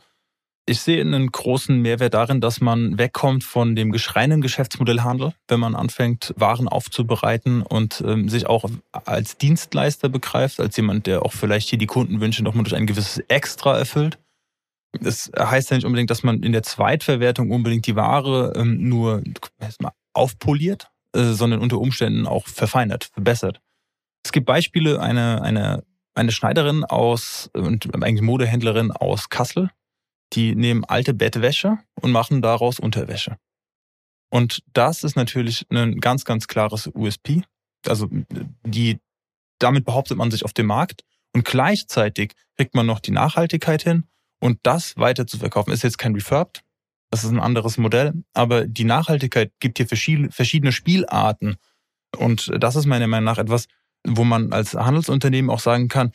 Ich 0.68 0.82
sehe 0.82 1.00
einen 1.00 1.32
großen 1.32 1.80
Mehrwert 1.80 2.16
darin, 2.16 2.42
dass 2.42 2.60
man 2.60 2.98
wegkommt 2.98 3.44
von 3.44 3.76
dem 3.76 3.92
geschreinen 3.92 4.42
Geschäftsmodellhandel, 4.42 5.34
wenn 5.48 5.60
man 5.60 5.76
anfängt, 5.76 6.34
Waren 6.38 6.68
aufzubereiten 6.68 7.62
und 7.62 8.04
ähm, 8.06 8.30
sich 8.30 8.48
auch 8.48 8.66
als 8.92 9.38
Dienstleister 9.38 10.10
begreift, 10.10 10.60
als 10.60 10.76
jemand, 10.76 11.06
der 11.06 11.24
auch 11.24 11.34
vielleicht 11.34 11.70
hier 11.70 11.78
die 11.78 11.86
Kundenwünsche 11.86 12.44
nochmal 12.44 12.64
durch 12.64 12.76
ein 12.76 12.88
gewisses 12.88 13.20
Extra 13.28 13.78
erfüllt. 13.78 14.18
Das 15.00 15.32
heißt 15.38 15.70
ja 15.70 15.76
nicht 15.76 15.86
unbedingt, 15.86 16.10
dass 16.10 16.24
man 16.24 16.42
in 16.42 16.52
der 16.52 16.64
Zweitverwertung 16.64 17.52
unbedingt 17.52 17.86
die 17.86 17.96
Ware 17.96 18.54
ähm, 18.56 18.90
nur 18.90 19.22
aufpoliert, 20.14 20.90
äh, 21.14 21.34
sondern 21.34 21.60
unter 21.60 21.80
Umständen 21.80 22.26
auch 22.26 22.48
verfeinert, 22.48 23.12
verbessert. 23.14 23.62
Es 24.24 24.32
gibt 24.32 24.48
Beispiele, 24.48 25.00
eine, 25.00 25.44
eine, 25.44 25.84
eine 26.16 26.32
Schneiderin 26.32 26.84
aus 26.86 27.52
und 27.54 27.94
eigentlich 28.04 28.24
Modehändlerin 28.24 28.92
aus 28.92 29.30
Kassel, 29.30 29.70
die 30.34 30.56
nehmen 30.56 30.84
alte 30.86 31.14
Bettwäsche 31.14 31.78
und 32.02 32.12
machen 32.12 32.42
daraus 32.42 32.80
Unterwäsche. 32.80 33.38
Und 34.30 34.64
das 34.74 35.04
ist 35.04 35.16
natürlich 35.16 35.66
ein 35.70 36.00
ganz, 36.00 36.26
ganz 36.26 36.48
klares 36.48 36.90
USP. 36.94 37.44
Also 37.88 38.10
die, 38.66 39.00
damit 39.60 39.86
behauptet 39.86 40.18
man 40.18 40.32
sich 40.32 40.44
auf 40.44 40.54
dem 40.54 40.66
Markt 40.66 41.04
und 41.34 41.46
gleichzeitig 41.46 42.34
kriegt 42.58 42.76
man 42.76 42.86
noch 42.86 43.00
die 43.00 43.12
Nachhaltigkeit 43.12 43.84
hin 43.84 44.06
und 44.40 44.60
das 44.64 44.98
weiter 44.98 45.28
zu 45.28 45.38
verkaufen. 45.38 45.72
Ist 45.72 45.84
jetzt 45.84 45.98
kein 45.98 46.16
Refurbed, 46.16 46.64
das 47.12 47.24
ist 47.24 47.30
ein 47.30 47.40
anderes 47.40 47.78
Modell, 47.78 48.14
aber 48.34 48.66
die 48.66 48.84
Nachhaltigkeit 48.84 49.54
gibt 49.60 49.78
hier 49.78 49.88
verschiedene 49.88 50.72
Spielarten. 50.72 51.58
Und 52.18 52.52
das 52.60 52.76
ist 52.76 52.86
meiner 52.86 53.08
Meinung 53.08 53.26
nach 53.26 53.38
etwas, 53.38 53.68
wo 54.06 54.24
man 54.24 54.52
als 54.54 54.74
Handelsunternehmen 54.74 55.52
auch 55.52 55.60
sagen 55.60 55.88
kann, 55.88 56.12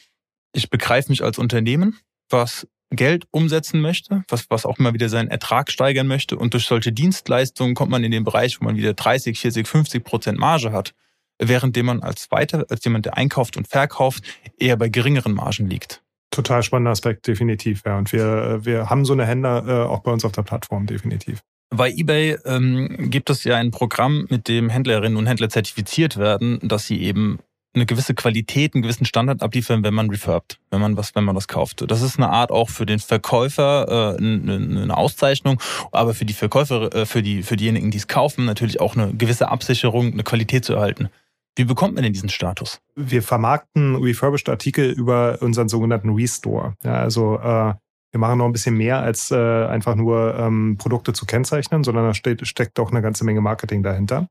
ich 0.53 0.69
begreife 0.69 1.11
mich 1.11 1.23
als 1.23 1.39
Unternehmen, 1.39 1.99
was 2.29 2.67
Geld 2.91 3.27
umsetzen 3.31 3.81
möchte, 3.81 4.25
was, 4.29 4.47
was 4.51 4.67
auch 4.67 4.79
immer 4.79 4.93
wieder 4.95 5.09
seinen 5.09 5.29
Ertrag 5.29 5.71
steigern 5.71 6.07
möchte. 6.07 6.37
Und 6.37 6.55
durch 6.55 6.67
solche 6.67 6.93
Dienstleistungen 6.93 7.75
kommt 7.75 7.91
man 7.91 8.05
in 8.05 8.11
den 8.11 8.25
Bereich, 8.25 8.61
wo 8.61 8.65
man 8.65 8.77
wieder 8.77 8.95
30, 8.95 9.39
40, 9.39 9.67
50 9.67 10.05
Prozent 10.05 10.39
Marge 10.39 10.73
hat, 10.73 10.93
währenddem 11.39 11.87
man 11.87 12.03
als 12.03 12.31
weiter, 12.31 12.67
als 12.69 12.85
jemand, 12.85 13.07
der 13.07 13.17
einkauft 13.17 13.57
und 13.57 13.69
verkauft, 13.69 14.25
eher 14.59 14.77
bei 14.77 14.89
geringeren 14.89 15.33
Margen 15.33 15.69
liegt. 15.69 16.03
Total 16.31 16.63
spannender 16.63 16.93
Aspekt, 16.93 17.27
definitiv. 17.27 17.83
Ja. 17.85 17.99
Und 17.99 18.13
wir, 18.13 18.61
wir 18.63 18.91
haben 18.91 19.05
so 19.05 19.13
eine 19.13 19.27
Händler 19.27 19.67
äh, 19.67 19.89
auch 19.89 20.01
bei 20.01 20.13
uns 20.13 20.25
auf 20.25 20.33
der 20.33 20.43
Plattform, 20.43 20.87
definitiv. 20.87 21.43
Bei 21.71 21.91
eBay 21.91 22.37
ähm, 22.45 23.11
gibt 23.11 23.31
es 23.31 23.45
ja 23.45 23.57
ein 23.57 23.71
Programm, 23.71 24.27
mit 24.29 24.49
dem 24.49 24.69
Händlerinnen 24.69 25.17
und 25.17 25.27
Händler 25.27 25.49
zertifiziert 25.49 26.17
werden, 26.17 26.59
dass 26.63 26.87
sie 26.87 27.01
eben 27.01 27.39
eine 27.75 27.87
gewisse 27.87 28.15
Qualität, 28.15 28.75
einen 28.75 28.83
gewissen 28.83 29.05
Standard 29.05 29.43
abliefern, 29.43 29.85
wenn 29.85 29.95
man 29.95 30.11
refurbt, 30.11 30.59
wenn 30.71 30.81
man 30.81 30.97
was, 30.97 31.15
wenn 31.15 31.25
man 31.25 31.37
was 31.37 31.47
kauft. 31.47 31.85
Das 31.89 32.03
ist 32.03 32.19
eine 32.19 32.31
Art 32.31 32.51
auch 32.51 32.69
für 32.69 32.87
den 32.87 32.99
Verkäufer 32.99 34.17
äh, 34.17 34.19
eine, 34.19 34.97
Auszeichnung, 34.97 35.61
aber 35.93 36.15
für 36.15 36.25
die 36.25 36.33
Verkäufer, 36.33 36.95
äh, 36.95 37.07
für 37.07 37.23
die 37.23 37.43
für 37.43 37.57
diejenigen, 37.57 37.91
die 37.91 37.99
es 37.99 38.09
kaufen, 38.09 38.45
natürlich 38.45 38.81
auch 38.81 38.97
eine 38.97 39.15
gewisse 39.15 39.49
Absicherung, 39.49 40.13
eine 40.13 40.25
Qualität 40.25 40.65
zu 40.65 40.75
erhalten. 40.75 41.09
Wie 41.57 41.65
bekommt 41.65 41.95
man 41.95 42.05
denn 42.05 42.13
diesen 42.13 42.29
Status? 42.29 42.81
Wir 42.97 43.23
vermarkten 43.23 43.97
refurbished 43.97 44.49
Artikel 44.49 44.91
über 44.91 45.39
unseren 45.41 45.69
sogenannten 45.69 46.11
Restore. 46.11 46.75
Ja, 46.83 46.95
also 46.95 47.39
äh, 47.39 47.75
wir 48.13 48.19
machen 48.19 48.39
noch 48.39 48.47
ein 48.47 48.53
bisschen 48.53 48.77
mehr 48.77 49.01
als 49.01 49.31
äh, 49.31 49.37
einfach 49.37 49.95
nur 49.95 50.35
ähm, 50.37 50.77
Produkte 50.79 51.13
zu 51.13 51.27
kennzeichnen, 51.27 51.85
sondern 51.85 52.07
da 52.07 52.15
steht, 52.15 52.47
steckt 52.47 52.81
auch 52.81 52.91
eine 52.91 53.03
ganze 53.03 53.25
Menge 53.25 53.41
Marketing 53.41 53.83
dahinter. 53.83 54.29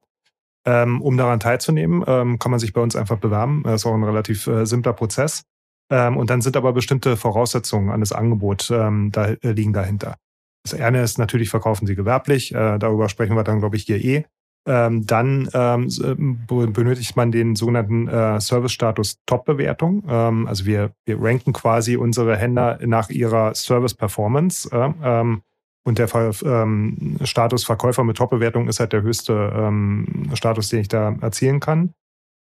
Ähm, 0.66 1.02
um 1.02 1.16
daran 1.16 1.40
teilzunehmen, 1.40 2.04
ähm, 2.06 2.38
kann 2.38 2.52
man 2.52 2.60
sich 2.60 2.74
bei 2.74 2.82
uns 2.82 2.96
einfach 2.96 3.18
bewerben. 3.18 3.64
Das 3.64 3.82
ist 3.82 3.86
auch 3.86 3.94
ein 3.94 4.04
relativ 4.04 4.46
äh, 4.48 4.66
simpler 4.66 4.94
Prozess. 4.94 5.44
Ähm, 5.90 6.18
und 6.18 6.30
dann 6.30 6.42
sind 6.42 6.58
aber 6.58 6.74
bestimmte 6.74 7.18
Voraussetzungen 7.18 7.90
an 7.90 8.02
das 8.02 8.12
Angebot 8.12 8.70
ähm, 8.72 9.12
da, 9.12 9.28
äh, 9.28 9.52
liegen 9.52 9.74
dahinter. 9.74 10.16
Das 10.64 10.80
eine 10.80 11.02
ist 11.02 11.18
natürlich, 11.18 11.50
verkaufen 11.50 11.88
Sie 11.88 11.96
gewerblich. 11.96 12.54
Äh, 12.54 12.78
darüber 12.78 13.10
sprechen 13.10 13.36
wir 13.36 13.44
dann, 13.44 13.60
glaube 13.60 13.78
ich, 13.78 13.84
hier 13.84 14.04
eh. 14.04 14.26
Ähm, 14.68 15.06
dann 15.06 15.50
ähm, 15.54 15.88
äh, 16.04 16.68
benötigt 16.68 17.16
man 17.16 17.32
den 17.32 17.56
sogenannten 17.56 18.10
äh, 18.10 18.42
Service-Status 18.42 19.20
Top-Bewertung. 19.26 20.08
Also 20.08 20.66
wir, 20.66 20.92
wir 21.06 21.22
ranken 21.22 21.54
quasi 21.54 21.96
unsere 21.96 22.36
Händler 22.36 22.78
nach 22.86 23.10
ihrer 23.10 23.56
Service-Performance. 23.56 24.70
Und 25.90 25.98
der 25.98 26.08
ähm, 26.46 27.18
Status 27.24 27.64
Verkäufer 27.64 28.04
mit 28.04 28.18
Top-Bewertung 28.18 28.68
ist 28.68 28.80
halt 28.80 28.94
der 28.94 29.02
höchste 29.02 29.52
ähm, 29.56 30.30
Status, 30.36 30.70
den 30.70 30.82
ich 30.82 30.88
da 30.88 31.16
erzielen 31.20 31.60
kann. 31.60 31.96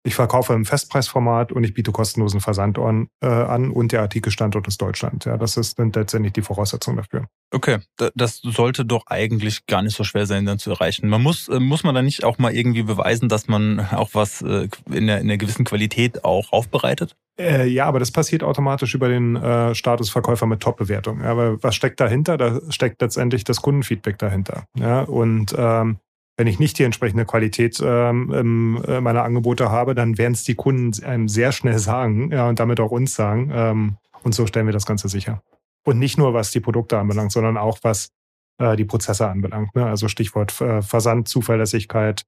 Ich 0.04 0.14
verkaufe 0.14 0.52
im 0.52 0.66
Festpreisformat 0.66 1.50
und 1.52 1.64
ich 1.64 1.72
biete 1.72 1.90
kostenlosen 1.90 2.40
Versand 2.40 2.78
an, 2.78 3.08
äh, 3.22 3.26
an 3.26 3.70
und 3.70 3.92
der 3.92 4.02
Artikelstandort 4.02 4.68
ist 4.68 4.82
Deutschland. 4.82 5.24
Ja, 5.24 5.38
das 5.38 5.56
ist, 5.56 5.78
sind 5.78 5.96
letztendlich 5.96 6.34
die 6.34 6.42
Voraussetzungen 6.42 6.98
dafür. 6.98 7.24
Okay, 7.50 7.78
das 8.14 8.42
sollte 8.42 8.84
doch 8.84 9.06
eigentlich 9.06 9.64
gar 9.64 9.80
nicht 9.80 9.96
so 9.96 10.04
schwer 10.04 10.26
sein, 10.26 10.44
dann 10.44 10.58
zu 10.58 10.70
erreichen. 10.70 11.08
Man 11.08 11.22
muss, 11.22 11.48
äh, 11.48 11.58
muss 11.58 11.84
man 11.84 11.94
da 11.94 12.02
nicht 12.02 12.24
auch 12.24 12.36
mal 12.36 12.54
irgendwie 12.54 12.82
beweisen, 12.82 13.30
dass 13.30 13.48
man 13.48 13.80
auch 13.80 14.10
was 14.12 14.42
äh, 14.42 14.68
in 14.90 15.04
einer, 15.04 15.20
in 15.20 15.28
einer 15.28 15.38
gewissen 15.38 15.64
Qualität 15.64 16.22
auch 16.22 16.52
aufbereitet? 16.52 17.16
Äh, 17.38 17.68
ja, 17.68 17.86
aber 17.86 18.00
das 18.00 18.10
passiert 18.10 18.42
automatisch 18.42 18.94
über 18.94 19.08
den 19.08 19.36
äh, 19.36 19.74
Status 19.74 20.14
mit 20.14 20.60
Top-Bewertung. 20.60 21.22
Aber 21.22 21.62
was 21.62 21.76
steckt 21.76 22.00
dahinter? 22.00 22.36
Da 22.36 22.60
steckt 22.70 23.00
letztendlich 23.00 23.44
das 23.44 23.62
Kundenfeedback 23.62 24.18
dahinter. 24.18 24.64
Ja, 24.74 25.02
und 25.02 25.54
ähm, 25.56 25.98
wenn 26.36 26.46
ich 26.46 26.58
nicht 26.58 26.78
die 26.78 26.84
entsprechende 26.84 27.24
Qualität 27.24 27.80
ähm, 27.84 28.82
äh, 28.86 29.00
meiner 29.00 29.24
Angebote 29.24 29.70
habe, 29.70 29.94
dann 29.94 30.18
werden 30.18 30.34
es 30.34 30.44
die 30.44 30.54
Kunden 30.54 31.04
einem 31.04 31.28
sehr 31.28 31.52
schnell 31.52 31.78
sagen 31.78 32.30
ja, 32.32 32.48
und 32.48 32.60
damit 32.60 32.80
auch 32.80 32.90
uns 32.90 33.14
sagen. 33.14 33.50
Ähm, 33.52 33.96
und 34.22 34.34
so 34.34 34.46
stellen 34.46 34.66
wir 34.66 34.72
das 34.72 34.86
Ganze 34.86 35.08
sicher. 35.08 35.42
Und 35.84 35.98
nicht 35.98 36.18
nur, 36.18 36.34
was 36.34 36.50
die 36.50 36.60
Produkte 36.60 36.98
anbelangt, 36.98 37.32
sondern 37.32 37.56
auch, 37.56 37.78
was 37.82 38.10
äh, 38.58 38.76
die 38.76 38.84
Prozesse 38.84 39.28
anbelangt. 39.28 39.74
Ne? 39.74 39.86
Also 39.86 40.08
Stichwort 40.08 40.60
äh, 40.60 40.82
Versand, 40.82 41.28
Zuverlässigkeit 41.28 42.24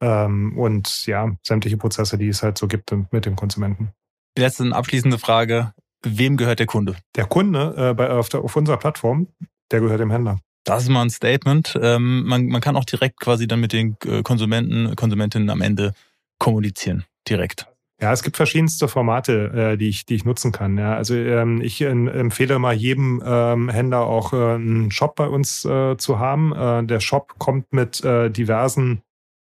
ähm, 0.00 0.56
und 0.58 1.06
ja, 1.06 1.30
sämtliche 1.42 1.76
Prozesse, 1.76 2.18
die 2.18 2.28
es 2.28 2.42
halt 2.42 2.58
so 2.58 2.68
gibt 2.68 2.92
mit 3.12 3.26
dem 3.26 3.36
Konsumenten. 3.36 3.92
Die 4.36 4.40
letzte 4.42 4.70
abschließende 4.72 5.18
Frage. 5.18 5.72
Wem 6.04 6.36
gehört 6.36 6.58
der 6.58 6.66
Kunde? 6.66 6.96
Der 7.16 7.26
Kunde 7.26 7.74
äh, 7.76 7.94
bei, 7.94 8.10
auf, 8.10 8.28
der, 8.28 8.40
auf 8.40 8.56
unserer 8.56 8.76
Plattform, 8.76 9.28
der 9.70 9.80
gehört 9.80 10.00
dem 10.00 10.10
Händler. 10.10 10.40
Das 10.64 10.84
ist 10.84 10.88
mal 10.88 11.02
ein 11.02 11.10
Statement. 11.10 11.78
Ähm, 11.80 12.24
man, 12.24 12.46
man 12.46 12.60
kann 12.60 12.76
auch 12.76 12.84
direkt 12.84 13.20
quasi 13.20 13.46
dann 13.46 13.60
mit 13.60 13.72
den 13.72 13.96
äh, 14.04 14.22
Konsumenten, 14.22 14.94
Konsumentinnen 14.96 15.50
am 15.50 15.60
Ende 15.60 15.92
kommunizieren. 16.38 17.04
Direkt. 17.28 17.68
Ja, 18.00 18.12
es 18.12 18.24
gibt 18.24 18.36
verschiedenste 18.36 18.88
Formate, 18.88 19.72
äh, 19.72 19.76
die 19.76 19.88
ich, 19.88 20.06
die 20.06 20.16
ich 20.16 20.24
nutzen 20.24 20.50
kann. 20.50 20.76
Ja, 20.76 20.96
also 20.96 21.14
ähm, 21.14 21.60
ich 21.60 21.80
empfehle 21.82 22.58
mal 22.58 22.74
jedem 22.74 23.22
ähm, 23.24 23.68
Händler 23.68 24.06
auch 24.06 24.32
äh, 24.32 24.54
einen 24.54 24.90
Shop 24.90 25.14
bei 25.14 25.28
uns 25.28 25.64
äh, 25.64 25.96
zu 25.96 26.18
haben. 26.18 26.52
Äh, 26.52 26.84
der 26.84 26.98
Shop 26.98 27.38
kommt 27.38 27.72
mit 27.72 28.02
äh, 28.04 28.28
diversen 28.28 29.02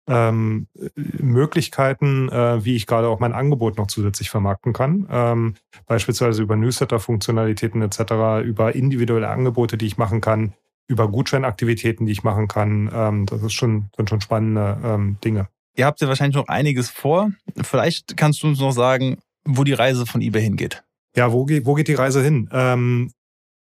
ähm, 0.08 0.66
Möglichkeiten, 0.94 2.28
äh, 2.30 2.64
wie 2.64 2.76
ich 2.76 2.86
gerade 2.86 3.08
auch 3.08 3.20
mein 3.20 3.32
Angebot 3.32 3.76
noch 3.76 3.86
zusätzlich 3.86 4.30
vermarkten 4.30 4.72
kann. 4.72 5.06
Ähm, 5.10 5.54
beispielsweise 5.86 6.42
über 6.42 6.56
Newsletter-Funktionalitäten 6.56 7.82
etc., 7.82 8.44
über 8.44 8.74
individuelle 8.74 9.28
Angebote, 9.28 9.76
die 9.76 9.86
ich 9.86 9.98
machen 9.98 10.20
kann, 10.20 10.54
über 10.88 11.08
Gutscheinaktivitäten, 11.08 12.06
die 12.06 12.12
ich 12.12 12.24
machen 12.24 12.48
kann. 12.48 12.90
Ähm, 12.92 13.26
das 13.26 13.42
ist 13.42 13.52
schon, 13.52 13.90
sind 13.96 14.08
schon 14.08 14.20
spannende 14.20 14.78
ähm, 14.82 15.18
Dinge. 15.22 15.48
Ihr 15.76 15.86
habt 15.86 16.00
ja 16.00 16.08
wahrscheinlich 16.08 16.36
noch 16.36 16.48
einiges 16.48 16.90
vor. 16.90 17.30
Vielleicht 17.62 18.16
kannst 18.16 18.42
du 18.42 18.48
uns 18.48 18.58
noch 18.58 18.72
sagen, 18.72 19.18
wo 19.44 19.64
die 19.64 19.74
Reise 19.74 20.06
von 20.06 20.20
eBay 20.20 20.42
hingeht. 20.42 20.82
Ja, 21.14 21.32
wo 21.32 21.44
geht, 21.44 21.66
wo 21.66 21.74
geht 21.74 21.88
die 21.88 21.94
Reise 21.94 22.22
hin? 22.22 22.48
Ähm, 22.52 23.12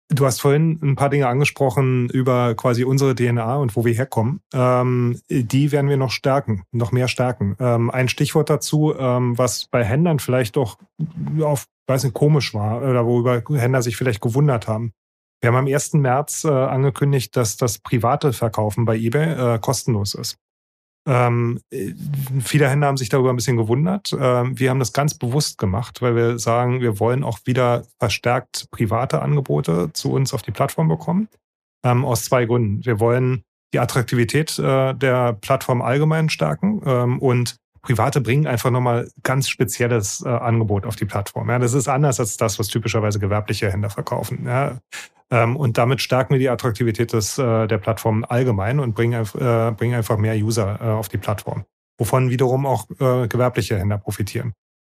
du 0.09 0.27
hast 0.27 0.41
vorhin 0.41 0.79
ein 0.83 0.97
paar 0.97 1.11
Dinge 1.11 1.27
angesprochen 1.27 2.09
über 2.09 2.55
quasi 2.55 2.85
unsere 2.85 3.15
DNA 3.15 3.57
und 3.57 3.77
wo 3.77 3.85
wir 3.85 3.95
herkommen. 3.95 4.41
Ähm, 4.53 5.21
die 5.29 5.73
werden 5.73 5.89
wir 5.89 5.97
noch 5.97 6.11
stärken, 6.11 6.65
noch 6.73 6.93
mehr 6.93 7.09
stärken. 7.09 7.57
Ähm, 7.59 7.91
ein 7.91 8.09
Stichwort 8.09 8.51
dazu, 8.51 8.95
ähm, 8.97 9.37
was 9.39 9.67
bei 9.71 9.85
Händlern 9.85 10.19
vielleicht 10.19 10.57
doch 10.57 10.79
auf, 11.41 11.67
weiß 11.87 12.05
nicht, 12.05 12.15
komisch 12.15 12.55
war 12.55 12.83
oder 12.83 13.07
worüber 13.07 13.43
Händler 13.59 13.83
sich 13.83 13.97
vielleicht 13.97 14.21
gewundert 14.21 14.69
haben. 14.69 14.93
Wir 15.41 15.49
haben 15.49 15.57
am 15.57 15.67
1. 15.67 15.95
März 15.95 16.45
äh, 16.45 16.51
angekündigt, 16.51 17.37
dass 17.37 17.57
das 17.57 17.79
private 17.79 18.33
Verkaufen 18.33 18.85
bei 18.85 18.97
eBay 18.97 19.55
äh, 19.55 19.59
kostenlos 19.59 20.15
ist. 20.15 20.37
Ähm, 21.07 21.61
äh, 21.71 21.95
viele 22.41 22.69
Händler 22.69 22.89
haben 22.89 22.97
sich 22.97 23.09
darüber 23.09 23.31
ein 23.31 23.37
bisschen 23.37 23.57
gewundert. 23.57 24.15
Ähm, 24.19 24.59
wir 24.59 24.71
haben 24.71 24.79
das 24.79 24.93
ganz 24.93 25.15
bewusst 25.15 25.59
gemacht, 25.59 26.01
weil 26.01 26.15
wir 26.15 26.39
sagen, 26.39 26.81
wir 26.81 27.01
wollen 27.01 27.25
auch 27.25 27.41
wieder 27.45 27.85
verstärkt 27.99 28.67
private 28.71 29.21
Angebote 29.21 29.93
zu 29.93 30.13
uns 30.13 30.33
auf 30.33 30.43
die 30.43 30.53
Plattform 30.53 30.89
bekommen. 30.89 31.29
Ähm, 31.85 32.05
aus 32.05 32.25
zwei 32.25 32.45
Gründen. 32.45 32.85
Wir 32.85 33.01
wollen 33.01 33.43
die 33.73 33.81
Attraktivität 33.81 34.59
äh, 34.59 34.95
der 34.95 35.33
Plattform 35.33 35.83
allgemein 35.83 36.29
stärken 36.29 36.83
ähm, 36.85 37.19
und 37.19 37.57
Private 37.83 38.21
bringen 38.21 38.47
einfach 38.47 38.71
nochmal 38.71 39.11
ganz 39.23 39.49
spezielles 39.49 40.23
äh, 40.25 40.29
Angebot 40.29 40.87
auf 40.87 40.97
die 40.97 41.05
Plattform. 41.05 41.51
Ja, 41.51 41.59
das 41.59 41.75
ist 41.75 41.89
anders 41.89 42.21
als 42.21 42.37
das, 42.37 42.59
was 42.59 42.69
typischerweise 42.69 43.19
gewerbliche 43.19 43.71
Händler 43.71 43.91
verkaufen. 43.91 44.47
Ja. 44.47 44.79
Ähm, 45.33 45.57
und 45.57 45.79
damit 45.79 46.01
stärken 46.01 46.35
wir 46.35 46.39
die 46.39 46.51
Attraktivität 46.51 47.13
des, 47.13 47.39
äh, 47.39 47.67
der 47.67 47.79
Plattform 47.79 48.25
allgemein 48.29 48.79
und 48.79 48.95
bringen, 48.95 49.27
äh, 49.35 49.73
bringen 49.73 49.95
einfach 49.95 50.19
mehr 50.19 50.37
User 50.37 50.79
äh, 50.81 50.85
auf 50.85 51.09
die 51.09 51.17
Plattform, 51.17 51.65
wovon 51.99 52.31
wiederum 52.31 52.67
auch 52.67 52.87
gewerbliche 52.89 53.79
Händler 53.79 53.99
profitieren. 53.99 54.53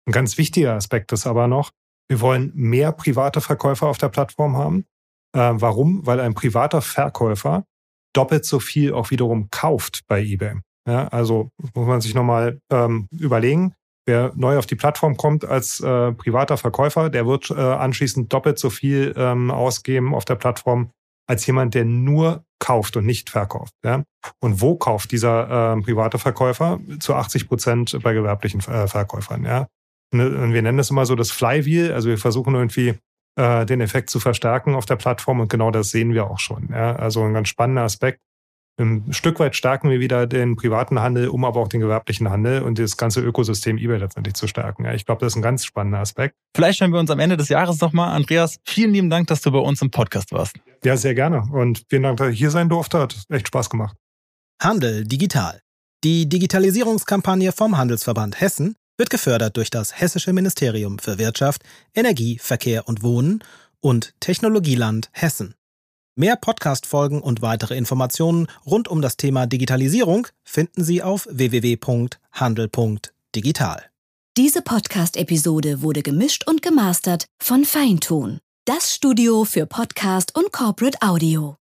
Ein 0.08 0.12
ganz 0.12 0.38
wichtiger 0.38 0.74
Aspekt 0.74 1.12
ist 1.14 1.26
aber 1.26 1.48
noch, 1.48 1.72
wir 2.10 2.22
wollen 2.22 2.52
mehr 2.54 2.92
private 2.92 3.42
Verkäufer 3.42 3.88
auf 3.88 3.98
der 3.98 4.10
Plattform 4.10 4.58
haben. 4.58 4.86
warum? 5.34 6.06
Weil 6.06 6.20
ein 6.20 6.36
privater 6.36 6.82
Verkäufer 6.82 7.66
doppelt 8.14 8.46
so 8.46 8.60
viel 8.60 8.94
auch 8.94 9.10
wiederum 9.10 9.50
kauft 9.50 10.04
bei 10.08 10.22
eBay. 10.22 10.60
Ja, 10.88 11.08
also 11.08 11.50
muss 11.74 11.88
man 11.88 12.02
sich 12.02 12.14
nochmal 12.14 12.60
ähm, 12.72 13.08
überlegen. 13.12 13.74
Wer 14.08 14.32
neu 14.36 14.60
auf 14.60 14.68
die 14.68 14.76
Plattform 14.76 15.18
kommt 15.18 15.46
als 15.46 15.80
äh, 15.80 16.12
privater 16.12 16.58
Verkäufer, 16.58 17.10
der 17.10 17.26
wird 17.26 17.50
äh, 17.50 17.56
anschließend 17.56 18.32
doppelt 18.32 18.60
so 18.60 18.70
viel 18.70 19.14
ähm, 19.18 19.50
ausgeben 19.50 20.14
auf 20.14 20.26
der 20.26 20.36
Plattform 20.36 20.92
als 21.28 21.46
jemand, 21.48 21.74
der 21.74 21.86
nur 21.86 22.44
kauft 22.60 22.98
und 22.98 23.06
nicht 23.06 23.30
verkauft. 23.30 23.74
Ja? 23.84 24.04
Und 24.40 24.62
wo 24.62 24.76
kauft 24.76 25.12
dieser 25.12 25.74
äh, 25.74 25.82
private 25.82 26.20
Verkäufer? 26.20 26.80
Zu 27.00 27.16
80 27.16 27.48
Prozent 27.48 27.98
bei 28.04 28.14
gewerblichen 28.14 28.62
äh, 28.62 28.88
Verkäufern. 28.88 29.44
Ja? 29.44 29.68
Und 30.14 30.54
wir 30.54 30.62
nennen 30.62 30.78
das 30.78 30.92
immer 30.92 31.06
so 31.06 31.16
das 31.16 31.32
Flywheel. 31.32 31.92
Also 31.92 32.10
wir 32.10 32.18
versuchen 32.18 32.54
irgendwie 32.54 32.94
äh, 33.38 33.66
den 33.66 33.82
Effekt 33.82 34.10
zu 34.10 34.20
verstärken 34.20 34.76
auf 34.76 34.86
der 34.86 34.96
Plattform 34.96 35.40
und 35.40 35.50
genau 35.50 35.72
das 35.72 35.90
sehen 35.90 36.14
wir 36.14 36.30
auch 36.30 36.40
schon. 36.40 36.70
Ja? 36.72 36.96
Also 36.96 37.24
ein 37.24 37.34
ganz 37.34 37.50
spannender 37.50 37.84
Aspekt. 37.84 38.20
Ein 38.78 39.06
Stück 39.12 39.40
weit 39.40 39.56
stärken 39.56 39.90
wir 39.90 40.02
wieder 40.02 40.28
den 40.28 40.58
privaten 40.58 41.00
Handel, 41.00 41.30
um 41.30 41.46
aber 41.46 41.62
auch 41.62 41.70
den 41.70 41.80
gewerblichen 41.80 42.30
Handel 42.30 42.62
und 42.62 42.78
das 42.78 42.98
ganze 42.98 43.22
Ökosystem 43.22 43.78
eBay 43.78 44.00
letztendlich 44.00 44.36
zu 44.36 44.48
stärken. 44.48 44.84
Ja, 44.84 44.94
ich 44.94 45.06
glaube, 45.06 45.22
das 45.22 45.34
ist 45.34 45.38
ein 45.38 45.42
ganz 45.42 45.64
spannender 45.64 46.00
Aspekt. 46.00 46.36
Vielleicht 46.56 46.82
hören 46.82 46.92
wir 46.92 47.00
uns 47.00 47.10
am 47.10 47.20
Ende 47.20 47.38
des 47.38 47.48
Jahres 47.48 47.80
nochmal. 47.80 48.14
Andreas, 48.14 48.58
vielen 48.66 48.92
lieben 48.92 49.10
Dank, 49.10 49.28
dass 49.28 49.42
du 49.42 49.52
bei 49.52 49.60
uns 49.60 49.82
im 49.82 49.92
Podcast 49.92 50.34
warst. 50.34 50.58
Ja, 50.84 50.98
sehr 50.98 51.16
gerne. 51.16 51.48
Und 51.54 51.84
vielen 51.90 52.04
Dank, 52.04 52.18
dass 52.18 52.34
ich 52.34 52.38
hier 52.38 52.52
sein 52.52 52.68
durfte. 52.68 53.00
Hat 53.00 53.16
echt 53.30 53.48
Spaß 53.48 53.70
gemacht. 53.70 53.96
Handel 54.62 55.06
digital. 55.06 55.62
Die 56.04 56.28
Digitalisierungskampagne 56.28 57.54
vom 57.54 57.78
Handelsverband 57.78 58.40
Hessen 58.42 58.76
wird 58.98 59.10
gefördert 59.10 59.56
durch 59.58 59.70
das 59.70 60.00
Hessische 60.00 60.34
Ministerium 60.34 61.00
für 61.00 61.18
Wirtschaft, 61.18 61.64
Energie, 61.94 62.38
Verkehr 62.40 62.88
und 62.88 63.04
Wohnen 63.04 63.44
und 63.80 64.14
Technologieland 64.20 65.10
Hessen. 65.14 65.56
Mehr 66.18 66.38
Podcast-Folgen 66.38 67.22
und 67.22 67.42
weitere 67.42 67.76
Informationen 67.76 68.48
rund 68.66 68.88
um 68.88 69.02
das 69.02 69.18
Thema 69.18 69.48
Digitalisierung 69.48 70.30
finden 70.46 70.82
Sie 70.82 71.04
auf 71.04 71.28
www.handel.digital. 71.30 73.84
Diese 74.38 74.62
Podcast-Episode 74.62 75.82
wurde 75.82 76.04
gemischt 76.04 76.48
und 76.48 76.62
gemastert 76.62 77.26
von 77.42 77.66
Feintun, 77.66 78.40
das 78.64 78.96
Studio 78.96 79.44
für 79.44 79.66
Podcast 79.66 80.38
und 80.38 80.54
Corporate 80.54 81.02
Audio. 81.02 81.58